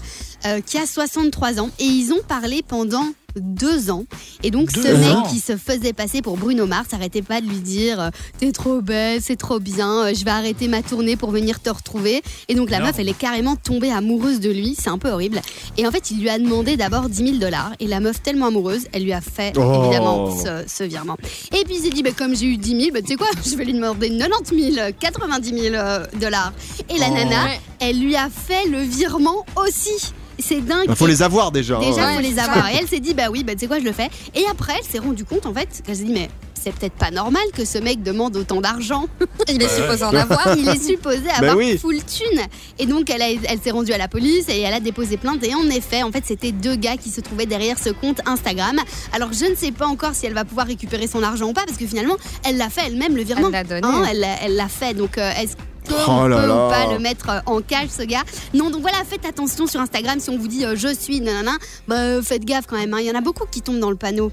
euh, 0.46 0.60
qui 0.60 0.78
a 0.78 0.86
63 0.86 1.60
ans, 1.60 1.70
et 1.78 1.84
ils 1.84 2.12
ont 2.12 2.22
parlé 2.26 2.62
pendant 2.66 3.06
deux 3.36 3.90
ans. 3.90 4.04
Et 4.42 4.50
donc, 4.50 4.70
ce 4.70 4.78
mec 4.80 5.08
ans 5.16 5.22
qui 5.22 5.38
se 5.40 5.56
faisait 5.56 5.92
passer 5.92 6.22
pour 6.22 6.36
Bruno 6.36 6.66
Mars 6.66 6.88
arrêtait 6.92 7.22
pas 7.22 7.40
de 7.40 7.46
lui 7.46 7.60
dire 7.60 8.00
euh, 8.00 8.10
T'es 8.38 8.52
trop 8.52 8.80
belle, 8.80 9.20
c'est 9.22 9.36
trop 9.36 9.58
bien, 9.58 10.06
euh, 10.06 10.14
je 10.14 10.24
vais 10.24 10.30
arrêter 10.30 10.68
ma 10.68 10.82
tournée 10.82 11.16
pour 11.16 11.30
venir 11.30 11.60
te 11.60 11.70
retrouver. 11.70 12.22
Et 12.48 12.54
donc, 12.54 12.70
la 12.70 12.78
Non. 12.80 12.86
meuf, 12.86 12.96
elle 12.98 13.08
est 13.08 13.18
carrément 13.18 13.56
tombée 13.56 13.90
amoureuse 13.90 14.40
de 14.40 14.50
lui, 14.50 14.76
c'est 14.78 14.90
un 14.90 14.98
peu 14.98 15.10
horrible. 15.10 15.40
Et 15.76 15.86
en 15.86 15.90
fait, 15.90 16.10
il 16.10 16.20
lui 16.20 16.28
a 16.28 16.38
demandé 16.38 16.76
d'abord 16.76 17.08
10 17.08 17.24
000 17.24 17.38
dollars. 17.38 17.72
Et 17.80 17.86
la 17.86 18.00
meuf, 18.00 18.22
tellement 18.22 18.46
amoureuse, 18.46 18.86
elle 18.92 19.04
lui 19.04 19.12
a 19.12 19.20
fait 19.20 19.52
Oh. 19.56 19.82
évidemment 19.84 20.30
ce, 20.36 20.64
ce 20.66 20.84
virement. 20.84 21.16
Et 21.54 21.64
puis 21.64 21.76
il 21.76 21.82
s'est 21.82 21.90
dit, 21.90 22.02
bah, 22.02 22.10
comme 22.16 22.34
j'ai 22.36 22.46
eu 22.46 22.56
10 22.56 22.70
000, 22.80 22.90
bah, 22.92 23.00
tu 23.02 23.08
sais 23.08 23.16
quoi, 23.16 23.28
je 23.44 23.54
vais 23.56 23.64
lui 23.64 23.74
demander 23.74 24.10
90 24.16 24.74
000, 24.74 24.86
90 24.98 25.48
000 25.60 25.74
euh, 25.74 26.04
dollars. 26.20 26.52
Et 26.88 26.98
la 26.98 27.06
Oh. 27.10 27.14
nana, 27.14 27.46
elle 27.80 28.00
lui 28.00 28.16
a 28.16 28.28
fait 28.30 28.66
le 28.68 28.80
virement 28.80 29.44
aussi. 29.56 30.12
C'est 30.42 30.60
dingue. 30.60 30.86
Il 30.88 30.96
faut 30.96 31.06
les 31.06 31.22
avoir 31.22 31.52
déjà. 31.52 31.78
Déjà, 31.78 32.08
hein. 32.08 32.14
faut 32.16 32.20
les 32.20 32.38
avoir. 32.38 32.68
Et 32.68 32.76
elle 32.80 32.88
s'est 32.88 33.00
dit, 33.00 33.14
bah 33.14 33.24
oui, 33.30 33.44
bah, 33.44 33.52
tu 33.54 33.60
sais 33.60 33.66
quoi, 33.66 33.78
je 33.78 33.84
le 33.84 33.92
fais. 33.92 34.08
Et 34.34 34.44
après, 34.50 34.74
elle 34.78 34.84
s'est 34.84 34.98
rendue 34.98 35.24
compte, 35.24 35.46
en 35.46 35.54
fait, 35.54 35.82
qu'elle 35.84 35.96
s'est 35.96 36.04
dit, 36.04 36.12
mais 36.12 36.28
c'est 36.62 36.72
peut-être 36.72 36.94
pas 36.94 37.10
normal 37.10 37.42
que 37.54 37.64
ce 37.64 37.78
mec 37.78 38.02
demande 38.02 38.36
autant 38.36 38.60
d'argent. 38.60 39.06
Il 39.48 39.60
est 39.62 39.68
supposé 39.68 40.04
en 40.04 40.14
avoir. 40.14 40.56
Il 40.56 40.68
est 40.68 40.82
supposé 40.90 41.28
avoir 41.28 41.56
oui. 41.56 41.76
full 41.78 41.98
thune. 42.04 42.40
Et 42.78 42.86
donc, 42.86 43.10
elle, 43.10 43.22
a- 43.22 43.30
elle 43.30 43.60
s'est 43.60 43.72
rendue 43.72 43.92
à 43.92 43.98
la 43.98 44.06
police 44.08 44.48
et 44.48 44.60
elle 44.60 44.74
a 44.74 44.80
déposé 44.80 45.16
plainte. 45.16 45.42
Et 45.44 45.54
en 45.54 45.68
effet, 45.70 46.02
en 46.02 46.12
fait, 46.12 46.24
c'était 46.26 46.52
deux 46.52 46.76
gars 46.76 46.96
qui 46.96 47.10
se 47.10 47.20
trouvaient 47.20 47.46
derrière 47.46 47.78
ce 47.78 47.90
compte 47.90 48.20
Instagram. 48.26 48.76
Alors, 49.12 49.32
je 49.32 49.46
ne 49.46 49.54
sais 49.56 49.72
pas 49.72 49.86
encore 49.86 50.14
si 50.14 50.26
elle 50.26 50.34
va 50.34 50.44
pouvoir 50.44 50.66
récupérer 50.66 51.06
son 51.08 51.22
argent 51.22 51.48
ou 51.48 51.52
pas, 51.52 51.64
parce 51.66 51.78
que 51.78 51.86
finalement, 51.86 52.16
elle 52.44 52.56
l'a 52.58 52.70
fait 52.70 52.82
elle-même, 52.86 53.16
le 53.16 53.22
virement. 53.24 53.46
Elle 53.48 53.52
l'a 53.52 53.64
donné. 53.64 53.80
Hein, 53.84 54.04
elle 54.08 54.20
l'a 54.20 54.36
elle 54.44 54.54
l'a 54.54 54.68
fait. 54.68 54.94
Donc, 54.94 55.18
euh, 55.18 55.30
est-ce 55.40 55.54
qu'on 55.88 56.22
Oh 56.24 56.28
là 56.28 56.40
peut 56.42 56.46
là. 56.48 56.66
ou 56.66 56.70
pas 56.70 56.92
le 56.92 56.98
mettre 56.98 57.28
euh, 57.30 57.40
en 57.46 57.60
cash, 57.60 57.88
ce 57.90 58.02
gars 58.02 58.22
Non, 58.54 58.70
donc 58.70 58.82
voilà, 58.82 58.98
faites 59.08 59.24
attention 59.26 59.66
sur 59.66 59.80
Instagram. 59.80 60.20
Si 60.20 60.30
on 60.30 60.38
vous 60.38 60.48
dit 60.48 60.64
euh, 60.64 60.74
je 60.76 60.94
suis, 60.94 61.20
nanana, 61.20 61.52
bah, 61.88 62.22
faites 62.22 62.44
gaffe 62.44 62.66
quand 62.66 62.76
même. 62.78 62.92
hein. 62.94 62.98
Il 63.00 63.06
y 63.06 63.10
en 63.10 63.14
a 63.14 63.20
beaucoup 63.20 63.44
qui 63.50 63.62
tombent 63.62 63.80
dans 63.80 63.90
le 63.90 63.96
panneau. 63.96 64.30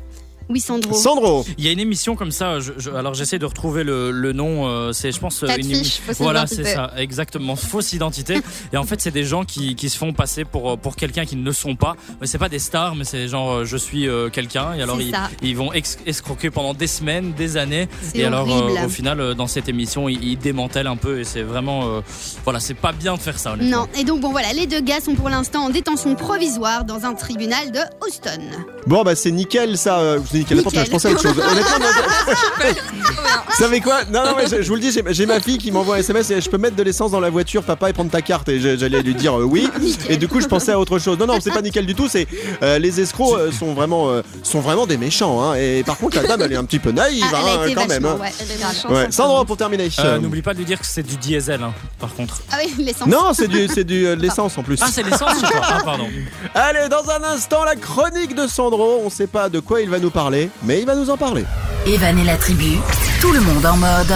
Oui, 0.49 0.59
Sandro. 0.59 0.93
Sandro. 0.95 1.45
Il 1.57 1.65
y 1.65 1.69
a 1.69 1.71
une 1.71 1.79
émission 1.79 2.15
comme 2.15 2.31
ça. 2.31 2.59
je- 2.59 2.71
je- 2.77 2.89
alors 2.89 3.13
j'essaie 3.13 3.38
de 3.39 3.45
retrouver 3.45 3.83
le, 3.83 4.09
le 4.12 4.33
nom. 4.33 4.67
euh, 4.67 4.91
c'est, 4.93 5.12
je 5.12 5.19
pense, 5.19 5.43
euh, 5.43 5.47
une 5.57 5.65
émission. 5.71 6.01
fausse 6.07 6.17
Voilà, 6.19 6.47
c'est 6.47 6.63
ça, 6.63 6.91
exactement. 6.97 7.55
Fausse 7.55 7.93
identité. 7.93 8.41
Et 8.73 8.77
en 8.77 8.83
fait, 8.83 8.99
c'est 8.99 9.12
des 9.12 9.23
gens 9.23 9.43
qui, 9.43 9.75
qui 9.75 9.89
se 9.89 9.97
font 9.97 10.12
passer 10.12 10.45
pour 10.45 10.77
pour 10.79 10.95
quelqu'un 10.95 11.25
qu'ils 11.25 11.43
ne 11.43 11.51
sont 11.51 11.75
pas. 11.75 11.95
Mais 12.19 12.27
c'est 12.27 12.38
pas 12.39 12.49
des 12.49 12.59
stars, 12.59 12.95
mais 12.95 13.03
c'est 13.03 13.27
genre 13.27 13.51
euh, 13.51 13.65
je 13.65 13.77
suis 13.77 14.07
euh, 14.07 14.29
quelqu'un. 14.29 14.73
Et 14.73 14.81
alors 14.81 14.97
ils, 15.43 15.55
vont 15.55 15.71
escroquer 16.05 16.49
pendant 16.49 16.73
des 16.73 16.88
semaines, 16.88 17.33
des 17.33 17.55
années. 17.57 17.88
C'est 18.01 18.17
Et 18.19 18.25
alors 18.25 18.47
euh, 18.51 18.85
au 18.85 18.89
final, 18.89 19.19
euh, 19.19 19.33
dans 19.35 19.47
cette 19.47 19.69
émission, 19.69 20.09
ils, 20.09 20.23
ils 20.23 20.38
démantèlent 20.38 20.88
un 20.88 20.97
peu. 20.97 21.19
Et 21.19 21.23
c'est 21.25 21.43
vraiment, 21.43 21.83
euh, 21.88 22.01
voilà, 22.43 22.59
c'est 22.59 22.73
pas 22.73 22.91
bien 22.91 23.15
de 23.15 23.19
faire 23.19 23.38
ça. 23.38 23.53
honnêtement. 23.53 23.81
Non, 23.81 23.88
et 23.99 24.03
donc 24.03 24.21
bon 24.21 24.31
voilà, 24.31 24.51
les 24.53 24.65
deux 24.65 24.81
gars 24.81 24.99
sont 24.99 25.13
pour 25.15 25.29
l'instant 25.29 25.65
en 25.65 25.69
détention 25.69 26.15
provisoire 26.15 26.85
dans 26.85 27.05
un 27.05 27.13
tribunal 27.13 27.71
de 27.71 27.79
Houston. 28.05 28.41
Bon, 28.88 29.03
bah 29.03 29.15
c'est 29.15 29.31
nickel 29.31 29.77
ça. 29.77 29.99
euh, 29.99 30.19
Nickel. 30.39 30.58
Je 30.60 30.89
pensais 30.89 31.08
à 31.10 31.12
autre 31.12 31.21
chose. 31.21 31.38
Honnêtement, 31.39 31.80
non, 31.80 31.86
Vous 33.49 33.56
savez 33.65 33.82
quoi 33.82 34.04
Non, 34.06 34.23
non, 34.25 34.34
mais 34.38 34.47
je, 34.47 34.62
je 34.62 34.67
vous 34.69 34.75
le 34.75 34.82
dis, 34.82 34.91
j'ai- 34.91 35.25
ma 35.25 35.39
fille 35.39 35.58
qui 35.58 35.71
m'envoie 35.71 35.95
un 35.95 35.99
SMS 35.99 36.32
et 36.32 36.41
je 36.41 36.49
peux 36.49 36.58
mettre 36.58 36.75
de 36.75 36.84
l'essence 36.84 37.12
dans 37.12 37.19
la 37.19 37.30
voiture, 37.30 37.63
papa, 37.63 37.89
et 37.89 37.93
prendre 37.93 38.10
ta 38.12 38.21
carte. 38.21 38.47
Et 38.49 38.60
j'allais 38.78 39.02
lui 39.02 39.15
dire 39.15 39.38
euh, 39.39 39.43
oui. 39.43 39.69
Et 40.10 40.17
du 40.17 40.28
coup, 40.28 40.39
je 40.41 40.47
pensais 40.47 40.71
à 40.71 40.80
autre 40.80 40.97
chose. 40.99 41.17
Non, 41.17 41.25
non, 41.28 41.38
c'est 41.41 41.52
pas 41.52 41.62
nickel 41.62 41.86
du 41.86 41.93
tout. 41.95 42.08
C'est 42.08 42.28
euh, 42.63 42.80
les 42.80 42.99
escrocs 43.02 43.38
euh, 43.38 43.52
sont 43.52 43.73
vraiment, 43.73 44.10
euh, 44.10 44.21
sont 44.43 44.60
vraiment 44.62 44.86
des 44.88 44.97
méchants. 44.97 45.41
Hein. 45.43 45.56
Et 45.56 45.84
par 45.86 45.97
contre, 45.97 46.15
la 46.17 46.23
dame, 46.28 46.41
elle 46.43 46.54
est 46.54 46.58
un 46.58 46.63
petit 46.65 46.80
peu 46.80 46.91
naïve, 46.91 47.23
Ah, 47.34 47.38
elle 47.41 47.47
hein, 47.49 47.62
a 47.62 47.65
été 47.65 47.75
quand 47.75 47.88
même. 47.88 48.06
hein. 48.06 48.17
ouais. 48.19 48.32
Elle. 48.39 48.93
Ouais. 48.95 49.45
Pour 49.45 49.58
terminer. 49.58 49.86
Euh, 49.99 50.04
Euh, 50.10 50.19
N'oublie 50.19 50.41
pas 50.41 50.54
de 50.54 50.60
lui 50.60 50.65
dire 50.65 50.80
que 50.80 50.86
c'est 50.86 51.04
du 51.04 51.15
diesel, 51.17 51.62
hein, 51.62 51.73
par 51.99 52.13
contre. 52.15 52.41
Ah 52.52 52.58
oui, 52.63 52.73
l'essence. 52.84 53.08
non, 53.08 53.34
c'est 53.34 53.47
du, 53.47 53.67
c'est 53.67 53.84
du 53.84 54.06
euh, 54.08 54.15
de 54.15 54.21
l'essence 54.21 54.58
en 54.58 54.63
plus. 54.63 54.78
Ah, 54.82 54.88
c'est 54.91 55.04
l'essence 55.04 55.32
Ah, 55.62 55.80
pardon. 55.84 56.08
Allez, 56.56 56.88
dans 56.89 57.10
un 57.10 57.23
instant, 57.34 57.63
la 57.63 57.75
chronique 57.75 58.36
de 58.36 58.47
Sandro. 58.47 59.02
On 59.04 59.10
sait 59.10 59.28
pas 59.28 59.49
de 59.49 59.60
quoi 59.60 59.82
il 59.82 59.89
va 59.89 59.99
nous 59.99 60.10
parler, 60.12 60.28
mais 60.63 60.79
il 60.79 60.85
va 60.85 60.95
nous 60.95 61.09
en 61.09 61.17
parler. 61.17 61.43
Evan 61.87 62.17
et 62.19 62.23
la 62.23 62.35
tribu, 62.37 62.77
tout 63.21 63.31
le 63.31 63.39
monde 63.41 63.65
en 63.65 63.77
mode. 63.77 64.13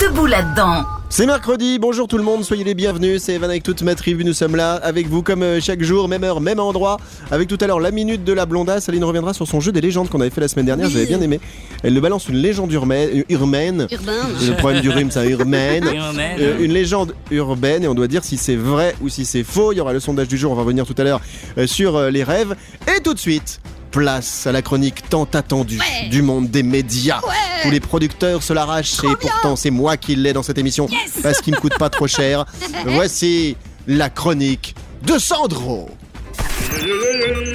Debout 0.00 0.26
là-dedans. 0.26 0.84
C'est 1.10 1.26
mercredi, 1.26 1.78
bonjour 1.78 2.06
tout 2.06 2.18
le 2.18 2.22
monde, 2.22 2.44
soyez 2.44 2.64
les 2.64 2.74
bienvenus, 2.74 3.22
c'est 3.22 3.32
Evan 3.34 3.48
avec 3.48 3.62
toute 3.62 3.80
ma 3.82 3.94
tribu, 3.94 4.24
nous 4.24 4.34
sommes 4.34 4.56
là 4.56 4.74
avec 4.74 5.08
vous 5.08 5.22
comme 5.22 5.42
euh, 5.42 5.58
chaque 5.58 5.82
jour, 5.82 6.06
même 6.06 6.22
heure, 6.22 6.42
même 6.42 6.60
endroit, 6.60 6.98
avec 7.30 7.48
tout 7.48 7.56
à 7.62 7.66
l'heure 7.66 7.80
la 7.80 7.90
minute 7.90 8.24
de 8.24 8.32
la 8.34 8.44
blondasse, 8.44 8.90
Aline 8.90 9.04
reviendra 9.04 9.32
sur 9.32 9.46
son 9.48 9.58
jeu 9.60 9.72
des 9.72 9.80
légendes 9.80 10.10
qu'on 10.10 10.20
avait 10.20 10.28
fait 10.30 10.42
la 10.42 10.48
semaine 10.48 10.66
dernière, 10.66 10.86
Oui. 10.88 10.92
j'avais 10.92 11.06
bien 11.06 11.20
aimé. 11.22 11.40
Elle 11.82 11.94
nous 11.94 12.00
balance 12.02 12.28
une 12.28 12.36
légende 12.36 12.70
urbaine, 12.72 13.08
euh, 13.14 13.22
urbaine. 13.30 13.86
Urbain. 13.90 14.12
le 14.46 14.56
problème 14.56 14.82
du 14.82 14.90
rhume, 14.90 15.10
c'est 15.10 15.26
urbaine. 15.28 15.84
Euh, 16.38 16.58
une 16.60 16.72
légende 16.72 17.14
urbaine 17.30 17.84
et 17.84 17.88
on 17.88 17.94
doit 17.94 18.06
dire 18.06 18.22
si 18.22 18.36
c'est 18.36 18.54
vrai 18.56 18.94
ou 19.00 19.08
si 19.08 19.24
c'est 19.24 19.42
faux. 19.44 19.72
Il 19.72 19.76
y 19.78 19.80
aura 19.80 19.92
le 19.92 20.00
sondage 20.00 20.28
du 20.28 20.36
jour, 20.36 20.52
on 20.52 20.54
va 20.54 20.62
revenir 20.62 20.86
tout 20.86 20.94
à 20.98 21.04
l'heure 21.04 21.20
sur 21.66 22.10
les 22.10 22.22
rêves. 22.22 22.54
Et 22.94 23.00
tout 23.00 23.14
de 23.14 23.18
suite, 23.18 23.60
place 23.90 24.46
à 24.46 24.52
la 24.52 24.62
chronique 24.62 25.08
tant 25.08 25.24
attendue 25.32 25.78
Ouais. 25.78 26.08
du 26.08 26.22
monde 26.22 26.50
des 26.50 26.62
médias. 26.62 27.20
Tous 27.62 27.70
les 27.70 27.80
producteurs 27.80 28.42
se 28.42 28.52
l'arrachent 28.52 29.02
et 29.04 29.16
pourtant 29.20 29.56
c'est 29.56 29.70
moi 29.70 29.96
qui 29.96 30.14
l'ai 30.16 30.32
dans 30.32 30.42
cette 30.42 30.58
émission 30.58 30.88
parce 31.22 31.40
qu'il 31.40 31.54
me 31.54 31.60
coûte 31.60 31.76
pas 31.78 31.90
trop 31.90 32.06
cher. 32.06 32.44
Voici 32.86 33.56
la 33.86 34.10
chronique 34.10 34.74
de 35.04 35.18
Sandro. 35.18 35.88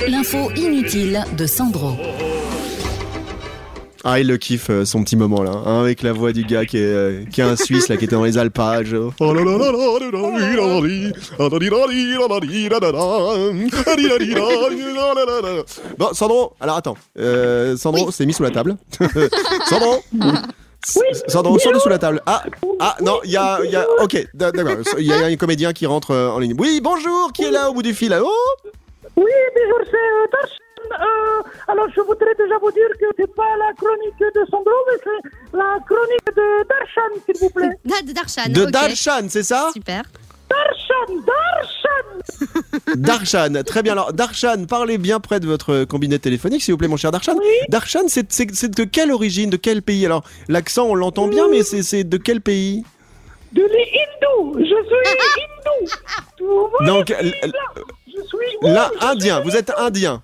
L'info 0.07 0.51
inutile 0.55 1.23
de 1.37 1.45
Sandro. 1.45 1.95
Ah, 4.03 4.19
il 4.19 4.27
le 4.27 4.37
kiffe 4.37 4.69
son 4.83 5.03
petit 5.03 5.15
moment 5.15 5.43
là, 5.43 5.51
hein, 5.65 5.81
avec 5.81 6.01
la 6.01 6.11
voix 6.11 6.33
du 6.33 6.43
gars 6.43 6.65
qui 6.65 6.77
est, 6.77 7.29
qui 7.29 7.39
est 7.39 7.43
un 7.43 7.55
Suisse 7.55 7.87
là, 7.87 7.95
qui 7.95 8.03
était 8.03 8.15
dans 8.15 8.25
les 8.25 8.37
alpages. 8.37 8.95
Bon, 15.97 16.13
Sandro, 16.13 16.53
alors 16.59 16.75
attends, 16.77 16.97
Sandro 17.77 18.11
s'est 18.11 18.25
mis 18.25 18.33
sous 18.33 18.43
la 18.43 18.51
table. 18.51 18.75
Sandro 19.69 20.03
Sandro, 21.27 21.57
sors 21.59 21.73
de 21.73 21.79
sous 21.79 21.89
la 21.89 21.97
table. 21.97 22.21
Ah, 22.25 22.43
ah 22.79 22.97
non, 23.01 23.19
il 23.23 23.31
y 23.31 23.37
a, 23.37 23.63
y 23.63 23.75
a. 23.75 23.85
Ok, 24.01 24.27
d'accord. 24.33 24.75
Il 24.99 25.05
y 25.05 25.13
a 25.13 25.25
un 25.25 25.35
comédien 25.37 25.71
qui 25.71 25.85
rentre 25.85 26.13
en 26.13 26.39
ligne. 26.39 26.55
Oui, 26.57 26.81
bonjour, 26.83 27.31
qui 27.33 27.43
est 27.43 27.51
là 27.51 27.69
au 27.69 27.73
bout 27.73 27.83
du 27.83 27.93
fil 27.93 28.09
là 28.09 28.19
Oh 28.21 28.29
Oui, 29.15 29.23
bonjour, 29.55 29.79
c'est 29.89 30.72
euh, 30.91 31.41
alors, 31.67 31.87
je 31.95 32.01
voudrais 32.01 32.33
déjà 32.37 32.57
vous 32.61 32.71
dire 32.71 32.89
que 32.99 33.05
c'est 33.17 33.35
pas 33.35 33.55
la 33.57 33.73
chronique 33.73 34.19
de 34.19 34.45
Sandro, 34.49 34.71
mais 34.87 34.99
c'est 35.03 35.57
la 35.57 35.77
chronique 35.85 36.27
de 36.35 36.67
Darshan, 36.67 37.21
s'il 37.25 37.37
vous 37.41 37.49
plaît. 37.49 37.69
De 37.85 38.13
Darshan. 38.13 38.49
De. 38.49 38.65
Darshan, 38.71 39.29
c'est 39.29 39.43
ça? 39.43 39.69
Super. 39.73 40.03
Darshan, 40.49 41.23
Darshan 41.25 42.95
Darshan, 42.95 43.63
très 43.63 43.81
bien. 43.81 43.93
Alors, 43.93 44.13
Darshan, 44.13 44.65
parlez 44.67 44.97
bien 44.97 45.19
près 45.19 45.39
de 45.39 45.47
votre 45.47 45.83
combiné 45.85 46.19
téléphonique, 46.19 46.61
s'il 46.61 46.73
vous 46.73 46.77
plaît, 46.77 46.87
mon 46.87 46.97
cher 46.97 47.11
Darshan. 47.11 47.35
Darshan, 47.69 48.07
c'est- 48.07 48.69
de 48.77 48.83
quelle 48.83 49.11
origine, 49.11 49.49
de 49.49 49.57
quel 49.57 49.81
pays? 49.81 50.05
Alors, 50.05 50.23
l'accent, 50.49 50.85
on 50.85 50.95
l'entend 50.95 51.27
bien, 51.27 51.47
mais 51.47 51.63
c'est 51.63 52.03
de 52.03 52.17
quel 52.17 52.41
pays? 52.41 52.83
De 53.53 53.61
l'hindou. 53.61 54.59
Je 54.59 54.65
suis 54.65 55.13
hindou. 56.43 56.85
Donc, 56.85 57.09
je 57.09 57.27
suis 57.27 57.41
là? 57.51 57.83
Je 58.07 58.21
suis. 58.21 58.37
oui, 58.61 58.69
Là, 58.71 58.91
je 59.01 59.05
indien, 59.07 59.41
suis- 59.41 59.49
vous 59.49 59.55
êtes 59.57 59.71
indien. 59.77 60.21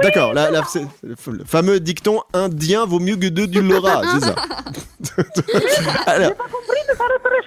Oui, 0.00 0.06
D'accord, 0.06 0.32
le 0.34 1.44
fameux 1.44 1.80
dicton 1.80 2.22
indien 2.32 2.86
vaut 2.86 2.98
mieux 3.00 3.16
que 3.16 3.26
deux 3.28 3.46
du 3.46 3.60
Laura, 3.62 4.02
c'est 4.14 4.24
ça. 4.24 4.34
alors, 6.06 6.32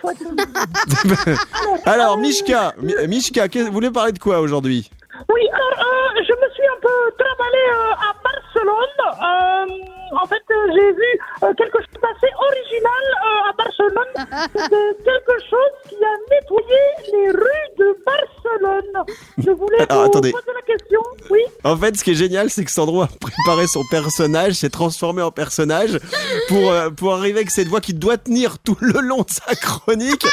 alors, 1.85 2.17
Mishka, 2.17 2.73
Mi- 2.81 2.95
Mishka, 3.07 3.47
vous 3.47 3.71
voulez 3.71 3.91
parler 3.91 4.11
de 4.11 4.19
quoi 4.19 4.39
aujourd'hui? 4.39 4.89
Oui, 5.33 5.41
alors, 5.53 5.87
euh, 5.87 6.21
je 6.27 6.33
me 6.33 6.53
suis 6.53 6.63
un 6.63 6.79
peu 6.81 7.11
travaillé 7.17 7.63
euh, 7.71 7.93
à 7.93 8.13
Barcelone. 8.23 8.97
Euh, 9.21 10.02
en 10.21 10.27
fait, 10.27 10.35
euh, 10.51 10.71
j'ai 10.73 10.91
vu 10.91 11.19
euh, 11.43 11.53
quelque 11.57 11.77
chose 11.79 12.01
d'assez 12.01 12.33
original 12.37 13.03
euh, 13.25 13.49
à 13.49 13.53
Barcelone. 13.57 14.49
C'était 14.55 15.03
quelque 15.03 15.39
chose 15.49 15.73
qui 15.89 15.95
a 15.95 16.13
nettoyé 16.29 16.79
les 17.11 17.31
rues 17.31 17.69
de 17.77 17.97
Barcelone. 18.05 19.05
Je 19.37 19.51
voulais 19.51 19.81
Alors, 19.89 20.03
vous 20.03 20.07
attendez. 20.09 20.31
poser 20.31 20.51
la 20.53 20.61
question. 20.61 20.99
Oui. 21.29 21.39
En 21.63 21.77
fait, 21.77 21.95
ce 21.97 22.03
qui 22.03 22.11
est 22.11 22.15
génial, 22.15 22.49
c'est 22.49 22.65
que 22.65 22.71
Sandro 22.71 23.01
a 23.01 23.07
préparé 23.07 23.67
son 23.67 23.83
personnage, 23.89 24.53
s'est 24.53 24.69
transformé 24.69 25.21
en 25.21 25.31
personnage 25.31 25.99
pour, 26.47 26.71
euh, 26.71 26.89
pour 26.89 27.13
arriver 27.13 27.39
avec 27.39 27.51
cette 27.51 27.67
voix 27.67 27.81
qui 27.81 27.93
doit 27.93 28.17
tenir 28.17 28.59
tout 28.59 28.77
le 28.81 28.99
long 28.99 29.21
de 29.21 29.29
sa 29.31 29.55
chronique 29.55 30.25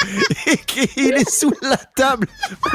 et 0.47 0.57
qu'il 0.57 1.15
est 1.15 1.29
sous 1.31 1.53
la 1.63 1.77
table 1.77 2.27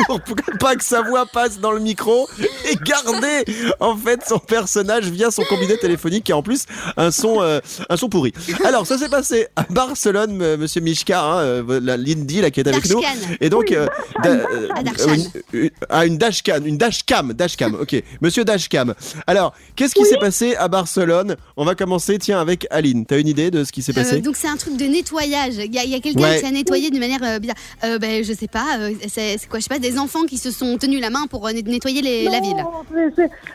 pour, 0.07 0.21
pour 0.21 0.35
pas 0.59 0.75
que 0.75 0.83
sa 0.83 1.01
voix 1.01 1.25
passe 1.25 1.59
dans 1.59 1.71
le 1.71 1.79
micro 1.79 2.27
et 2.69 2.75
garder 2.75 3.43
en 3.79 3.95
fait 3.95 4.23
son 4.25 4.39
personnage 4.39 5.05
via 5.05 5.31
son 5.31 5.43
combiné 5.43 5.77
téléphonique 5.77 6.25
qui 6.25 6.33
en 6.33 6.41
plus 6.41 6.65
un 6.97 7.11
son, 7.11 7.41
euh, 7.41 7.59
un 7.89 7.97
son 7.97 8.09
pourri. 8.09 8.33
Alors, 8.63 8.85
ça 8.87 8.97
s'est 8.97 9.09
passé 9.09 9.47
à 9.55 9.63
Barcelone, 9.69 10.41
m- 10.41 10.59
monsieur 10.59 10.81
Mishka, 10.81 11.21
hein, 11.21 11.39
euh, 11.39 11.79
la 11.81 11.97
Lindy 11.97 12.41
là, 12.41 12.51
qui 12.51 12.59
est 12.59 12.67
avec 12.67 12.87
nous. 12.89 13.01
Dashkan. 13.01 13.35
Et 13.41 13.49
donc, 13.49 13.71
euh, 13.71 13.87
da- 14.23 14.29
euh, 14.29 14.67
Ah, 14.75 14.79
euh, 14.99 15.15
une, 15.53 15.59
une- 15.63 15.69
ah, 15.89 16.05
une 16.05 16.17
dashcam, 16.17 16.65
une 16.65 16.77
dashcam, 16.77 17.33
dashcam. 17.33 17.75
Ok, 17.75 17.95
Monsieur 18.21 18.43
dashcam. 18.45 18.93
Alors, 19.27 19.53
qu'est-ce 19.75 19.93
qui 19.95 20.05
s'est 20.05 20.17
passé 20.17 20.55
à 20.55 20.67
Barcelone? 20.67 21.35
On 21.57 21.65
va 21.65 21.75
commencer, 21.75 22.17
tiens, 22.17 22.39
avec 22.39 22.67
Aline. 22.69 23.05
T'as 23.05 23.19
une 23.19 23.27
idée 23.27 23.51
de 23.51 23.63
ce 23.63 23.71
qui 23.71 23.81
s'est 23.81 23.91
Euh, 23.91 23.95
passé 24.03 24.21
donc 24.21 24.35
c'est 24.35 24.47
un 24.47 24.57
truc 24.57 24.77
de 24.77 24.85
nettoyage. 24.85 25.55
Il 25.57 25.73
y 25.73 25.79
a, 25.95 25.99
quelqu'un 25.99 26.21
Ouais. 26.21 26.39
qui 26.39 26.45
a 26.45 26.51
nettoyé 26.51 26.89
d'une 26.89 26.99
manière 26.99 27.19
euh, 27.23 27.39
bizarre. 27.39 27.55
Euh, 27.83 27.99
ben, 27.99 28.23
je 28.23 28.33
sais 28.33 28.47
pas. 28.47 28.65
euh, 28.79 28.91
c'est 29.07 29.37
quoi 29.49 29.59
Je 29.59 29.63
sais 29.63 29.69
pas. 29.69 29.79
Des 29.79 29.97
enfants 29.97 30.23
qui 30.23 30.37
se 30.37 30.51
sont 30.51 30.77
tenus 30.77 31.01
la 31.01 31.09
main 31.09 31.27
pour 31.29 31.47
euh, 31.47 31.51
net- 31.51 31.67
nettoyer 31.67 32.01
les- 32.01 32.25
la 32.25 32.39
ville. 32.39 32.55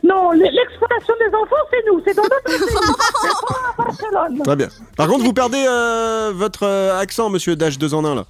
Non, 0.04 0.30
l'exploitation 0.32 1.14
des 1.18 1.34
enfants, 1.36 1.64
c'est 1.70 1.90
nous. 1.90 2.00
C'est 2.06 2.14
dans 2.14 2.22
notre 2.22 2.44
à 3.30 3.82
Barcelone. 3.82 4.42
Très 4.44 4.56
bien. 4.56 4.68
Par 4.96 5.08
contre, 5.08 5.24
vous 5.24 5.32
perdez 5.32 5.64
euh, 5.68 6.32
votre 6.34 6.64
euh, 6.64 6.98
accent, 7.00 7.30
Monsieur 7.30 7.56
Dash 7.56 7.78
2 7.78 7.94
en 7.94 8.04
1 8.04 8.14
là. 8.14 8.24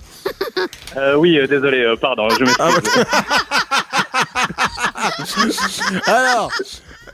Euh, 0.96 1.14
oui, 1.16 1.38
euh, 1.38 1.46
désolé, 1.46 1.82
euh, 1.84 1.96
pardon, 1.96 2.28
je 2.30 2.44
m'excuse. 2.44 2.94
Alors. 6.06 6.50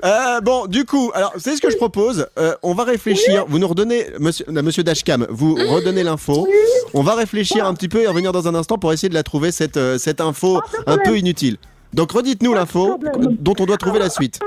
euh, 0.04 0.40
bon, 0.40 0.66
du 0.66 0.84
coup, 0.84 1.10
alors, 1.14 1.32
c'est 1.38 1.56
ce 1.56 1.60
que 1.62 1.70
je 1.70 1.76
propose? 1.76 2.26
Euh, 2.38 2.54
on 2.62 2.74
va 2.74 2.84
réfléchir. 2.84 3.44
Vous 3.48 3.58
nous 3.58 3.68
redonnez, 3.68 4.06
monsieur, 4.18 4.44
euh, 4.48 4.62
monsieur 4.62 4.82
Dashcam, 4.82 5.26
vous 5.30 5.54
redonnez 5.54 6.02
l'info. 6.02 6.46
On 6.94 7.02
va 7.02 7.14
réfléchir 7.14 7.64
un 7.66 7.74
petit 7.74 7.88
peu 7.88 8.02
et 8.02 8.06
revenir 8.06 8.32
dans 8.32 8.48
un 8.48 8.54
instant 8.54 8.78
pour 8.78 8.92
essayer 8.92 9.08
de 9.08 9.14
la 9.14 9.22
trouver, 9.22 9.52
cette, 9.52 9.76
euh, 9.76 9.98
cette 9.98 10.20
info 10.20 10.60
un 10.86 10.98
peu 10.98 11.16
inutile. 11.18 11.56
Donc, 11.94 12.12
redites-nous 12.12 12.52
l'info 12.52 12.98
dont 13.38 13.54
on 13.58 13.64
doit 13.64 13.78
trouver 13.78 13.98
la 13.98 14.10
suite. 14.10 14.38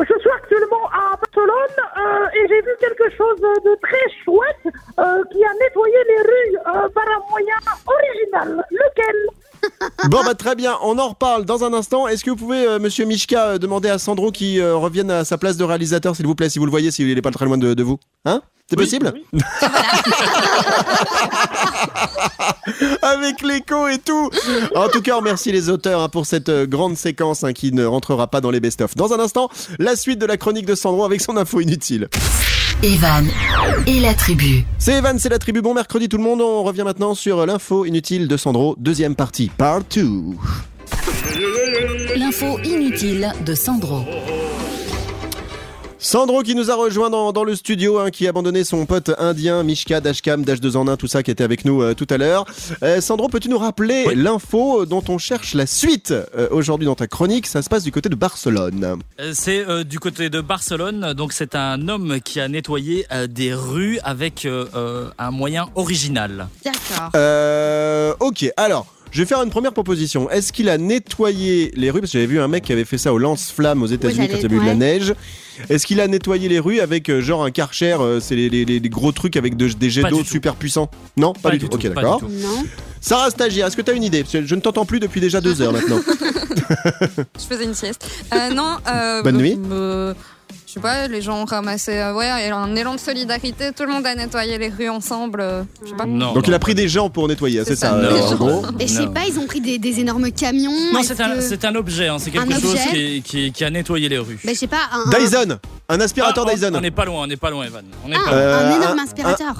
Je 0.00 0.04
suis 0.20 0.30
actuellement 0.30 0.86
à 0.92 1.16
Barcelone 1.16 1.76
euh, 1.96 2.26
et 2.36 2.48
j'ai 2.48 2.60
vu 2.62 2.70
quelque 2.80 3.10
chose 3.16 3.40
de 3.40 3.78
très 3.82 4.08
chouette 4.24 4.74
euh, 4.98 5.24
qui 5.32 5.44
a 5.44 5.52
nettoyé 5.60 5.96
les 6.08 6.22
rues 6.22 6.56
euh, 6.58 6.88
par 6.90 7.04
un 7.04 7.30
moyen 7.30 7.54
original. 7.86 8.64
Lequel 8.70 9.16
Bon 10.10 10.22
bah 10.24 10.34
très 10.34 10.54
bien, 10.54 10.76
on 10.82 10.98
en 10.98 11.08
reparle 11.08 11.44
dans 11.44 11.64
un 11.64 11.72
instant. 11.74 12.06
Est-ce 12.06 12.22
que 12.22 12.30
vous 12.30 12.36
pouvez, 12.36 12.78
Monsieur 12.78 13.06
Mishka, 13.06 13.58
demander 13.58 13.88
à 13.88 13.98
Sandro 13.98 14.30
qui 14.30 14.62
revienne 14.62 15.10
à 15.10 15.24
sa 15.24 15.36
place 15.36 15.56
de 15.56 15.64
réalisateur, 15.64 16.14
s'il 16.14 16.26
vous 16.26 16.36
plaît, 16.36 16.48
si 16.48 16.60
vous 16.60 16.64
le 16.64 16.70
voyez, 16.70 16.92
s'il 16.92 17.12
n'est 17.12 17.22
pas 17.22 17.32
très 17.32 17.44
loin 17.44 17.58
de 17.58 17.82
vous 17.82 17.98
Hein? 18.24 18.40
C'est 18.70 18.78
Oui, 18.78 18.84
possible 18.84 19.14
Avec 23.02 23.40
l'écho 23.40 23.88
et 23.88 23.96
tout 23.98 24.30
En 24.74 24.88
tout 24.88 25.00
cas, 25.00 25.14
on 25.14 25.20
remercie 25.20 25.50
les 25.52 25.70
auteurs 25.70 26.02
hein, 26.02 26.10
pour 26.10 26.26
cette 26.26 26.50
euh, 26.50 26.66
grande 26.66 26.96
séquence 26.98 27.44
hein, 27.44 27.54
qui 27.54 27.72
ne 27.72 27.86
rentrera 27.86 28.26
pas 28.26 28.42
dans 28.42 28.50
les 28.50 28.60
best-of. 28.60 28.94
Dans 28.94 29.14
un 29.14 29.20
instant, 29.20 29.48
la 29.78 29.96
suite 29.96 30.18
de 30.18 30.26
la 30.26 30.36
chronique 30.36 30.66
de 30.66 30.74
Sandro 30.74 31.06
avec 31.06 31.22
son 31.22 31.38
info 31.38 31.60
inutile. 31.60 32.08
Evan 32.82 33.26
et 33.86 34.00
la 34.00 34.12
tribu. 34.12 34.64
C'est 34.78 34.92
Evan, 34.98 35.18
c'est 35.18 35.30
la 35.30 35.38
tribu. 35.38 35.62
Bon 35.62 35.72
mercredi 35.72 36.10
tout 36.10 36.18
le 36.18 36.22
monde. 36.22 36.42
On 36.42 36.62
revient 36.62 36.84
maintenant 36.84 37.14
sur 37.14 37.46
l'info 37.46 37.86
inutile 37.86 38.28
de 38.28 38.36
Sandro. 38.36 38.76
Deuxième 38.78 39.14
partie, 39.16 39.48
part 39.48 39.80
2. 39.94 40.06
L'info 42.16 42.58
inutile 42.64 43.32
de 43.46 43.54
Sandro. 43.54 44.04
Sandro 46.00 46.42
qui 46.42 46.54
nous 46.54 46.70
a 46.70 46.76
rejoint 46.76 47.10
dans, 47.10 47.32
dans 47.32 47.42
le 47.42 47.56
studio, 47.56 47.98
hein, 47.98 48.10
qui 48.10 48.26
a 48.26 48.30
abandonné 48.30 48.62
son 48.62 48.86
pote 48.86 49.10
indien, 49.18 49.64
Mishka, 49.64 50.00
Dashcam, 50.00 50.44
Dash 50.44 50.60
2 50.60 50.76
en 50.76 50.86
1, 50.86 50.96
tout 50.96 51.08
ça 51.08 51.24
qui 51.24 51.32
était 51.32 51.42
avec 51.42 51.64
nous 51.64 51.82
euh, 51.82 51.94
tout 51.94 52.06
à 52.10 52.16
l'heure. 52.18 52.44
Euh, 52.84 53.00
Sandro, 53.00 53.28
peux-tu 53.28 53.48
nous 53.48 53.58
rappeler 53.58 54.14
l'info 54.14 54.86
dont 54.86 55.02
on 55.08 55.18
cherche 55.18 55.54
la 55.54 55.66
suite 55.66 56.12
euh, 56.12 56.46
aujourd'hui 56.52 56.86
dans 56.86 56.94
ta 56.94 57.08
chronique? 57.08 57.48
Ça 57.48 57.62
se 57.62 57.68
passe 57.68 57.82
du 57.82 57.90
côté 57.90 58.08
de 58.08 58.14
Barcelone. 58.14 58.98
Euh, 59.18 59.32
C'est 59.34 59.68
euh, 59.68 59.82
du 59.82 59.98
côté 59.98 60.30
de 60.30 60.40
Barcelone, 60.40 61.14
donc 61.14 61.32
c'est 61.32 61.56
un 61.56 61.88
homme 61.88 62.20
qui 62.24 62.38
a 62.38 62.46
nettoyé 62.46 63.04
euh, 63.10 63.26
des 63.26 63.52
rues 63.52 63.98
avec 64.04 64.44
euh, 64.44 64.66
euh, 64.76 65.08
un 65.18 65.32
moyen 65.32 65.66
original. 65.74 66.46
D'accord. 66.64 67.10
Euh, 67.16 68.14
ok, 68.20 68.48
alors. 68.56 68.86
Je 69.10 69.22
vais 69.22 69.26
faire 69.26 69.42
une 69.42 69.48
première 69.48 69.72
proposition. 69.72 70.28
Est-ce 70.28 70.52
qu'il 70.52 70.68
a 70.68 70.76
nettoyé 70.76 71.72
les 71.74 71.90
rues? 71.90 72.00
Parce 72.00 72.12
que 72.12 72.18
j'avais 72.18 72.26
vu 72.30 72.40
un 72.40 72.46
mec 72.48 72.62
qui 72.64 72.74
avait 72.74 72.84
fait 72.84 72.98
ça 72.98 73.10
au 73.14 73.16
lance-flamme 73.16 73.82
aux 73.82 73.86
États-Unis 73.86 74.26
Oui, 74.26 74.28
quand 74.28 74.36
il 74.36 74.42
y 74.42 74.44
avait 74.44 74.56
eu 74.56 74.60
de 74.60 74.66
la 74.66 74.74
neige. 74.74 75.14
Est-ce 75.70 75.86
qu'il 75.86 76.00
a 76.00 76.06
nettoyé 76.08 76.48
les 76.48 76.58
rues 76.58 76.80
avec 76.80 77.08
euh, 77.08 77.20
genre 77.20 77.44
un 77.44 77.50
karcher 77.50 77.96
euh, 78.00 78.20
C'est 78.20 78.36
les, 78.36 78.48
les- 78.48 78.64
les- 78.64 78.80
les 78.80 78.88
gros 78.88 79.12
trucs 79.12 79.36
avec 79.36 79.56
de- 79.56 79.68
des 79.68 79.90
jets 79.90 80.02
Pas 80.02 80.10
d'eau 80.10 80.18
du 80.18 80.22
tout. 80.24 80.28
super 80.30 80.54
puissants? 80.54 80.90
Non, 81.16 81.32
pas, 81.32 81.50
du 81.50 81.58
tout. 81.58 81.66
Ok, 81.72 81.82
pas 81.90 82.00
d'accord. 82.02 82.20
du 82.20 82.26
tout. 82.26 82.32
Non. 82.46 82.64
Sarah 83.00 83.30
Stagiaire, 83.30 83.66
est-ce 83.68 83.76
que 83.76 83.82
tu 83.82 83.90
as 83.90 83.94
une 83.94 84.02
idée? 84.02 84.22
Parce 84.22 84.32
que 84.32 84.44
Je 84.44 84.54
ne 84.54 84.60
t'entends 84.60 84.84
plus 84.84 85.00
depuis 85.00 85.20
déjà 85.20 85.40
deux 85.40 85.60
heures 85.62 85.72
maintenant. 85.72 86.00
Je 87.38 87.44
faisais 87.48 87.64
une 87.64 87.74
sieste. 87.74 88.06
Euh, 88.34 88.50
non. 88.50 88.76
euh, 88.88 89.22
Bonne 89.22 89.36
nuit. 89.38 89.58
euh, 89.70 90.14
je 90.68 90.74
sais 90.74 90.80
pas, 90.80 91.08
les 91.08 91.22
gens 91.22 91.40
ont 91.40 91.44
ramassé. 91.46 91.96
euh, 91.96 92.12
ouais, 92.12 92.28
un 92.28 92.76
élan 92.76 92.94
de 92.94 93.00
solidarité. 93.00 93.72
Tout 93.72 93.84
le 93.84 93.88
monde 93.90 94.06
a 94.06 94.14
nettoyé 94.14 94.58
les 94.58 94.68
rues 94.68 94.90
ensemble. 94.90 95.40
euh, 95.40 95.62
je 95.82 95.88
sais 95.88 95.96
pas. 95.96 96.04
Non. 96.04 96.34
Donc 96.34 96.46
il 96.46 96.52
a 96.52 96.58
pris 96.58 96.74
des 96.74 96.88
gens 96.88 97.08
pour 97.08 97.26
nettoyer, 97.26 97.64
c'est 97.64 97.74
ça, 97.74 97.98
ça. 97.98 98.34
gros 98.34 98.62
Et 98.78 98.86
je 98.86 98.92
sais 98.92 99.06
pas, 99.06 99.20
ils 99.26 99.38
ont 99.38 99.46
pris 99.46 99.62
des, 99.62 99.78
des 99.78 100.00
énormes 100.00 100.30
camions. 100.30 100.70
Non, 100.92 101.00
c'est 101.02 101.18
un, 101.20 101.70
un 101.70 101.74
objet, 101.74 102.08
hein, 102.08 102.18
c'est 102.18 102.30
quelque 102.30 102.52
Un 102.52 102.60
chose 102.60 102.76
qui, 102.90 103.22
qui- 103.22 103.50
qui 103.50 103.64
a 103.64 103.70
nettoyé 103.70 104.10
les 104.10 104.18
rues. 104.18 104.38
Ben, 104.44 104.54
je 104.54 104.58
sais 104.60 104.66
pas. 104.66 104.82
Un, 104.92 105.08
Dyson 105.18 105.58
Un 105.88 106.00
aspirateur 106.00 106.44
Ah, 106.46 106.50
on- 106.50 106.54
Dyson 106.54 106.72
On 106.74 106.80
n'est 106.82 106.90
pas 106.90 107.06
loin, 107.06 107.22
on 107.22 107.26
n'est 107.26 107.36
pas 107.38 107.48
loin, 107.50 107.64
Evan. 107.64 107.84
On 108.04 108.08
n'est 108.08 108.16
Ah, 108.18 108.24
pas 108.24 108.30
loin. 108.30 108.38
Euh, 108.40 108.70
un 108.72 108.76
énorme 108.76 108.98
un- 108.98 109.04
aspirateur. 109.04 109.54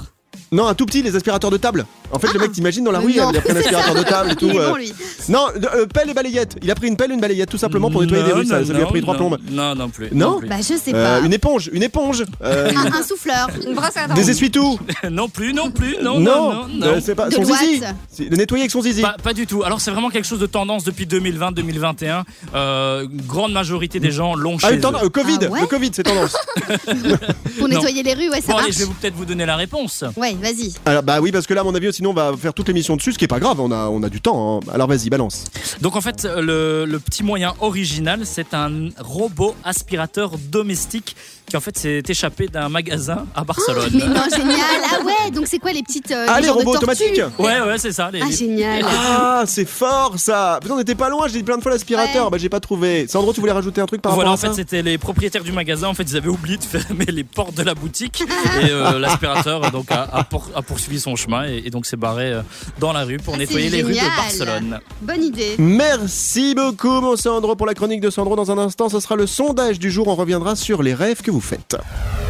Non, 0.51 0.67
un 0.67 0.73
tout 0.73 0.85
petit, 0.85 1.01
les 1.03 1.15
aspirateurs 1.15 1.51
de 1.51 1.57
table. 1.57 1.85
En 2.11 2.17
fait, 2.17 2.33
le 2.33 2.39
mec, 2.39 2.51
t'imagines 2.51 2.83
dans 2.83 2.91
la 2.91 2.97
rue, 2.99 3.11
il 3.11 3.19
a 3.19 3.25
non, 3.25 3.31
il 3.31 3.37
a 3.37 3.41
pris 3.41 3.51
un 3.51 3.55
aspirateur 3.57 3.93
de 3.93 4.01
table 4.01 4.31
et 4.31 4.35
tout. 4.41 4.47
Il 4.49 4.55
est 4.55 4.59
euh. 4.59 4.69
bon, 4.69 4.75
lui. 4.77 4.91
Non, 5.29 5.45
euh, 5.75 5.85
pelle 5.85 6.09
et 6.09 6.13
balayette. 6.15 6.57
Il 6.63 6.71
a 6.71 6.75
pris 6.75 6.87
une 6.87 6.97
pelle 6.97 7.11
et 7.11 7.13
une 7.13 7.19
balayette 7.21 7.49
tout 7.49 7.59
simplement 7.59 7.91
pour 7.91 8.01
nettoyer 8.01 8.23
des 8.23 8.29
Non, 8.31 8.35
rues. 8.37 8.45
Ça, 8.47 8.59
non, 8.61 8.65
ça 8.65 8.73
lui 8.73 8.81
a 8.81 8.85
pris 8.87 9.01
trois 9.01 9.15
plombes. 9.15 9.37
Non, 9.51 9.75
non 9.75 9.89
plus. 9.89 10.09
Non 10.11 10.39
plus. 10.39 10.49
Bah, 10.49 10.55
je 10.57 10.75
sais 10.75 10.93
Euh, 10.95 11.19
pas. 11.19 11.25
une 11.25 11.33
éponge, 11.33 11.69
une 11.71 11.83
éponge. 11.83 12.25
Euh, 12.41 12.71
Un, 12.75 12.93
un 12.99 13.03
souffleur. 13.03 13.47
Une 13.67 13.75
brosse 13.75 13.95
à 13.95 14.07
dents. 14.07 14.15
des 14.15 14.27
essuie-tout. 14.31 14.79
non 15.11 15.29
plus, 15.29 15.53
non 15.53 15.69
plus, 15.69 15.97
non, 16.01 16.19
non, 16.19 16.51
non. 16.53 16.67
non. 16.67 16.85
euh, 16.87 16.99
c'est 17.03 17.13
pas 17.13 17.29
De 17.29 17.35
son 17.35 17.43
zizi. 17.43 17.81
C'est- 18.11 18.27
Le 18.29 18.35
nettoyer 18.37 18.63
avec 18.63 18.71
son 18.71 18.81
zizi. 18.81 19.03
Pas, 19.03 19.15
pas 19.21 19.33
du 19.33 19.45
tout. 19.45 19.61
Alors 19.63 19.79
c'est 19.79 19.91
vraiment 19.91 20.09
quelque 20.09 20.25
chose 20.27 20.39
de 20.39 20.47
tendance 20.47 20.83
depuis 20.83 21.05
2020-2021. 21.05 22.23
Euh, 22.55 23.05
grande 23.27 23.51
majorité 23.53 23.99
des 23.99 24.11
gens 24.11 24.33
l'ont 24.35 24.57
Ah, 24.63 24.69
chez 24.69 24.77
eux. 24.77 25.09
Covid, 25.09 25.37
Ah 25.43 25.59
le 25.61 25.67
Covid, 25.67 25.91
c'est 25.93 26.03
tendance. 26.03 26.35
Pour 27.59 27.67
nettoyer 27.67 28.01
les 28.03 28.13
rues, 28.13 28.29
ouais, 28.29 28.41
ça 28.41 28.53
marche. 28.53 28.71
je 28.71 28.79
vais 28.79 28.85
peut-être 28.99 29.15
vous 29.15 29.25
donner 29.25 29.45
la 29.45 29.55
réponse. 29.55 30.03
Ouais, 30.17 30.35
vas-y. 30.39 30.73
Alors 30.85 31.03
bah 31.03 31.19
oui, 31.21 31.31
parce 31.31 31.45
que 31.47 31.53
là, 31.53 31.61
à 31.61 31.63
mon 31.63 31.75
avis, 31.75 31.91
sinon 31.93 32.11
on 32.11 32.13
va 32.13 32.35
faire 32.37 32.53
toute 32.53 32.67
l'émission 32.67 32.95
dessus, 32.95 33.13
ce 33.13 33.17
qui 33.17 33.25
est 33.25 33.29
pas 33.29 33.39
grave. 33.39 33.59
On 33.59 33.71
a, 33.71 33.87
on 33.89 34.01
a 34.03 34.09
du 34.09 34.21
temps. 34.21 34.57
hein. 34.65 34.71
Alors 34.73 34.87
vas-y, 34.87 35.09
balance. 35.09 35.45
Donc 35.81 35.95
en 35.95 36.01
fait, 36.01 36.23
le, 36.25 36.85
le 36.85 36.99
petit 36.99 37.23
moyen 37.23 37.53
original, 37.59 38.25
c'est 38.25 38.53
un 38.53 38.89
robot 38.99 39.55
aspirateur 39.63 40.37
domestique 40.37 41.15
qui 41.49 41.57
en 41.57 41.59
fait 41.61 41.77
s'est 41.77 42.01
échappé 42.07 42.47
d'un 42.47 42.69
magasin 42.69 43.25
à 43.35 43.43
Barcelone. 43.43 43.89
Mais 43.93 44.05
non, 44.07 44.21
génial. 44.35 44.57
Ah 44.91 45.03
ouais, 45.03 45.31
donc 45.31 45.47
c'est 45.47 45.59
quoi 45.59 45.71
les 45.73 45.83
petites. 45.83 46.11
euh, 46.11 46.25
Ah, 46.29 46.39
les 46.39 46.49
robots 46.49 46.75
automatiques. 46.75 47.21
Ouais, 47.37 47.59
ouais, 47.61 47.77
c'est 47.77 47.91
ça. 47.91 48.09
les- 48.11 48.21
Ah, 48.21 48.25
les- 48.29 48.35
génial. 48.35 48.85
Ah, 48.87 49.43
c'est 49.45 49.67
fort 49.67 50.13
ça. 50.17 50.59
Putain, 50.61 50.75
on 50.75 50.79
était 50.79 50.95
pas 50.95 51.09
loin. 51.09 51.27
J'ai 51.27 51.39
dit 51.39 51.43
plein 51.43 51.57
de 51.57 51.61
fois 51.61 51.71
l'aspirateur. 51.71 52.25
Ouais. 52.25 52.31
Bah 52.31 52.37
j'ai 52.37 52.49
pas 52.49 52.59
trouvé. 52.59 53.07
Sandro, 53.07 53.33
tu 53.33 53.39
voulais 53.39 53.51
rajouter 53.51 53.81
un 53.81 53.85
truc 53.85 54.01
par 54.01 54.13
Voilà, 54.13 54.29
en 54.31 54.33
rapport 54.33 54.49
à 54.51 54.53
fait, 54.53 54.55
ça 54.55 54.61
c'était 54.69 54.81
les 54.81 54.97
propriétaires 54.97 55.43
du 55.43 55.51
magasin. 55.51 55.87
En 55.87 55.93
fait, 55.93 56.03
ils 56.03 56.15
avaient 56.17 56.29
oublié 56.29 56.57
de 56.57 56.63
fermer 56.63 57.05
les 57.05 57.23
portes 57.23 57.55
de 57.55 57.63
la 57.63 57.73
boutique 57.75 58.21
et 58.61 58.69
euh, 58.69 58.99
l'aspirateur 58.99 59.71
donc 59.71 59.91
a, 59.91 60.03
a 60.03 60.23
pour- 60.23 60.49
a 60.55 60.61
poursuivi 60.61 60.99
son 60.99 61.15
chemin 61.15 61.45
et, 61.47 61.63
et 61.65 61.69
donc 61.69 61.85
s'est 61.85 61.97
barré 61.97 62.31
euh, 62.31 62.41
dans 62.79 62.93
la 62.93 63.03
rue 63.03 63.17
pour 63.17 63.33
Ah, 63.35 63.37
nettoyer 63.37 63.69
les 63.69 63.81
rues 63.83 63.93
de 63.93 63.99
Barcelone. 64.15 64.79
Bonne 65.01 65.23
idée. 65.23 65.55
Merci 65.57 66.53
beaucoup, 66.55 67.01
mon 67.01 67.15
Sandro, 67.15 67.55
pour 67.55 67.65
la 67.65 67.73
chronique 67.73 68.01
de 68.01 68.09
Sandro. 68.09 68.35
Dans 68.35 68.51
un 68.51 68.57
instant, 68.57 68.89
ce 68.89 68.99
sera 68.99 69.15
le 69.15 69.25
sondage 69.27 69.79
du 69.79 69.89
jour. 69.91 70.07
On 70.07 70.15
reviendra 70.15 70.55
sur 70.55 70.83
les 70.83 70.93
rêves 70.93 71.21
que 71.21 71.31
vous 71.31 71.38
faites. 71.41 71.77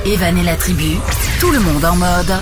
Evan 0.06 0.38
et 0.38 0.44
la 0.44 0.56
tribu, 0.56 0.98
tout 1.40 1.52
le 1.52 1.60
monde 1.60 1.84
en 1.86 1.96
mode. 1.96 2.34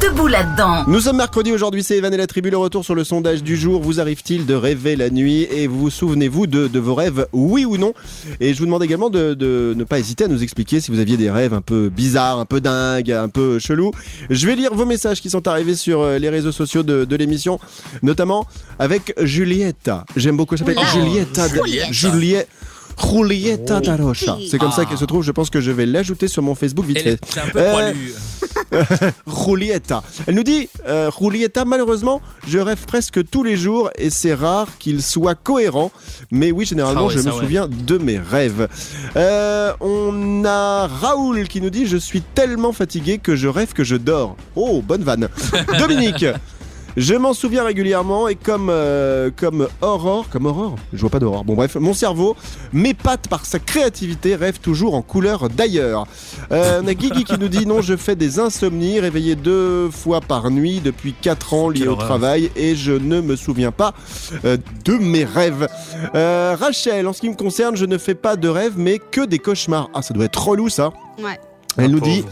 Debout 0.00 0.28
là-dedans. 0.28 0.84
Nous 0.86 1.00
sommes 1.00 1.16
mercredi 1.16 1.52
aujourd'hui, 1.52 1.82
c'est 1.82 1.96
Evan 1.98 2.14
et 2.14 2.16
la 2.16 2.26
tribu. 2.28 2.48
Le 2.48 2.56
retour 2.56 2.84
sur 2.84 2.94
le 2.94 3.02
sondage 3.04 3.42
du 3.42 3.56
jour. 3.56 3.82
Vous 3.82 4.00
arrive-t-il 4.00 4.46
de 4.46 4.54
rêver 4.54 4.94
la 4.96 5.10
nuit? 5.10 5.42
Et 5.50 5.66
vous 5.66 5.78
vous 5.80 5.90
souvenez-vous 5.90 6.46
de, 6.46 6.68
de 6.68 6.78
vos 6.78 6.94
rêves, 6.94 7.26
oui 7.32 7.64
ou 7.64 7.76
non? 7.76 7.92
Et 8.38 8.54
je 8.54 8.58
vous 8.60 8.66
demande 8.66 8.84
également 8.84 9.10
de, 9.10 9.34
de 9.34 9.74
ne 9.76 9.84
pas 9.84 9.98
hésiter 9.98 10.24
à 10.24 10.28
nous 10.28 10.42
expliquer 10.42 10.80
si 10.80 10.90
vous 10.92 11.00
aviez 11.00 11.16
des 11.16 11.30
rêves 11.30 11.52
un 11.52 11.60
peu 11.60 11.88
bizarres, 11.90 12.38
un 12.38 12.44
peu 12.46 12.60
dingues, 12.60 13.10
un 13.10 13.28
peu 13.28 13.58
chelous. 13.58 13.90
Je 14.30 14.46
vais 14.46 14.54
lire 14.54 14.72
vos 14.72 14.86
messages 14.86 15.20
qui 15.20 15.28
sont 15.28 15.46
arrivés 15.48 15.74
sur 15.74 16.00
euh, 16.00 16.18
les 16.18 16.30
réseaux 16.30 16.52
sociaux 16.52 16.84
de, 16.84 17.04
de 17.04 17.16
l'émission, 17.16 17.58
notamment 18.02 18.46
avec 18.78 19.12
Julietta. 19.20 20.06
J'aime 20.16 20.36
beaucoup, 20.36 20.56
ça 20.56 20.64
s'appelle 20.64 20.82
de- 20.82 21.00
Julietta. 21.00 21.46
Juliette. 21.90 22.48
Julieta 23.02 23.80
da 23.80 23.96
Rocha. 23.96 24.36
C'est 24.50 24.58
comme 24.58 24.70
ça 24.72 24.82
Ah. 24.82 24.84
qu'elle 24.86 24.98
se 24.98 25.04
trouve. 25.04 25.22
Je 25.22 25.32
pense 25.32 25.50
que 25.50 25.60
je 25.60 25.70
vais 25.70 25.86
l'ajouter 25.86 26.28
sur 26.28 26.42
mon 26.42 26.54
Facebook 26.54 26.84
vite 26.86 27.00
fait. 27.00 27.18
C'est 27.28 27.40
un 27.40 27.46
peu 27.48 27.58
Euh, 27.60 27.72
poilu. 27.72 28.14
Julieta. 29.26 30.02
Elle 30.26 30.34
nous 30.34 30.42
dit 30.42 30.68
euh, 30.86 31.10
Julieta, 31.18 31.64
malheureusement, 31.64 32.20
je 32.46 32.58
rêve 32.58 32.84
presque 32.86 33.28
tous 33.30 33.42
les 33.42 33.56
jours 33.56 33.90
et 33.98 34.10
c'est 34.10 34.34
rare 34.34 34.68
qu'il 34.78 35.02
soit 35.02 35.34
cohérent. 35.34 35.90
Mais 36.30 36.52
oui, 36.52 36.64
généralement, 36.66 37.02
Ah 37.02 37.06
ouais, 37.06 37.14
je 37.14 37.20
me 37.20 37.32
ouais. 37.32 37.40
souviens 37.40 37.68
de 37.68 37.98
mes 37.98 38.18
rêves. 38.18 38.68
Euh, 39.16 39.72
on 39.80 40.44
a 40.44 40.86
Raoul 40.86 41.48
qui 41.48 41.60
nous 41.60 41.70
dit 41.70 41.86
Je 41.86 41.96
suis 41.96 42.20
tellement 42.22 42.72
fatigué 42.72 43.18
que 43.18 43.36
je 43.36 43.48
rêve 43.48 43.72
que 43.72 43.84
je 43.84 43.96
dors. 43.96 44.36
Oh, 44.56 44.82
bonne 44.82 45.02
vanne. 45.02 45.28
Dominique. 45.78 46.24
Je 46.96 47.14
m'en 47.14 47.32
souviens 47.32 47.64
régulièrement 47.64 48.28
et 48.28 48.34
comme 48.34 48.68
euh, 48.70 49.30
comme 49.34 49.68
Aurore, 49.80 50.26
comme 50.30 50.46
Aurore, 50.46 50.76
je 50.92 51.00
vois 51.00 51.10
pas 51.10 51.18
d'Aurore. 51.18 51.44
Bon 51.44 51.54
bref, 51.54 51.76
mon 51.76 51.94
cerveau 51.94 52.36
m'épate 52.72 53.28
par 53.28 53.46
sa 53.46 53.58
créativité, 53.58 54.34
rêve 54.34 54.58
toujours 54.60 54.94
en 54.94 55.02
couleur 55.02 55.48
d'ailleurs. 55.48 56.06
Euh, 56.52 56.80
on 56.82 56.86
a 56.88 56.94
Guigui 56.94 57.24
qui 57.24 57.38
nous 57.38 57.48
dit 57.48 57.66
non, 57.66 57.80
je 57.80 57.96
fais 57.96 58.16
des 58.16 58.38
insomnies, 58.40 59.00
réveillé 59.00 59.36
deux 59.36 59.90
fois 59.90 60.20
par 60.20 60.50
nuit 60.50 60.80
depuis 60.80 61.12
4 61.12 61.54
ans 61.54 61.68
liés 61.68 61.80
Quelle 61.80 61.88
au 61.90 61.96
travail 61.96 62.50
et 62.56 62.74
je 62.74 62.92
ne 62.92 63.20
me 63.20 63.36
souviens 63.36 63.72
pas 63.72 63.94
euh, 64.44 64.56
de 64.84 64.94
mes 64.94 65.24
rêves. 65.24 65.68
Euh, 66.14 66.56
Rachel, 66.58 67.06
en 67.06 67.12
ce 67.12 67.20
qui 67.20 67.28
me 67.28 67.34
concerne, 67.36 67.76
je 67.76 67.84
ne 67.86 67.98
fais 67.98 68.14
pas 68.14 68.36
de 68.36 68.48
rêves 68.48 68.74
mais 68.76 68.98
que 68.98 69.24
des 69.24 69.38
cauchemars. 69.38 69.88
Ah, 69.94 70.02
ça 70.02 70.12
doit 70.14 70.24
être 70.24 70.42
relou 70.44 70.68
ça. 70.68 70.92
Ouais. 71.22 71.38
Elle 71.76 71.92
nous 71.92 72.00
Pauvre. 72.00 72.10
dit 72.12 72.24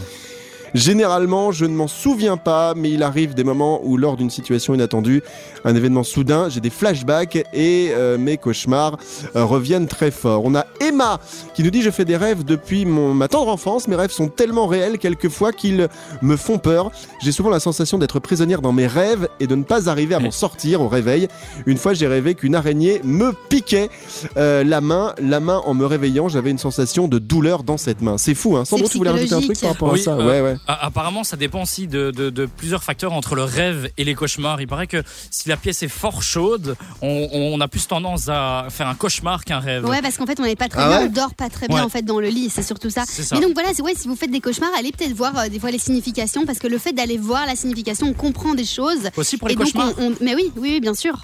Généralement, 0.75 1.53
je 1.53 1.65
ne 1.65 1.75
m'en 1.75 1.89
souviens 1.89 2.37
pas, 2.37 2.75
mais 2.77 2.91
il 2.91 3.03
arrive 3.03 3.35
des 3.35 3.45
moments 3.45 3.81
où, 3.83 3.97
lors 3.97 4.17
d'une 4.17 4.31
situation 4.31 4.75
inattendue, 4.75 5.23
un 5.65 5.75
événement 5.75 6.03
soudain, 6.03 6.49
j'ai 6.49 6.61
des 6.61 6.71
flashbacks 6.71 7.37
et 7.53 7.89
euh, 7.93 8.19
mes 8.19 8.37
cauchemars 8.37 8.97
euh, 9.37 9.45
reviennent 9.45 9.87
très 9.89 10.11
fort. 10.11 10.43
On 10.45 10.55
a 10.55 10.67
Emma 10.81 11.19
qui 11.55 11.63
nous 11.63 11.71
dit 11.71 11.83
Je 11.83 11.91
fais 11.91 12.05
des 12.05 12.17
rêves 12.17 12.45
depuis 12.45 12.85
mon, 12.85 13.15
ma 13.15 13.29
tendre 13.29 13.51
enfance. 13.51 13.89
Mes 13.89 13.97
rêves 13.97 14.11
sont 14.11 14.29
tellement 14.29 14.67
réels 14.67 14.99
quelquefois 14.99 15.53
qu'ils 15.53 15.89
me 16.23 16.37
font 16.37 16.59
peur. 16.59 16.91
J'ai 17.23 17.33
souvent 17.33 17.51
la 17.51 17.61
sensation 17.61 17.99
d'être 17.99 18.21
prisonnière 18.21 18.61
dans 18.63 18.73
mes 18.73 18.87
rêves 18.87 19.29
et 19.41 19.47
de 19.47 19.55
ne 19.55 19.65
pas 19.65 19.89
arriver 19.89 20.15
à 20.15 20.21
m'en 20.21 20.31
sortir 20.31 20.81
au 20.83 20.89
réveil. 20.89 21.29
Une 21.67 21.77
fois, 21.79 21.95
j'ai 21.95 22.07
rêvé 22.07 22.35
qu'une 22.35 22.55
araignée 22.55 23.01
me 23.05 23.33
piquait 23.49 23.89
euh, 24.37 24.63
la 24.65 24.81
main. 24.81 25.15
La 25.21 25.41
main, 25.41 25.63
en 25.65 25.75
me 25.75 25.87
réveillant, 25.87 26.29
j'avais 26.29 26.51
une 26.51 26.59
sensation 26.59 27.09
de 27.09 27.19
douleur 27.19 27.63
dans 27.63 27.77
cette 27.77 28.03
main. 28.03 28.19
C'est 28.19 28.35
fou, 28.35 28.57
hein 28.57 28.65
Sandro, 28.65 28.89
tu 28.89 28.99
voulais 28.99 29.11
rajouter 29.11 29.35
un 29.35 29.41
truc 29.41 29.61
par 29.61 29.71
rapport 29.71 29.93
Oui, 29.93 30.01
à 30.01 30.05
ça? 30.05 30.13
euh, 30.13 30.27
Ouais, 30.27 30.41
ouais. 30.41 30.57
A- 30.67 30.87
Apparemment, 30.87 31.25
ça 31.25 31.37
dépend 31.37 31.63
aussi 31.63 31.87
de, 31.87 32.11
de- 32.11 32.31
de 32.31 32.47
plusieurs 32.47 32.83
facteurs 32.83 33.13
entre 33.13 33.35
le 33.35 33.45
rêve 33.45 33.91
et 33.97 34.05
les 34.05 34.15
cauchemars. 34.15 34.61
Il 34.61 34.67
paraît 34.67 34.87
que 34.87 35.03
si 35.31 35.49
la 35.49 35.57
pièce 35.57 35.83
est 35.83 35.89
fort 35.89 36.23
chaude, 36.23 36.77
on, 37.03 37.29
on 37.33 37.61
a 37.61 37.69
plus 37.69 37.87
tendance 37.87 38.29
à 38.29 38.67
faire 38.71 38.89
un 38.89 38.95
cauchemar 38.95 39.45
qu'un 39.45 39.61
rêve. 39.61 39.85
Ouais, 39.85 40.03
parce 40.03 40.17
qu'en 40.17 40.27
fait, 40.27 40.39
on 40.41 40.45
n'est 40.45 40.57
pas 40.57 40.69
très 40.69 40.81
Ah 40.83 40.89
bien, 40.89 40.99
ouais 41.01 41.05
on 41.09 41.13
dort 41.13 41.35
pas 41.35 41.49
très 41.49 41.69
bien 41.69 41.77
Ouais. 41.79 41.83
en 41.83 41.89
fait 41.89 42.03
dans 42.03 42.21
le 42.21 42.29
lit, 42.29 42.51
c'est 42.51 42.63
surtout 42.63 42.91
ça. 42.91 43.05
Mais 43.33 43.41
donc 43.41 43.53
voilà, 43.55 43.71
ouais, 43.83 43.95
si 43.97 44.09
vous 44.09 44.17
faites 44.17 44.31
des 44.31 44.41
cauchemars, 44.41 44.71
allez 44.79 44.93
peut-être 44.93 45.13
voir 45.15 45.37
euh, 45.39 45.49
des 45.49 45.59
fois 45.61 45.71
les 45.71 45.79
significations, 45.79 46.47
parce 46.47 46.59
que 46.59 46.67
le 46.67 46.79
fait 46.79 46.93
d'aller 46.93 47.19
voir 47.19 47.47
la 47.47 47.55
signification, 47.57 48.07
on 48.09 48.13
comprend 48.15 48.55
des 48.55 48.65
choses. 48.65 49.11
Aussi 49.17 49.37
pour 49.37 49.49
les 49.49 49.55
et 49.55 49.57
donc, 49.57 49.67
cauchemars. 49.67 49.93
on- 49.99 50.13
on- 50.13 50.15
mais 50.21 50.35
oui, 50.35 50.51
oui, 50.57 50.71
oui, 50.75 50.81
bien 50.81 50.95
sûr. 50.95 51.21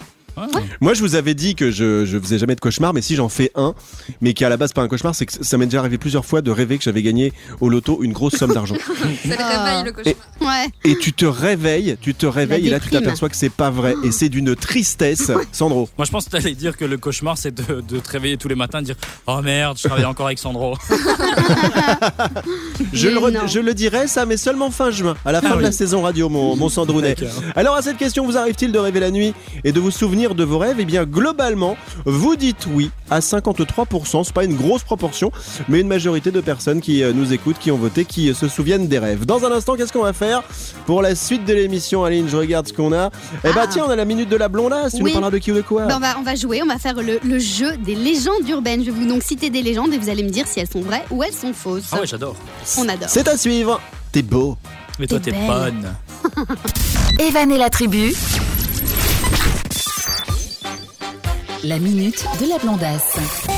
Moi, 0.80 0.94
je 0.94 1.00
vous 1.00 1.14
avais 1.14 1.34
dit 1.34 1.54
que 1.54 1.70
je, 1.70 2.04
je 2.04 2.18
faisais 2.18 2.38
jamais 2.38 2.54
de 2.54 2.60
cauchemar, 2.60 2.92
mais 2.94 3.02
si 3.02 3.14
j'en 3.16 3.28
fais 3.28 3.50
un, 3.54 3.74
mais 4.20 4.34
qui 4.34 4.44
à 4.44 4.48
la 4.48 4.56
base 4.56 4.72
pas 4.72 4.82
un 4.82 4.88
cauchemar, 4.88 5.14
c'est 5.14 5.26
que 5.26 5.32
ça 5.44 5.58
m'est 5.58 5.66
déjà 5.66 5.78
arrivé 5.80 5.98
plusieurs 5.98 6.24
fois 6.24 6.42
de 6.42 6.50
rêver 6.50 6.78
que 6.78 6.84
j'avais 6.84 7.02
gagné 7.02 7.32
au 7.60 7.68
loto 7.68 8.02
une 8.02 8.12
grosse 8.12 8.34
somme 8.36 8.52
d'argent. 8.52 8.76
C'est 9.22 9.28
le 9.28 9.34
Ah. 9.38 9.64
réveil, 9.64 9.84
le 9.84 9.92
cauchemar. 9.92 10.14
Ouais. 10.40 10.68
et 10.84 10.96
tu 10.98 11.12
te 11.12 11.24
réveilles, 11.24 11.96
tu 12.00 12.14
te 12.14 12.26
réveilles, 12.26 12.66
et 12.66 12.70
là 12.70 12.80
tu 12.80 12.90
t'aperçois 12.90 13.28
que 13.28 13.36
c'est 13.36 13.50
pas 13.52 13.70
vrai, 13.70 13.94
et 14.04 14.10
c'est 14.12 14.28
d'une 14.28 14.54
tristesse. 14.56 15.30
Sandro. 15.52 15.88
Moi, 15.96 16.04
je 16.04 16.10
pense 16.10 16.26
que 16.26 16.30
tu 16.30 16.36
allais 16.36 16.54
dire 16.54 16.76
que 16.76 16.84
le 16.84 16.98
cauchemar, 16.98 17.38
c'est 17.38 17.54
de, 17.54 17.80
de 17.80 17.98
te 17.98 18.10
réveiller 18.10 18.36
tous 18.36 18.48
les 18.48 18.54
matins 18.54 18.78
et 18.78 18.82
de 18.82 18.86
dire 18.86 18.96
Oh 19.26 19.40
merde, 19.42 19.76
je 19.80 19.84
travaille 19.88 20.04
encore 20.04 20.26
avec 20.26 20.38
Sandro. 20.38 20.76
Je 22.92 23.08
le, 23.08 23.20
je 23.46 23.60
le 23.60 23.74
dirai, 23.74 24.06
ça, 24.06 24.26
mais 24.26 24.36
seulement 24.36 24.70
fin 24.70 24.90
juin, 24.90 25.16
à 25.24 25.32
la 25.32 25.40
fin 25.40 25.50
Ah 25.52 25.56
de 25.56 25.62
la 25.62 25.72
saison 25.72 26.02
radio, 26.02 26.28
mon, 26.28 26.56
mon 26.56 26.68
Sandrounet. 26.68 27.16
Alors, 27.56 27.74
à 27.76 27.82
cette 27.82 27.96
question, 27.96 28.24
vous 28.24 28.36
arrive-t-il 28.36 28.72
de 28.72 28.78
rêver 28.78 29.00
la 29.00 29.10
nuit 29.10 29.34
et 29.64 29.72
de 29.72 29.80
vous 29.80 29.90
souvenir 29.90 30.23
de 30.34 30.44
vos 30.44 30.56
rêves 30.58 30.76
Eh 30.78 30.86
bien, 30.86 31.04
globalement, 31.04 31.76
vous 32.06 32.36
dites 32.36 32.66
oui 32.72 32.90
à 33.10 33.20
53%. 33.20 34.24
C'est 34.24 34.32
pas 34.32 34.44
une 34.44 34.56
grosse 34.56 34.82
proportion, 34.82 35.30
mais 35.68 35.80
une 35.80 35.88
majorité 35.88 36.30
de 36.30 36.40
personnes 36.40 36.80
qui 36.80 37.02
euh, 37.02 37.12
nous 37.12 37.34
écoutent, 37.34 37.58
qui 37.58 37.70
ont 37.70 37.76
voté, 37.76 38.06
qui 38.06 38.30
euh, 38.30 38.34
se 38.34 38.48
souviennent 38.48 38.88
des 38.88 38.98
rêves. 38.98 39.26
Dans 39.26 39.44
un 39.44 39.52
instant, 39.52 39.74
qu'est-ce 39.76 39.92
qu'on 39.92 40.02
va 40.04 40.14
faire 40.14 40.42
pour 40.86 41.02
la 41.02 41.14
suite 41.14 41.44
de 41.44 41.52
l'émission 41.52 42.04
Aline, 42.04 42.28
je 42.28 42.36
regarde 42.38 42.66
ce 42.66 42.72
qu'on 42.72 42.92
a. 42.94 43.10
Eh 43.44 43.52
bah, 43.52 43.62
Ah. 43.64 43.66
tiens, 43.70 43.84
on 43.86 43.90
a 43.90 43.96
la 43.96 44.06
minute 44.06 44.28
de 44.30 44.36
la 44.36 44.48
blondasse. 44.48 44.92
Tu 44.94 45.02
Oui. 45.02 45.10
nous 45.10 45.20
parleras 45.20 45.30
de 45.30 45.38
qui 45.38 45.52
ou 45.52 45.56
de 45.56 45.60
quoi? 45.60 45.84
Ben, 45.86 45.96
on, 45.96 46.00
va, 46.00 46.16
on 46.18 46.22
va 46.22 46.34
jouer, 46.36 46.62
on 46.62 46.66
va 46.66 46.78
faire 46.78 46.94
le, 47.02 47.18
le 47.22 47.38
jeu 47.38 47.76
des 47.76 47.94
légendes 47.94 48.48
urbaines. 48.48 48.80
Je 48.84 48.90
vais 48.90 48.98
vous 49.00 49.08
donc 49.08 49.22
citer 49.22 49.50
des 49.50 49.62
légendes 49.62 49.92
et 49.92 49.98
vous 49.98 50.08
allez 50.08 50.22
me 50.22 50.30
dire 50.30 50.46
si 50.46 50.60
elles 50.60 50.70
sont 50.70 50.80
vraies 50.80 51.04
ou 51.10 51.22
elles 51.22 51.32
sont 51.34 51.52
fausses. 51.52 51.84
Ah 51.92 52.00
ouais, 52.00 52.06
j'adore. 52.06 52.36
on 52.78 52.88
adore. 52.88 53.08
C'est 53.08 53.26
à 53.28 53.36
suivre. 53.36 53.80
T'es 54.12 54.22
beau. 54.22 54.56
Mais 55.00 55.08
toi, 55.08 55.18
T'es 55.18 55.32
bonne. 55.32 55.92
Evan 57.18 57.50
et 57.50 57.58
la 57.58 57.68
tribu. 57.68 58.14
La 61.64 61.78
minute 61.78 62.26
de 62.40 62.46
la 62.46 62.58
blondasse. 62.58 63.53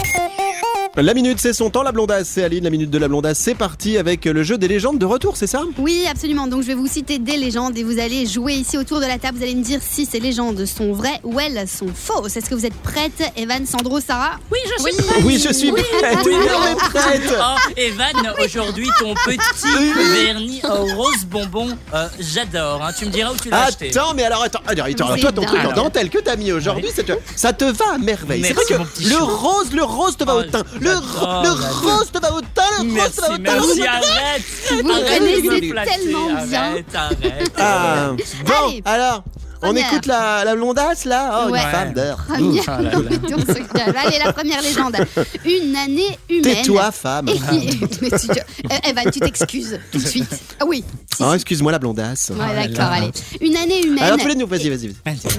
La 0.99 1.13
minute, 1.13 1.39
c'est 1.39 1.53
son 1.53 1.69
temps, 1.69 1.83
la 1.83 1.93
blondasse. 1.93 2.27
C'est 2.27 2.43
Aline, 2.43 2.65
la 2.65 2.71
minute 2.71 2.89
de 2.89 2.97
la 2.97 3.07
blondasse. 3.07 3.39
C'est 3.39 3.55
parti 3.55 3.99
avec 3.99 4.25
le 4.25 4.43
jeu 4.43 4.57
des 4.57 4.67
légendes 4.67 4.99
de 4.99 5.05
retour, 5.05 5.37
c'est 5.37 5.47
ça 5.47 5.63
Oui, 5.79 6.05
absolument. 6.11 6.47
Donc 6.47 6.63
je 6.63 6.69
vais 6.69 6.75
vous 6.75 6.87
citer 6.87 7.19
des 7.19 7.37
légendes 7.37 7.77
et 7.77 7.83
vous 7.85 7.99
allez 7.99 8.25
jouer 8.25 8.55
ici 8.55 8.79
autour 8.79 9.01
de 9.01 9.05
la 9.05 9.19
table. 9.19 9.37
Vous 9.37 9.43
allez 9.45 9.55
me 9.55 9.63
dire 9.63 9.81
si 9.87 10.07
ces 10.07 10.21
légendes 10.21 10.65
sont 10.65 10.93
vraies 10.95 11.21
ou 11.23 11.39
elles 11.39 11.69
sont 11.69 11.89
fausses. 11.95 12.39
Est-ce 12.39 12.49
que 12.49 12.55
vous 12.55 12.65
êtes 12.65 12.75
prêtes, 12.77 13.23
Evan, 13.37 13.67
Sandro, 13.67 14.01
Sarah 14.01 14.39
Oui, 14.51 14.59
je 14.65 14.83
suis 14.83 15.23
Oui, 15.25 15.39
je 15.39 15.53
suis 15.53 15.71
prête. 15.71 16.25
Le 16.25 16.33
monde 16.33 16.67
est 16.73 16.77
prête. 16.99 17.35
Oh, 17.39 17.71
Evan, 17.77 18.33
aujourd'hui, 18.43 18.89
ton 18.99 19.13
petit 19.13 20.25
vernis 20.25 20.63
au 20.65 20.95
rose 20.97 21.27
bonbon, 21.27 21.69
euh, 21.93 22.09
j'adore. 22.19 22.83
hein. 22.83 22.93
Tu 22.99 23.05
me 23.05 23.11
diras 23.11 23.33
où 23.33 23.37
tu 23.37 23.51
l'as 23.51 23.65
acheté. 23.65 23.91
Attends, 23.91 24.15
mais 24.15 24.23
alors, 24.23 24.43
attends, 24.45 24.61
attends, 24.67 24.85
attends, 24.85 25.09
C'est 25.15 25.21
toi, 25.21 25.33
ton 25.33 25.43
truc 25.45 25.61
en 25.63 25.73
dentelle 25.75 26.09
que 26.09 26.21
t'as 26.21 26.37
mis 26.37 26.53
aujourd'hui, 26.53 26.89
ça 26.95 27.03
te, 27.03 27.13
ça 27.37 27.53
te 27.53 27.67
va 27.67 27.85
à 27.97 27.99
merveille. 27.99 28.43
C'est 28.43 28.55
Merci, 28.55 28.73
vrai 28.73 28.79
mon 28.79 28.85
que 28.87 29.03
le 29.03 29.19
chou. 29.19 29.27
rose, 29.27 29.73
le 29.75 29.83
rose 29.85 30.17
te 30.17 30.25
va 30.25 30.37
Oh, 30.37 30.41
au 30.41 30.43
teint. 30.45 30.65
Le, 30.81 30.86
j'adore, 30.87 31.21
ro- 31.21 31.43
le 31.43 31.89
rose 31.91 32.11
te 32.13 32.19
va 32.21 32.33
au 32.33 32.41
teint, 32.41 32.63
le 32.79 32.85
rose 32.85 32.93
Merci, 32.93 33.17
te 33.17 33.21
va 33.21 33.29
au 33.29 33.37
teint. 33.37 33.43
merci, 33.43 33.83
arrête 33.87 34.43
Vous 34.71 34.89
connaissez 34.89 35.61
de 35.61 35.85
tellement 35.85 36.45
bien. 36.47 36.63
Arrête, 36.63 36.95
arrête 36.95 37.53
Ah, 37.59 38.11
bon, 38.45 38.53
Allez. 38.69 38.83
alors, 38.85 39.25
on 39.63 39.67
Première. 39.69 39.93
écoute 39.93 40.07
la, 40.07 40.45
la 40.45 40.55
blondasse 40.55 41.05
là 41.05 41.45
Oh, 41.47 41.51
Ouais. 41.51 41.61
une 41.63 41.71
femme 41.71 41.93
d'heure. 41.93 42.25
Première. 42.29 42.63
Ah 42.69 42.83
là 42.83 42.91
là. 42.91 42.99
On 42.99 43.41
se 43.41 43.73
calme. 43.73 43.95
Allez, 43.97 44.19
la 44.25 44.33
première 44.33 44.63
légende. 44.63 44.97
Une 45.45 45.77
année 45.77 46.19
humaine. 46.29 46.43
Tais-toi, 46.43 46.91
femme. 46.93 47.29
Et. 47.29 47.39
Mais 48.03 48.11
tu... 48.11 48.29
Eh, 48.71 49.11
tu 49.11 49.21
t'excuses 49.21 49.79
tout 49.93 49.99
de 49.99 50.07
suite. 50.07 50.29
Ah 50.61 50.65
oui. 50.67 50.85
Si, 51.17 51.23
Oh, 51.23 51.29
si. 51.31 51.35
excuse-moi, 51.37 51.73
la 51.73 51.79
blondasse. 51.79 52.31
Ouais, 52.35 52.69
d'accord, 52.69 52.93
allez. 52.93 53.11
Une 53.41 53.57
année 53.57 53.83
humaine. 53.87 54.05
Alors, 54.05 54.19
tous 54.19 54.29
les 54.29 54.35
nous, 54.35 54.47
vas-y, 54.47 54.69
vas-y. 54.69 54.93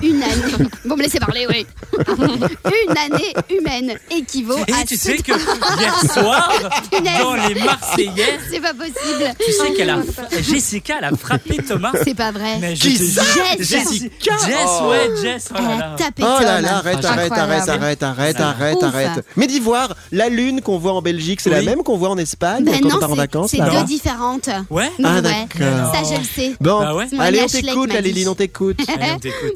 Une 0.04 0.24
année. 0.24 0.70
Bon, 0.86 0.96
me 0.96 1.04
laissez 1.04 1.20
parler, 1.20 1.46
oui. 1.48 1.66
Une 2.08 2.98
année 2.98 3.34
humaine 3.50 3.98
équivaut 4.12 4.58
Et 4.68 4.74
à. 4.74 4.84
tu 4.86 4.96
sept- 4.98 5.18
sais 5.18 5.24
que 5.24 5.32
hier 5.80 6.00
soir, 6.14 6.52
dans 6.92 7.36
les 7.36 7.56
Marseillais, 7.64 8.40
C'est 8.52 8.60
pas 8.60 8.74
possible. 8.74 9.34
tu 9.46 9.52
sais 9.52 9.74
qu'elle 9.74 9.90
a. 9.90 10.00
Jessica, 10.42 10.96
elle 11.00 11.06
a 11.06 11.12
frappé 11.16 11.58
Thomas. 11.58 11.92
C'est 12.04 12.16
pas 12.16 12.32
vrai. 12.32 12.58
Mais 12.60 12.76
je 12.76 12.82
Qui 12.82 12.98
te 12.98 13.04
ça. 13.04 13.22
Jessica 13.60 14.07
Jess, 14.20 14.82
ouais, 14.90 15.10
Jess. 15.22 15.50
Oh 15.52 15.56
Elle 15.58 15.66
là 15.66 15.78
là. 15.78 15.96
Oh 16.20 16.44
là 16.44 16.62
là, 16.62 16.78
arrête, 16.78 16.98
Ah, 17.04 17.08
arrête, 17.10 17.32
arrête, 17.32 17.70
arrête, 17.70 18.02
arrête, 18.02 18.40
arrête, 18.42 18.84
arrête. 18.84 19.26
Mais 19.36 19.48
d'Ivoire, 19.48 19.96
la 20.12 20.30
lune 20.30 20.62
qu'on 20.62 20.78
voit 20.78 20.94
en 20.94 21.02
Belgique, 21.02 21.42
c'est 21.42 21.50
la 21.50 21.62
même 21.62 21.84
qu'on 21.84 21.98
voit 21.98 22.10
en 22.10 22.18
Espagne 22.18 22.64
Ben 22.64 22.80
quand 22.82 22.90
non, 22.90 22.96
on 22.96 23.00
part 23.00 23.12
en 23.12 23.16
vacances 23.16 23.52
c'est 23.52 23.58
deux 23.58 23.84
différentes. 23.86 24.50
Ouais 24.70 24.90
Ah, 25.04 25.16
Ouais. 25.16 25.22
d'accord. 25.22 25.94
Ça, 25.94 26.04
je 26.14 26.18
le 26.20 26.24
sais. 26.24 26.56
Bon, 26.62 26.80
Ah 26.80 26.94
mon 26.94 27.20
allez, 27.20 27.42
on 27.42 27.48
t'écoute, 27.48 27.94
la. 27.94 28.02
Lily, 28.02 28.28
on 28.28 28.36
t'écoute. 28.36 28.78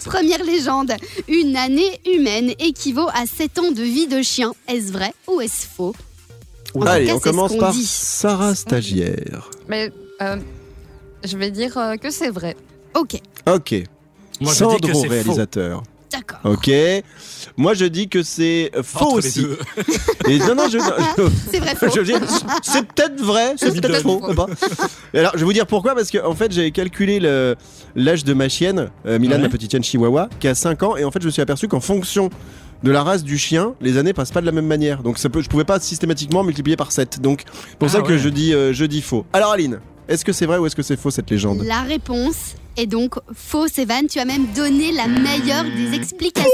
Première 0.05 0.43
légende. 0.43 0.91
Une 1.27 1.55
année 1.55 1.99
humaine 2.05 2.51
équivaut 2.59 3.07
à 3.13 3.25
7 3.25 3.59
ans 3.59 3.71
de 3.71 3.81
vie 3.83 4.07
de 4.07 4.21
chien. 4.21 4.53
Est-ce 4.67 4.91
vrai 4.91 5.13
ou 5.27 5.41
est-ce 5.41 5.65
faux? 5.67 5.93
En 6.75 6.81
Allez, 6.83 7.07
cas, 7.07 7.15
on 7.15 7.19
commence 7.19 7.55
par 7.57 7.71
dit. 7.73 7.85
Sarah 7.85 8.55
Stagiaire. 8.55 9.49
Mais 9.67 9.91
euh, 10.21 10.37
je 11.23 11.37
vais 11.37 11.51
dire 11.51 11.77
euh, 11.77 11.97
que 11.97 12.09
c'est 12.09 12.29
vrai. 12.29 12.55
Ok, 12.95 13.19
Ok. 13.47 13.75
Moi, 14.41 14.51
je 14.53 14.57
dis 14.57 14.63
Sandro, 14.63 14.77
que 14.79 14.87
c'est 14.93 15.03
faux. 15.03 15.09
réalisateur. 15.09 15.83
d'accord. 16.11 16.39
Ok. 16.43 16.69
Moi, 17.57 17.73
je 17.73 17.85
dis 17.85 18.07
que 18.09 18.23
c'est 18.23 18.71
faux 18.83 19.05
Entre 19.05 19.19
les 19.21 19.27
aussi. 19.27 19.41
deux. 19.43 19.57
Et 20.27 20.37
non, 20.39 20.55
non, 20.55 20.63
je, 20.71 20.77
je- 20.77 21.29
C'est 21.51 21.59
vrai 21.59 21.75
c'est 22.63 22.85
peut-être 22.87 23.21
vrai, 23.21 23.53
c'est 23.57 23.79
peut-être 23.81 24.01
faux. 24.01 24.21
Et 25.13 25.19
alors, 25.19 25.31
je 25.33 25.39
vais 25.39 25.45
vous 25.45 25.53
dire 25.53 25.67
pourquoi, 25.67 25.95
parce 25.95 26.09
que 26.09 26.17
en 26.25 26.35
fait, 26.35 26.51
j'ai 26.51 26.71
calculé 26.71 27.19
l'âge 27.95 28.23
de 28.23 28.33
ma 28.33 28.49
chienne, 28.49 28.89
euh, 29.05 29.19
Milan, 29.19 29.35
Ouais. 29.37 29.41
ma 29.43 29.49
petite 29.49 29.71
chienne 29.71 29.83
chihuahua, 29.83 30.29
qui 30.39 30.47
a 30.47 30.55
5 30.55 30.83
ans, 30.83 30.97
et 30.97 31.03
en 31.03 31.11
fait, 31.11 31.21
je 31.21 31.27
me 31.27 31.31
suis 31.31 31.41
aperçu 31.41 31.67
qu'en 31.67 31.79
fonction 31.81 32.29
de 32.83 32.91
la 32.91 33.03
race 33.03 33.23
du 33.23 33.37
chien, 33.37 33.73
les 33.79 33.97
années 33.97 34.11
passent 34.13 34.31
pas 34.31 34.41
de 34.41 34.45
la 34.47 34.51
même 34.51 34.65
manière. 34.65 35.03
Donc, 35.03 35.17
ça 35.19 35.29
peut, 35.29 35.41
je 35.41 35.49
pouvais 35.49 35.65
pas 35.65 35.79
systématiquement 35.79 36.43
multiplier 36.43 36.75
par 36.77 36.91
7. 36.91 37.21
Donc, 37.21 37.43
pour 37.77 37.89
Ah 37.89 37.91
ça 37.91 38.01
que 38.01 38.17
je 38.17 38.27
dis, 38.29 38.53
euh, 38.55 38.73
je 38.73 38.85
dis 38.85 39.01
faux. 39.03 39.23
Alors, 39.33 39.51
Aline, 39.51 39.79
Est-ce 40.07 40.25
que 40.25 40.33
c'est 40.33 40.45
vrai 40.45 40.57
ou 40.57 40.65
est-ce 40.65 40.75
que 40.75 40.81
c'est 40.83 40.97
faux 40.99 41.11
cette 41.11 41.29
légende 41.29 41.63
La 41.63 41.81
réponse 41.81 42.55
est 42.77 42.85
donc 42.87 43.15
fausse, 43.33 43.77
Evan. 43.77 44.07
Tu 44.07 44.19
as 44.19 44.25
même 44.25 44.47
donné 44.55 44.91
la 44.91 45.07
meilleure 45.07 45.63
des 45.63 45.93
explications. 45.95 46.49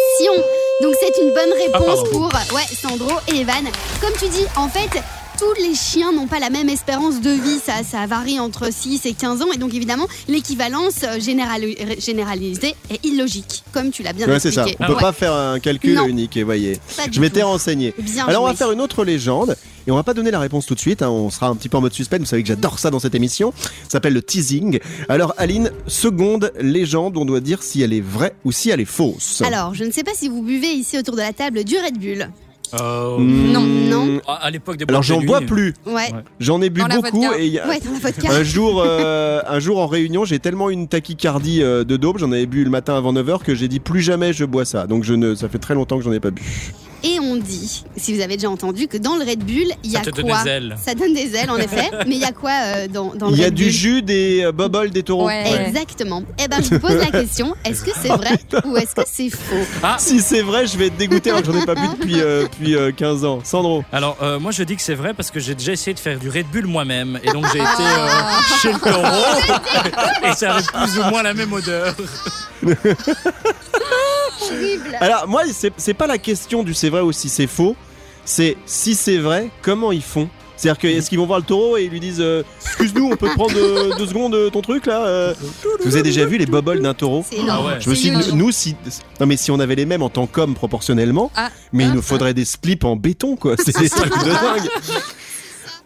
Donc 0.82 0.94
c'est 1.00 1.22
une 1.24 1.30
bonne 1.34 1.54
Ah, 1.74 1.78
réponse 1.80 2.10
pour 2.10 2.26
ouais, 2.54 2.76
Sandro 2.76 3.12
et 3.34 3.38
Evan. 3.42 3.64
Comme 4.02 4.14
tu 4.20 4.28
dis, 4.30 4.46
en 4.56 4.68
fait, 4.68 5.02
tous 5.38 5.62
les 5.62 5.76
chiens 5.76 6.12
n'ont 6.12 6.28
pas 6.28 6.40
la 6.40 6.50
même 6.50 6.70
espérance 6.70 7.22
de 7.22 7.30
vie. 7.30 7.60
Ça, 7.64 7.84
ça 7.84 8.06
varie 8.08 8.40
entre 8.40 8.72
6 8.74 9.06
et 9.06 9.14
15 9.14 9.42
ans. 9.44 9.52
Et 9.54 9.58
donc 9.58 9.74
évidemment, 9.74 10.08
l'équivalence 10.28 11.04
euh, 11.04 11.20
générali- 11.20 11.78
généralisée 12.04 12.76
est 12.90 13.06
illogique, 13.06 13.64
comme 13.72 13.92
tu 13.92 14.04
l'as 14.04 14.14
bien 14.14 14.28
Ouais, 14.28 14.40
c'est 14.40 14.52
ça. 14.52 14.62
expliqué. 14.64 14.84
On 14.84 14.88
peut 14.88 14.94
Ouais, 14.96 15.00
pas 15.02 15.14
faire 15.14 15.34
un 15.34 15.60
calcul 15.60 15.94
Non. 15.96 16.08
unique, 16.08 16.36
et 16.38 16.44
voyez. 16.44 16.80
Je 17.12 17.20
m'étais 17.22 17.44
renseigné. 17.44 17.94
Bien 18.00 18.26
Alors 18.28 18.44
on 18.44 18.48
va 18.48 18.56
faire 18.56 18.72
une 18.72 18.82
autre 18.82 19.04
légende 19.06 19.56
et 19.86 19.92
on 19.92 19.96
va 19.96 20.04
pas 20.04 20.14
donner 20.14 20.32
la 20.32 20.40
réponse 20.40 20.66
tout 20.66 20.76
de 20.76 20.80
suite. 20.80 21.02
hein, 21.02 21.10
on 21.10 21.30
sera 21.30 21.48
un 21.48 21.56
petit 21.56 21.70
peu 21.70 21.78
en 21.78 21.82
mode 21.82 21.94
suspense. 21.94 22.20
Vous 22.22 22.26
savez 22.26 22.42
que 22.42 22.48
j'adore 22.48 22.80
ça 22.80 22.90
dans 22.90 23.00
cette 23.00 23.16
émission. 23.16 23.54
Ça 23.84 23.92
s'appelle 23.94 24.14
le 24.14 24.22
teasing. 24.22 24.80
Alors 25.10 25.34
Aline, 25.38 25.72
seconde 25.88 26.52
légende, 26.60 27.16
on 27.18 27.26
doit 27.26 27.40
dire 27.42 27.62
si 27.64 27.82
elle 27.82 27.94
est 27.94 28.02
vraie 28.02 28.34
ou 28.44 28.52
si 28.52 28.70
elle 28.70 28.82
est 28.82 28.86
fausse. 28.86 29.42
Alors, 29.46 29.74
je 29.76 29.84
ne 29.84 29.92
sais 29.92 30.04
pas 30.04 30.12
si 30.16 30.30
vous 30.30 30.42
buvez 30.42 30.70
ici 30.74 30.98
autour 30.98 31.16
de 31.16 31.22
la 31.22 31.34
table 31.34 31.64
du 31.64 31.76
Red 31.78 31.98
Bull. 32.00 32.30
Euh, 32.74 33.18
Hmm, 33.18 33.52
Non, 33.52 33.62
non. 33.62 34.22
à 34.28 34.46
à 34.48 34.50
l'époque 34.52 34.78
des 34.78 34.86
Alors 34.88 35.04
j'en 35.04 35.22
bois 35.22 35.42
plus. 35.42 35.74
Ouais. 35.86 36.12
J'en 36.40 36.62
ai 36.62 36.70
bu 36.70 36.82
Dans 36.82 36.96
beaucoup 37.02 37.24
et 37.38 37.46
il 37.46 37.54
y 37.54 37.60
a- 37.60 37.68
Ouais, 37.68 37.80
dans 37.80 37.92
la 37.94 38.00
vodka. 38.00 38.30
un 38.32 38.44
jour, 38.44 38.82
euh, 38.86 39.42
un 39.48 39.60
jour 39.60 39.80
en 39.80 39.88
réunion, 39.88 40.26
j'ai 40.26 40.40
tellement 40.40 40.70
une 40.70 40.88
tachycardie 40.88 41.62
euh, 41.64 41.84
de 41.84 41.98
dope, 41.98 42.18
j'en 42.20 42.32
avais 42.32 42.46
bu 42.46 42.64
le 42.64 42.70
matin 42.70 42.96
avant 42.98 43.14
9h 43.14 43.44
que 43.44 43.56
j'ai 43.56 43.68
dit 43.68 43.80
plus 43.80 44.02
jamais 44.02 44.34
je 44.34 44.46
bois 44.46 44.66
ça. 44.66 44.88
Donc 44.88 45.04
je 45.04 45.14
ne, 45.14 45.36
ça 45.36 45.50
fait 45.50 45.60
très 45.60 45.76
longtemps 45.76 45.98
que 45.98 46.04
j'en 46.04 46.12
ai 46.14 46.20
pas 46.20 46.32
bu. 46.32 46.42
Et 47.04 47.20
on 47.20 47.36
dit, 47.36 47.84
si 47.96 48.14
vous 48.14 48.22
avez 48.22 48.36
déjà 48.36 48.50
entendu, 48.50 48.88
que 48.88 48.98
dans 48.98 49.16
le 49.16 49.24
Red 49.24 49.40
Bull, 49.44 49.68
il 49.84 49.92
y 49.92 49.94
Ça 49.94 50.00
a 50.00 50.04
donne 50.04 50.26
quoi 50.26 50.44
des 50.44 50.50
ailes. 50.50 50.76
Ça 50.84 50.96
donne 50.96 51.14
des 51.14 51.36
ailes, 51.36 51.50
en 51.50 51.58
effet. 51.58 51.90
Mais 52.08 52.16
il 52.16 52.22
y 52.22 52.26
a 52.26 52.32
quoi 52.32 52.52
euh, 52.52 52.88
dans, 52.88 53.14
dans 53.16 53.28
le 53.30 53.34
Il 53.34 53.40
y 53.40 53.44
a 53.44 53.48
Red 53.48 53.54
du 53.54 53.64
Bull 53.66 53.72
jus, 53.72 54.02
des 54.02 54.44
euh, 54.44 54.52
bubbles, 54.52 54.90
des 54.90 55.04
taureaux. 55.04 55.28
Ouais. 55.28 55.68
Exactement. 55.68 56.24
Eh 56.44 56.48
ben, 56.48 56.62
je 56.62 56.70
vous 56.76 56.80
pose 56.80 56.96
la 56.96 57.12
question 57.12 57.54
est-ce 57.66 57.84
que 57.84 57.92
c'est 58.02 58.10
vrai 58.10 58.38
ou 58.66 58.78
est-ce 58.78 58.96
que 58.96 59.02
c'est 59.06 59.30
faux 59.30 59.56
Si 59.98 60.22
c'est 60.22 60.42
vrai, 60.42 60.66
je 60.68 60.78
vais 60.78 60.88
être 60.88 60.98
dégoûté 60.98 61.30
alors 61.30 61.42
que 61.42 61.52
j'en 61.52 61.62
ai 61.62 61.66
pas 61.66 61.76
bu 61.76 61.88
depuis, 62.00 62.22
euh, 62.22 62.44
depuis 62.44 62.76
euh, 62.76 62.92
15 62.92 63.26
ans. 63.26 63.40
Sandro. 63.44 63.84
Alors, 63.92 64.18
euh, 64.22 64.40
moi 64.40 64.52
je 64.52 64.64
dis 64.64 64.76
que 64.76 64.82
c'est 64.82 64.96
vrai 64.96 65.14
parce 65.14 65.32
que 65.32 65.40
j'ai 65.40 65.56
déjà 65.56 65.74
essayé 65.74 65.94
de 65.94 66.00
faire 66.00 66.18
du 66.20 66.30
Red 66.30 66.48
Bull 66.52 66.66
moi-même. 66.66 67.20
Et 67.24 67.32
donc 67.32 67.46
j'ai 67.52 67.60
été 67.60 67.68
euh, 67.68 68.08
chez 68.62 68.74
le 68.74 68.80
taureau. 68.80 70.30
et 70.30 70.34
ça 70.34 70.56
avait 70.56 70.64
plus 70.64 71.00
ou 71.00 71.04
moins 71.10 71.24
la 71.24 71.34
même 71.34 71.52
odeur. 71.54 71.94
Horrible. 74.42 74.98
Alors 75.00 75.28
moi, 75.28 75.44
c'est 75.54 75.72
c'est 75.78 75.94
pas 75.94 76.08
la 76.08 76.18
question 76.18 76.64
du 76.64 76.74
c'est 76.74 76.90
vrai 76.90 77.02
ou 77.02 77.12
si 77.12 77.30
c'est 77.30 77.48
faux. 77.48 77.76
C'est 78.26 78.58
si 78.66 78.96
c'est 78.96 79.18
vrai, 79.18 79.50
comment 79.62 79.92
ils 79.92 80.02
font? 80.04 80.30
C'est-à-dire 80.58 80.80
que 80.82 80.88
est-ce 80.88 81.08
qu'ils 81.10 81.20
vont 81.20 81.28
voir 81.28 81.38
le 81.38 81.46
taureau 81.46 81.78
et 81.78 81.84
ils 81.84 81.92
lui 81.92 82.00
disent 82.00 82.20
euh, 82.20 82.42
excuse-nous 82.66 83.12
on 83.12 83.16
peut 83.16 83.30
te 83.30 83.36
prendre 83.36 83.54
euh, 83.56 83.96
deux 83.96 84.08
secondes 84.08 84.34
euh, 84.34 84.50
ton 84.50 84.62
truc 84.62 84.88
là 84.88 85.06
euh? 85.06 85.34
Vous 85.86 85.94
avez 85.94 86.02
déjà 86.02 86.26
vu 86.26 86.40
les 86.40 86.48
bubbles 86.48 86.82
d'un 86.82 86.96
taureau? 86.96 87.24
C'est 87.30 87.38
énorme. 87.38 87.68
Ah 87.70 87.76
ouais. 87.76 87.80
Je 87.80 87.88
me 87.90 87.94
suis 87.94 88.10
dit, 88.10 88.34
nous, 88.34 88.52
si. 88.52 88.76
Non, 89.20 89.28
mais 89.28 89.38
si 89.38 89.52
on 89.52 89.60
avait 89.60 89.76
les 89.76 89.86
mêmes 89.86 90.02
en 90.02 90.10
tant 90.10 90.26
qu'hommes 90.26 90.56
proportionnellement, 90.56 91.32
Ah. 91.36 91.52
mais 91.74 91.84
il 91.84 91.92
nous 91.94 92.02
faudrait 92.02 92.34
des 92.34 92.44
slips 92.46 92.86
en 92.86 92.96
béton, 92.96 93.36
quoi. 93.36 93.54
C'est 93.58 93.78
des 93.78 93.88
trucs 93.90 94.12
de 94.12 94.24
dingue. 94.32 94.70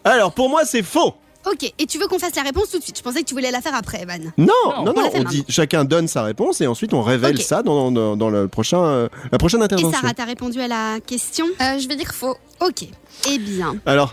Alors, 0.04 0.32
pour 0.32 0.48
moi, 0.48 0.64
c'est 0.64 0.82
faux. 0.82 1.14
Ok, 1.50 1.72
et 1.78 1.86
tu 1.86 1.98
veux 1.98 2.06
qu'on 2.06 2.18
fasse 2.18 2.36
la 2.36 2.42
réponse 2.42 2.70
tout 2.70 2.78
de 2.78 2.82
suite? 2.82 2.96
Je 2.98 3.02
pensais 3.02 3.20
que 3.22 3.26
tu 3.26 3.34
voulais 3.34 3.50
la 3.50 3.60
faire 3.60 3.74
après, 3.74 4.02
Evan. 4.02 4.32
Non, 4.38 4.46
Non, 4.66 4.84
non, 4.84 5.10
on 5.12 5.22
non, 5.22 5.28
dit, 5.28 5.44
chacun 5.48 5.84
donne 5.84 6.06
sa 6.06 6.22
réponse 6.22 6.60
et 6.60 6.66
ensuite 6.66 6.94
on 6.94 7.02
révèle 7.02 7.40
ça 7.42 7.62
dans, 7.62 7.90
dans, 7.90 8.16
dans 8.16 8.30
le 8.30 8.46
prochain, 8.48 8.78
euh, 8.82 9.08
la 9.32 9.38
prochaine 9.38 9.60
Et 9.60 9.64
intervention. 9.64 9.92
Sarah, 10.00 10.14
t'as 10.14 10.24
répondu 10.24 10.60
à 10.60 10.68
la 10.68 10.98
question? 11.04 11.46
Euh, 11.60 11.78
je 11.80 11.88
vais 11.88 11.96
dire 11.96 12.12
faux. 12.14 12.36
Ok. 12.60 12.84
Eh 13.30 13.38
bien. 13.38 13.74
Alors, 13.86 14.12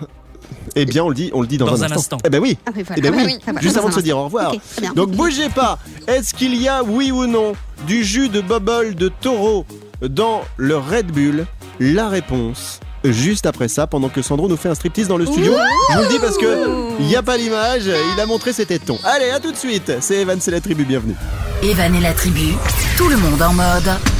eh 0.75 0.85
bien, 0.85 1.03
on 1.03 1.09
le 1.09 1.15
dit, 1.15 1.29
on 1.33 1.41
le 1.41 1.47
dit 1.47 1.57
dans, 1.59 1.67
Dans 1.67 1.83
un, 1.83 1.91
un 1.91 1.95
instant. 1.95 2.17
Eh 2.25 2.29
ben 2.29 2.39
oui. 2.41 2.57
Ah 2.65 2.71
voilà. 2.73 2.95
Eh 2.97 3.01
ben 3.01 3.13
Ah 3.15 3.23
oui. 3.25 3.57
Juste 3.61 3.77
avant 3.77 3.89
de 3.89 3.93
se 3.93 3.99
dire 3.99 4.17
au 4.17 4.23
revoir. 4.23 4.53
Ok, 4.53 4.59
très 4.71 4.81
bien. 4.81 4.93
Donc 4.93 5.11
bougez 5.11 5.49
pas. 5.49 5.77
Est-ce 6.07 6.33
qu'il 6.33 6.55
y 6.55 6.67
a, 6.67 6.81
oui 6.83 7.11
ou 7.11 7.27
non, 7.27 7.53
du 7.85 8.03
jus 8.03 8.29
de 8.29 8.41
bubble 8.41 8.95
de 8.95 9.09
taureau 9.09 9.65
dans 10.01 10.41
le 10.57 10.77
Red 10.77 11.07
Bull? 11.11 11.45
La 11.79 12.09
réponse. 12.09 12.79
Juste 13.03 13.45
après 13.45 13.67
ça, 13.67 13.87
pendant 13.87 14.09
que 14.09 14.21
Sandro 14.21 14.47
nous 14.49 14.57
fait 14.57 14.69
un 14.69 14.75
striptease 14.75 15.07
dans 15.07 15.17
le 15.17 15.25
studio. 15.25 15.53
Je 15.91 15.97
vous 15.97 16.03
le 16.03 16.09
dis 16.09 16.19
parce 16.19 16.37
que 16.37 16.99
il 16.99 17.05
n'y 17.05 17.15
a 17.15 17.23
pas 17.23 17.37
l'image, 17.37 17.83
il 17.85 18.19
a 18.19 18.25
montré 18.25 18.51
ses 18.51 18.65
tétons. 18.65 18.99
Allez, 19.03 19.29
à 19.29 19.39
tout 19.39 19.51
de 19.51 19.57
suite. 19.57 19.91
C'est 20.01 20.17
Evan, 20.17 20.39
c'est 20.41 20.51
la 20.51 20.59
tribu, 20.59 20.83
bienvenue. 20.83 21.15
Evan 21.63 21.95
et 21.95 22.01
la 22.01 22.13
tribu, 22.13 22.53
tout 22.97 23.07
le 23.07 23.17
monde 23.17 23.41
en 23.41 23.53
mode. 23.53 24.18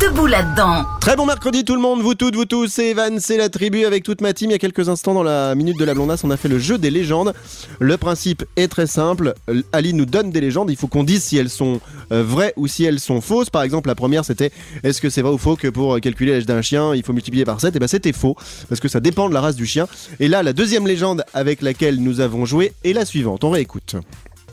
Debout 0.00 0.26
là-dedans. 0.26 0.84
Très 1.00 1.16
bon 1.16 1.26
mercredi 1.26 1.64
tout 1.64 1.74
le 1.74 1.80
monde, 1.80 2.02
vous 2.02 2.14
toutes, 2.14 2.36
vous 2.36 2.44
tous, 2.44 2.68
c'est 2.68 2.90
Evan, 2.90 3.18
c'est 3.18 3.36
la 3.36 3.48
tribu 3.48 3.84
avec 3.84 4.04
toute 4.04 4.20
ma 4.20 4.32
team. 4.32 4.50
Il 4.50 4.52
y 4.52 4.54
a 4.54 4.58
quelques 4.58 4.88
instants 4.88 5.12
dans 5.12 5.24
la 5.24 5.54
minute 5.56 5.76
de 5.78 5.84
la 5.84 5.94
blondasse, 5.94 6.22
on 6.22 6.30
a 6.30 6.36
fait 6.36 6.48
le 6.48 6.58
jeu 6.58 6.78
des 6.78 6.90
légendes. 6.90 7.32
Le 7.80 7.96
principe 7.96 8.44
est 8.56 8.68
très 8.68 8.86
simple, 8.86 9.34
Ali 9.72 9.92
nous 9.92 10.06
donne 10.06 10.30
des 10.30 10.40
légendes, 10.40 10.70
il 10.70 10.76
faut 10.76 10.86
qu'on 10.86 11.02
dise 11.02 11.24
si 11.24 11.36
elles 11.36 11.50
sont 11.50 11.80
euh, 12.12 12.22
vraies 12.22 12.52
ou 12.56 12.68
si 12.68 12.84
elles 12.84 13.00
sont 13.00 13.20
fausses. 13.20 13.50
Par 13.50 13.62
exemple, 13.62 13.88
la 13.88 13.96
première 13.96 14.24
c'était 14.24 14.52
est-ce 14.84 15.00
que 15.00 15.10
c'est 15.10 15.22
vrai 15.22 15.32
ou 15.32 15.38
faux 15.38 15.56
que 15.56 15.68
pour 15.68 15.96
euh, 15.96 15.98
calculer 15.98 16.32
l'âge 16.32 16.46
d'un 16.46 16.62
chien, 16.62 16.94
il 16.94 17.02
faut 17.02 17.12
multiplier 17.12 17.44
par 17.44 17.60
7 17.60 17.74
Et 17.74 17.78
ben 17.80 17.88
c'était 17.88 18.12
faux, 18.12 18.36
parce 18.68 18.80
que 18.80 18.88
ça 18.88 19.00
dépend 19.00 19.28
de 19.28 19.34
la 19.34 19.40
race 19.40 19.56
du 19.56 19.66
chien. 19.66 19.88
Et 20.20 20.28
là, 20.28 20.44
la 20.44 20.52
deuxième 20.52 20.86
légende 20.86 21.24
avec 21.34 21.60
laquelle 21.60 22.00
nous 22.00 22.20
avons 22.20 22.44
joué 22.44 22.72
est 22.84 22.92
la 22.92 23.04
suivante, 23.04 23.42
on 23.42 23.50
réécoute. 23.50 23.96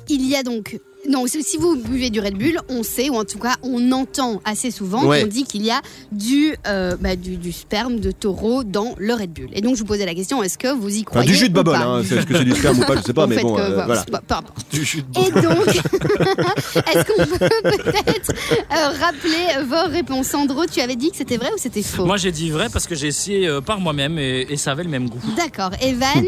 Il 0.09 0.27
y 0.27 0.35
a 0.35 0.41
donc. 0.41 0.79
Non, 1.07 1.25
si 1.27 1.57
vous 1.57 1.77
buvez 1.77 2.09
du 2.09 2.19
Red 2.19 2.35
Bull, 2.37 2.59
on 2.67 2.83
sait, 2.83 3.09
ou 3.09 3.15
en 3.15 3.23
tout 3.23 3.39
cas 3.39 3.55
on 3.63 3.91
entend 3.93 4.41
assez 4.43 4.69
souvent 4.69 5.05
Ouais. 5.05 5.21
qu'on 5.21 5.27
dit 5.27 5.43
qu'il 5.45 5.63
y 5.63 5.71
a 5.71 5.81
du, 6.11 6.53
euh, 6.67 6.97
bah, 6.99 7.15
du, 7.15 7.37
du 7.37 7.51
sperme 7.53 7.99
de 8.01 8.11
taureau 8.11 8.63
dans 8.65 8.95
le 8.97 9.13
Red 9.13 9.31
Bull. 9.31 9.47
Et 9.53 9.61
donc 9.61 9.75
je 9.75 9.79
vous 9.79 9.85
posais 9.85 10.05
la 10.05 10.13
question, 10.13 10.43
est-ce 10.43 10.57
que 10.57 10.67
vous 10.75 10.89
y 10.89 10.99
Enfin, 11.01 11.03
croyez 11.05 11.27
du 11.29 11.35
jus 11.35 11.49
de 11.49 11.61
pas 11.61 11.77
hein, 11.77 12.03
c'est- 12.05 12.15
est-ce 12.17 12.25
que 12.25 12.37
c'est 12.37 12.43
du 12.43 12.51
sperme 12.53 12.79
ou 12.79 12.85
pas, 12.85 12.97
je 12.97 13.01
sais 13.03 13.13
pas, 13.13 13.27
mais 13.27 13.41
bon, 13.41 13.55
que, 13.55 13.61
euh, 13.61 13.85
voilà. 13.85 14.03
pas-. 14.27 14.43
Du 14.71 14.83
jus 14.83 15.01
de 15.01 15.19
Et 15.19 15.31
donc, 15.31 15.67
est-ce 15.67 17.05
qu'on 17.05 17.25
peut 17.25 17.47
peut-être 17.63 18.31
euh, 18.71 18.89
rappeler 18.99 19.65
vos 19.67 19.89
réponses? 19.91 20.27
Sandro, 20.27 20.65
tu 20.65 20.81
avais 20.81 20.95
dit 20.97 21.11
que 21.11 21.17
c'était 21.17 21.37
vrai 21.37 21.49
ou 21.53 21.57
c'était 21.57 21.81
faux? 21.81 22.05
Moi 22.05 22.17
j'ai 22.17 22.31
dit 22.33 22.49
vrai 22.51 22.67
parce 22.71 22.85
que 22.87 22.93
j'ai 22.95 23.07
essayé 23.07 23.47
euh, 23.47 23.61
par 23.61 23.79
moi-même 23.79 24.19
et, 24.19 24.45
et 24.49 24.57
ça 24.57 24.71
avait 24.73 24.83
le 24.83 24.89
même 24.89 25.09
goût. 25.09 25.19
D'accord. 25.37 25.71
Evan, 25.81 26.25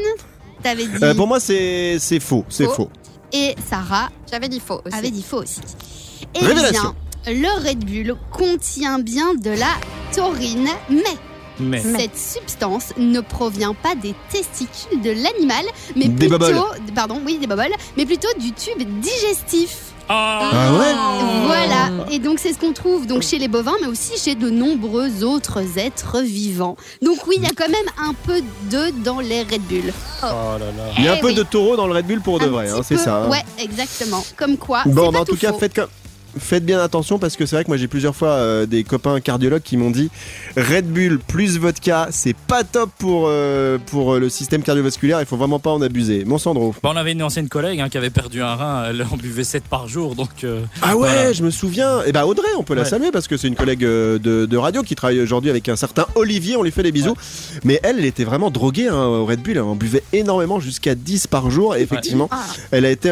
t'avais 0.63 0.85
dit. 0.85 1.03
Euh, 1.03 1.13
pour 1.13 1.27
moi, 1.27 1.39
c'est 1.41 1.97
c'est 1.99 2.19
faux, 2.21 2.45
c'est 2.49 2.65
Faux. 2.65 2.71
faux. 2.73 2.89
Et 3.33 3.55
Sarah 3.69 4.09
J'avais 4.29 4.49
dit 4.49 4.59
faux 4.59 4.81
aussi. 4.85 4.95
avait 4.95 5.11
dit 5.11 5.23
faux 5.23 5.41
aussi. 5.43 5.61
Eh 6.35 6.45
Révélation. 6.45 6.93
bien, 7.25 7.33
le 7.33 7.67
Red 7.67 7.85
Bull 7.85 8.15
contient 8.31 8.99
bien 8.99 9.33
de 9.35 9.51
la 9.51 9.71
taurine, 10.13 10.67
mais 10.89 11.01
Mais 11.59 11.81
cette 11.81 12.17
substance 12.17 12.93
ne 12.97 13.19
provient 13.21 13.73
pas 13.73 13.95
des 13.95 14.15
testicules 14.31 15.01
de 15.01 15.11
l'animal, 15.11 15.65
mais 15.95 16.07
Des 16.07 16.27
plutôt, 16.27 16.37
bubbles. 16.39 16.93
pardon, 16.95 17.21
oui, 17.25 17.37
des 17.37 17.47
bubbles, 17.47 17.73
mais 17.97 18.05
plutôt 18.05 18.27
du 18.39 18.51
tube 18.53 18.81
digestif. 18.99 19.90
Ah, 20.09 20.49
Ah 20.53 20.73
ouais 20.73 21.45
Voilà. 21.45 21.89
Et 22.11 22.19
donc 22.19 22.39
c'est 22.39 22.51
ce 22.53 22.59
qu'on 22.59 22.73
trouve 22.73 23.07
donc 23.07 23.21
chez 23.23 23.37
les 23.39 23.47
bovins, 23.47 23.75
mais 23.81 23.87
aussi 23.87 24.17
chez 24.17 24.35
de 24.35 24.49
nombreux 24.49 25.23
autres 25.23 25.59
êtres 25.77 26.19
vivants. 26.21 26.75
Donc 27.01 27.25
oui, 27.27 27.35
il 27.37 27.43
y 27.43 27.47
a 27.47 27.51
quand 27.55 27.69
même 27.69 27.87
un 28.09 28.13
peu 28.25 28.41
d'œufs 28.69 28.93
dans 29.03 29.19
les 29.19 29.41
Red 29.43 29.61
Bull. 29.69 29.93
Oh 30.23 30.25
là 30.25 30.57
là. 30.59 30.93
Il 30.97 31.05
y 31.05 31.07
a 31.07 31.13
un 31.13 31.15
Eh 31.17 31.21
peu 31.21 31.27
oui. 31.27 31.35
de 31.35 31.43
taureau 31.43 31.75
dans 31.75 31.87
le 31.87 31.93
Red 31.93 32.05
Bull 32.07 32.21
pour 32.21 32.39
de 32.39 32.45
Un 32.45 32.49
vrai, 32.49 32.69
hein, 32.69 32.81
c'est 32.83 32.97
ça. 32.97 33.23
hein. 33.23 33.29
Ouais, 33.29 33.43
exactement. 33.59 34.23
Comme 34.37 34.57
quoi. 34.57 34.83
Bon, 34.85 35.05
bah, 35.07 35.11
pas 35.13 35.19
en 35.21 35.25
tout 35.25 35.37
cas, 35.37 35.51
faux. 35.53 35.59
faites, 35.59 35.73
comme- 35.73 35.87
faites 36.39 36.65
bien 36.65 36.79
attention 36.79 37.19
parce 37.19 37.35
que 37.35 37.45
c'est 37.45 37.55
vrai 37.55 37.63
que 37.63 37.69
moi 37.69 37.77
j'ai 37.77 37.87
plusieurs 37.87 38.15
fois 38.15 38.29
euh, 38.29 38.65
des 38.65 38.83
copains 38.83 39.19
cardiologues 39.19 39.61
qui 39.61 39.77
m'ont 39.77 39.91
dit 39.91 40.09
Red 40.57 40.85
Bull 40.87 41.19
plus 41.19 41.57
vodka, 41.57 42.07
c'est 42.11 42.35
pas 42.35 42.63
top 42.63 42.89
pour, 42.97 43.25
euh, 43.27 43.77
pour 43.87 44.13
euh, 44.13 44.19
le 44.19 44.29
système 44.29 44.63
cardiovasculaire, 44.63 45.19
il 45.19 45.25
faut 45.25 45.37
vraiment 45.37 45.59
pas 45.59 45.71
en 45.71 45.81
abuser. 45.81 46.23
Mon 46.25 46.37
Sandro. 46.37 46.73
Bon, 46.83 46.89
on 46.93 46.95
avait 46.97 47.11
une 47.13 47.23
ancienne 47.23 47.49
collègue 47.49 47.79
hein, 47.81 47.89
qui 47.89 47.97
avait 47.97 48.09
perdu 48.09 48.41
un 48.41 48.55
rein, 48.55 48.85
elle 48.89 49.01
en 49.11 49.17
buvait 49.17 49.43
7 49.43 49.63
par 49.63 49.87
jour 49.87 50.15
donc. 50.15 50.43
euh, 50.43 50.61
Ah 50.81 50.95
ouais, 50.97 51.09
Voilà. 51.09 51.33
je 51.33 51.43
me 51.43 51.49
souviens. 51.51 52.03
Et 52.05 52.11
bah 52.11 52.25
Audrey, 52.25 52.47
on 52.57 52.63
peut 52.63 52.73
la 52.75 52.83
Ouais. 52.83 52.87
saluer 52.89 53.11
parce 53.11 53.27
que 53.27 53.37
c'est 53.37 53.47
une 53.47 53.55
collègue 53.55 53.81
de, 53.81 54.17
de 54.19 54.57
radio 54.57 54.83
qui 54.83 54.95
travaille 54.95 55.19
aujourd'hui 55.21 55.49
avec 55.49 55.67
un 55.69 55.75
certain 55.75 56.05
Olivier, 56.15 56.55
on 56.57 56.63
lui 56.63 56.71
fait 56.71 56.83
des 56.83 56.91
bisous. 56.91 57.15
Mais 57.63 57.79
elle, 57.83 57.99
elle 57.99 58.05
était 58.05 58.23
vraiment 58.23 58.51
droguée 58.51 58.87
hein, 58.87 58.95
au 59.05 59.25
Red 59.25 59.41
Bull, 59.41 59.53
elle 59.57 59.61
en 59.61 59.75
buvait 59.75 60.03
énormément 60.13 60.59
jusqu'à 60.59 60.95
10 60.95 61.27
par 61.27 61.49
jour 61.51 61.75
et 61.75 61.81
effectivement, 61.81 62.27
Ah. 62.31 62.43
elle 62.71 62.85
a 62.85 62.89
été 62.91 63.09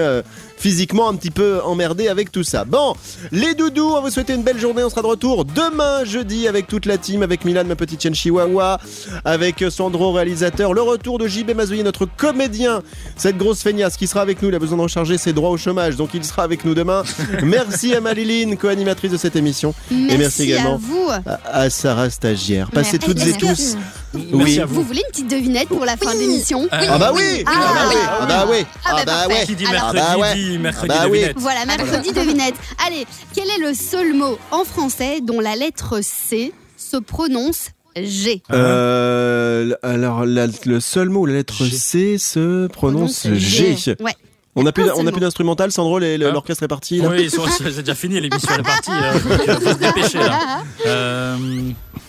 physiquement 0.59 1.09
un 1.09 1.15
petit 1.15 1.31
peu 1.31 1.61
emmerdée 1.63 2.07
avec 2.09 2.31
tout 2.31 2.43
ça. 2.43 2.65
Bon, 2.65 2.93
les 3.31 3.55
doudous, 3.55 3.93
on 3.95 4.01
vous 4.01 4.09
souhaiter 4.11 4.33
une 4.33 4.43
belle 4.43 4.59
journée, 4.59 4.83
on 4.83 4.89
sera 4.89 5.01
de 5.01 5.07
retour 5.07 5.45
demain 5.45 6.03
jeudi 6.03 6.47
avec 6.47 6.67
toute 6.67 6.85
la 6.85 6.97
team, 6.97 7.23
avec 7.23 7.45
Milan, 7.45 7.63
ma 7.65 7.75
petite 7.75 8.01
chienne 8.01 8.13
chihuahua, 8.13 8.77
avec 9.25 9.63
Sandro, 9.69 10.11
réalisateur, 10.11 10.73
le 10.73 10.81
retour 10.81 11.17
de 11.17 11.27
JB 11.27 11.51
Mazoui, 11.55 11.81
notre 11.81 12.05
comédien, 12.05 12.81
cette 13.15 13.37
grosse 13.37 13.61
feignasse 13.63 13.95
qui 13.97 14.05
sera 14.05 14.21
avec 14.21 14.41
nous, 14.41 14.49
il 14.49 14.55
a 14.55 14.59
besoin 14.59 14.77
de 14.77 14.83
recharger 14.83 15.17
ses 15.17 15.31
droits 15.33 15.49
au 15.49 15.57
chômage, 15.57 15.95
donc 15.95 16.09
il 16.13 16.23
sera 16.25 16.43
avec 16.43 16.65
nous 16.65 16.73
demain. 16.75 17.03
Merci 17.43 17.95
à 17.95 18.01
Maliline, 18.01 18.57
co-animatrice 18.57 19.11
de 19.11 19.17
cette 19.17 19.35
émission, 19.37 19.73
Merci, 19.89 20.13
et 20.13 20.17
merci 20.17 20.43
également 20.43 20.75
à 20.75 20.77
vous. 20.77 21.07
à, 21.09 21.39
à 21.61 21.69
Sarah 21.69 22.09
Stagiaire. 22.09 22.69
Passez 22.71 22.99
Merci. 22.99 23.13
toutes 23.13 23.27
et 23.27 23.33
tous. 23.33 23.77
Merci 24.13 24.33
Oui. 24.33 24.59
à 24.59 24.65
vous. 24.65 24.75
Vous 24.75 24.83
voulez 24.83 25.01
une 25.05 25.11
petite 25.11 25.27
devinette 25.29 25.67
pour 25.67 25.85
la 25.85 25.95
fin 25.97 26.13
de 26.15 26.19
l'émission 26.19 26.63
Euh, 26.63 26.85
Ah 26.89 26.97
bah 26.97 27.11
oui, 27.13 27.43
Ah, 27.45 27.51
ah 27.53 27.73
bah 27.73 27.85
oui, 27.89 27.95
ah 28.01 28.25
bah 28.27 28.47
oui, 28.49 28.57
Ah 28.61 28.65
ah 28.83 28.93
bah 28.95 29.03
bah 29.05 29.11
parfait. 29.27 29.33
ouais. 29.33 29.45
Qui 29.45 29.55
dit 29.55 29.65
Alors- 29.67 29.93
mercredi 29.93 30.03
Ah 30.09 30.17
bah 30.17 30.33
dit 30.33 30.57
mercredi 30.57 30.93
Ah 30.95 31.01
bah 31.03 31.07
oui. 31.09 31.19
devinette. 31.19 31.37
Voilà, 31.39 31.65
mercredi 31.65 32.11
devinette. 32.13 32.55
Allez, 32.87 33.05
quel 33.35 33.49
est 33.49 33.59
le 33.59 33.73
seul 33.73 34.13
mot 34.13 34.39
en 34.51 34.63
français 34.65 35.21
dont 35.21 35.39
la 35.39 35.55
lettre 35.55 35.99
C 36.01 36.53
se 36.77 36.97
prononce 36.97 37.69
G 37.95 38.41
Euh, 38.51 39.73
alors, 39.83 40.25
la- 40.25 40.47
le 40.65 40.79
seul 40.79 41.09
mot, 41.09 41.25
la 41.25 41.33
lettre 41.33 41.63
G. 41.65 41.75
C 41.75 42.17
se 42.17 42.67
prononce 42.67 43.27
G. 43.33 43.75
Ouais. 43.99 44.15
On 44.55 44.65
a 44.65 44.71
plus, 44.71 44.83
Un 44.83 44.87
on 44.87 44.89
a 44.91 44.95
seul 44.95 45.05
plus 45.05 45.11
mot. 45.13 45.19
d'instrumental, 45.19 45.71
Sandro, 45.71 45.99
les- 45.99 46.17
le- 46.17 46.27
Hein 46.27 46.31
l'orchestre 46.33 46.63
est 46.63 46.67
parti. 46.67 46.97
là 46.99 47.09
Oui, 47.09 47.23
ils 47.23 47.31
sont- 47.31 47.43
c'est 47.47 47.79
déjà 47.81 47.95
fini, 47.95 48.19
l'émission 48.19 48.49
elle 48.53 48.61
est 48.61 48.63
partie. 48.63 48.91
euh, 48.91 49.13
donc, 49.19 49.47
euh, 49.49 49.59
faut 49.59 49.69
se 49.69 49.75
dépêcher 49.77 50.17
là. 50.19 50.39
Euh, 50.87 51.37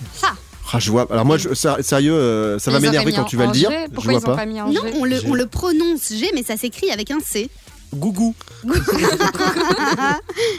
Ah, 0.73 0.79
je 0.79 0.91
vois. 0.91 1.07
Alors 1.11 1.25
moi, 1.25 1.37
je, 1.37 1.49
sérieux, 1.83 2.15
euh, 2.15 2.59
ça 2.59 2.71
va 2.71 2.79
m'énerver 2.81 3.13
quand 3.13 3.25
tu 3.25 3.37
vas 3.37 3.47
le 3.47 3.53
dire. 3.53 3.71
G. 3.71 3.87
Je 3.93 4.01
vois 4.01 4.13
ils 4.13 4.17
ont 4.17 4.21
pas. 4.21 4.37
pas 4.37 4.47
mis 4.47 4.61
en 4.61 4.71
Non, 4.71 4.83
on 4.97 5.05
le, 5.05 5.17
J'ai- 5.17 5.27
on 5.29 5.35
le 5.35 5.47
prononce 5.47 6.13
G, 6.13 6.31
mais 6.35 6.43
ça 6.43 6.57
s'écrit 6.57 6.91
avec 6.91 7.11
un 7.11 7.19
C. 7.21 7.51
Gougou. 7.93 8.35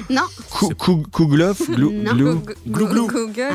Non. 0.09 0.23
Kou- 0.49 0.73
kou- 0.75 1.03
Kouglof, 1.11 1.61
glou, 1.69 1.91
Non. 1.93 2.13
glou. 2.13 2.41
Google. 2.67 3.07
Google. 3.07 3.53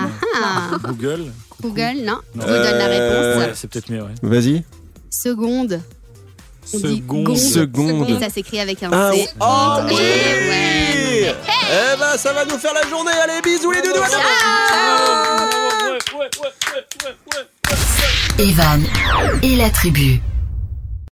Google. 0.82 1.32
Google, 1.60 2.04
non. 2.04 2.18
Je 2.34 2.40
vous 2.40 2.46
Euh, 2.48 2.70
donne 2.70 2.78
la 2.78 2.86
réponse. 2.86 3.36
Ouais, 3.46 3.52
c'est 3.54 3.68
peut-être 3.70 3.90
mieux, 3.90 4.02
ouais. 4.02 4.14
Vas-y. 4.22 4.64
Seconde. 5.10 5.80
Seconde. 6.64 7.36
Seconde. 7.36 8.08
Et 8.10 8.18
ça 8.18 8.28
s'écrit 8.30 8.60
avec 8.60 8.82
un 8.82 9.12
C. 9.12 9.28
oh, 9.40 9.76
Et 9.90 9.94
ouais. 11.28 11.36
Eh 11.94 11.98
ben, 11.98 12.16
ça 12.16 12.32
va 12.32 12.44
nous 12.44 12.58
faire 12.58 12.74
la 12.74 12.88
journée. 12.88 13.12
Allez, 13.22 13.40
bisous 13.42 13.70
les 13.70 13.82
doudous. 13.82 14.02
à 14.02 14.08
demain. 14.08 14.22
Evan 18.38 18.84
et 19.42 19.56
la 19.56 19.70
tribu. 19.70 20.20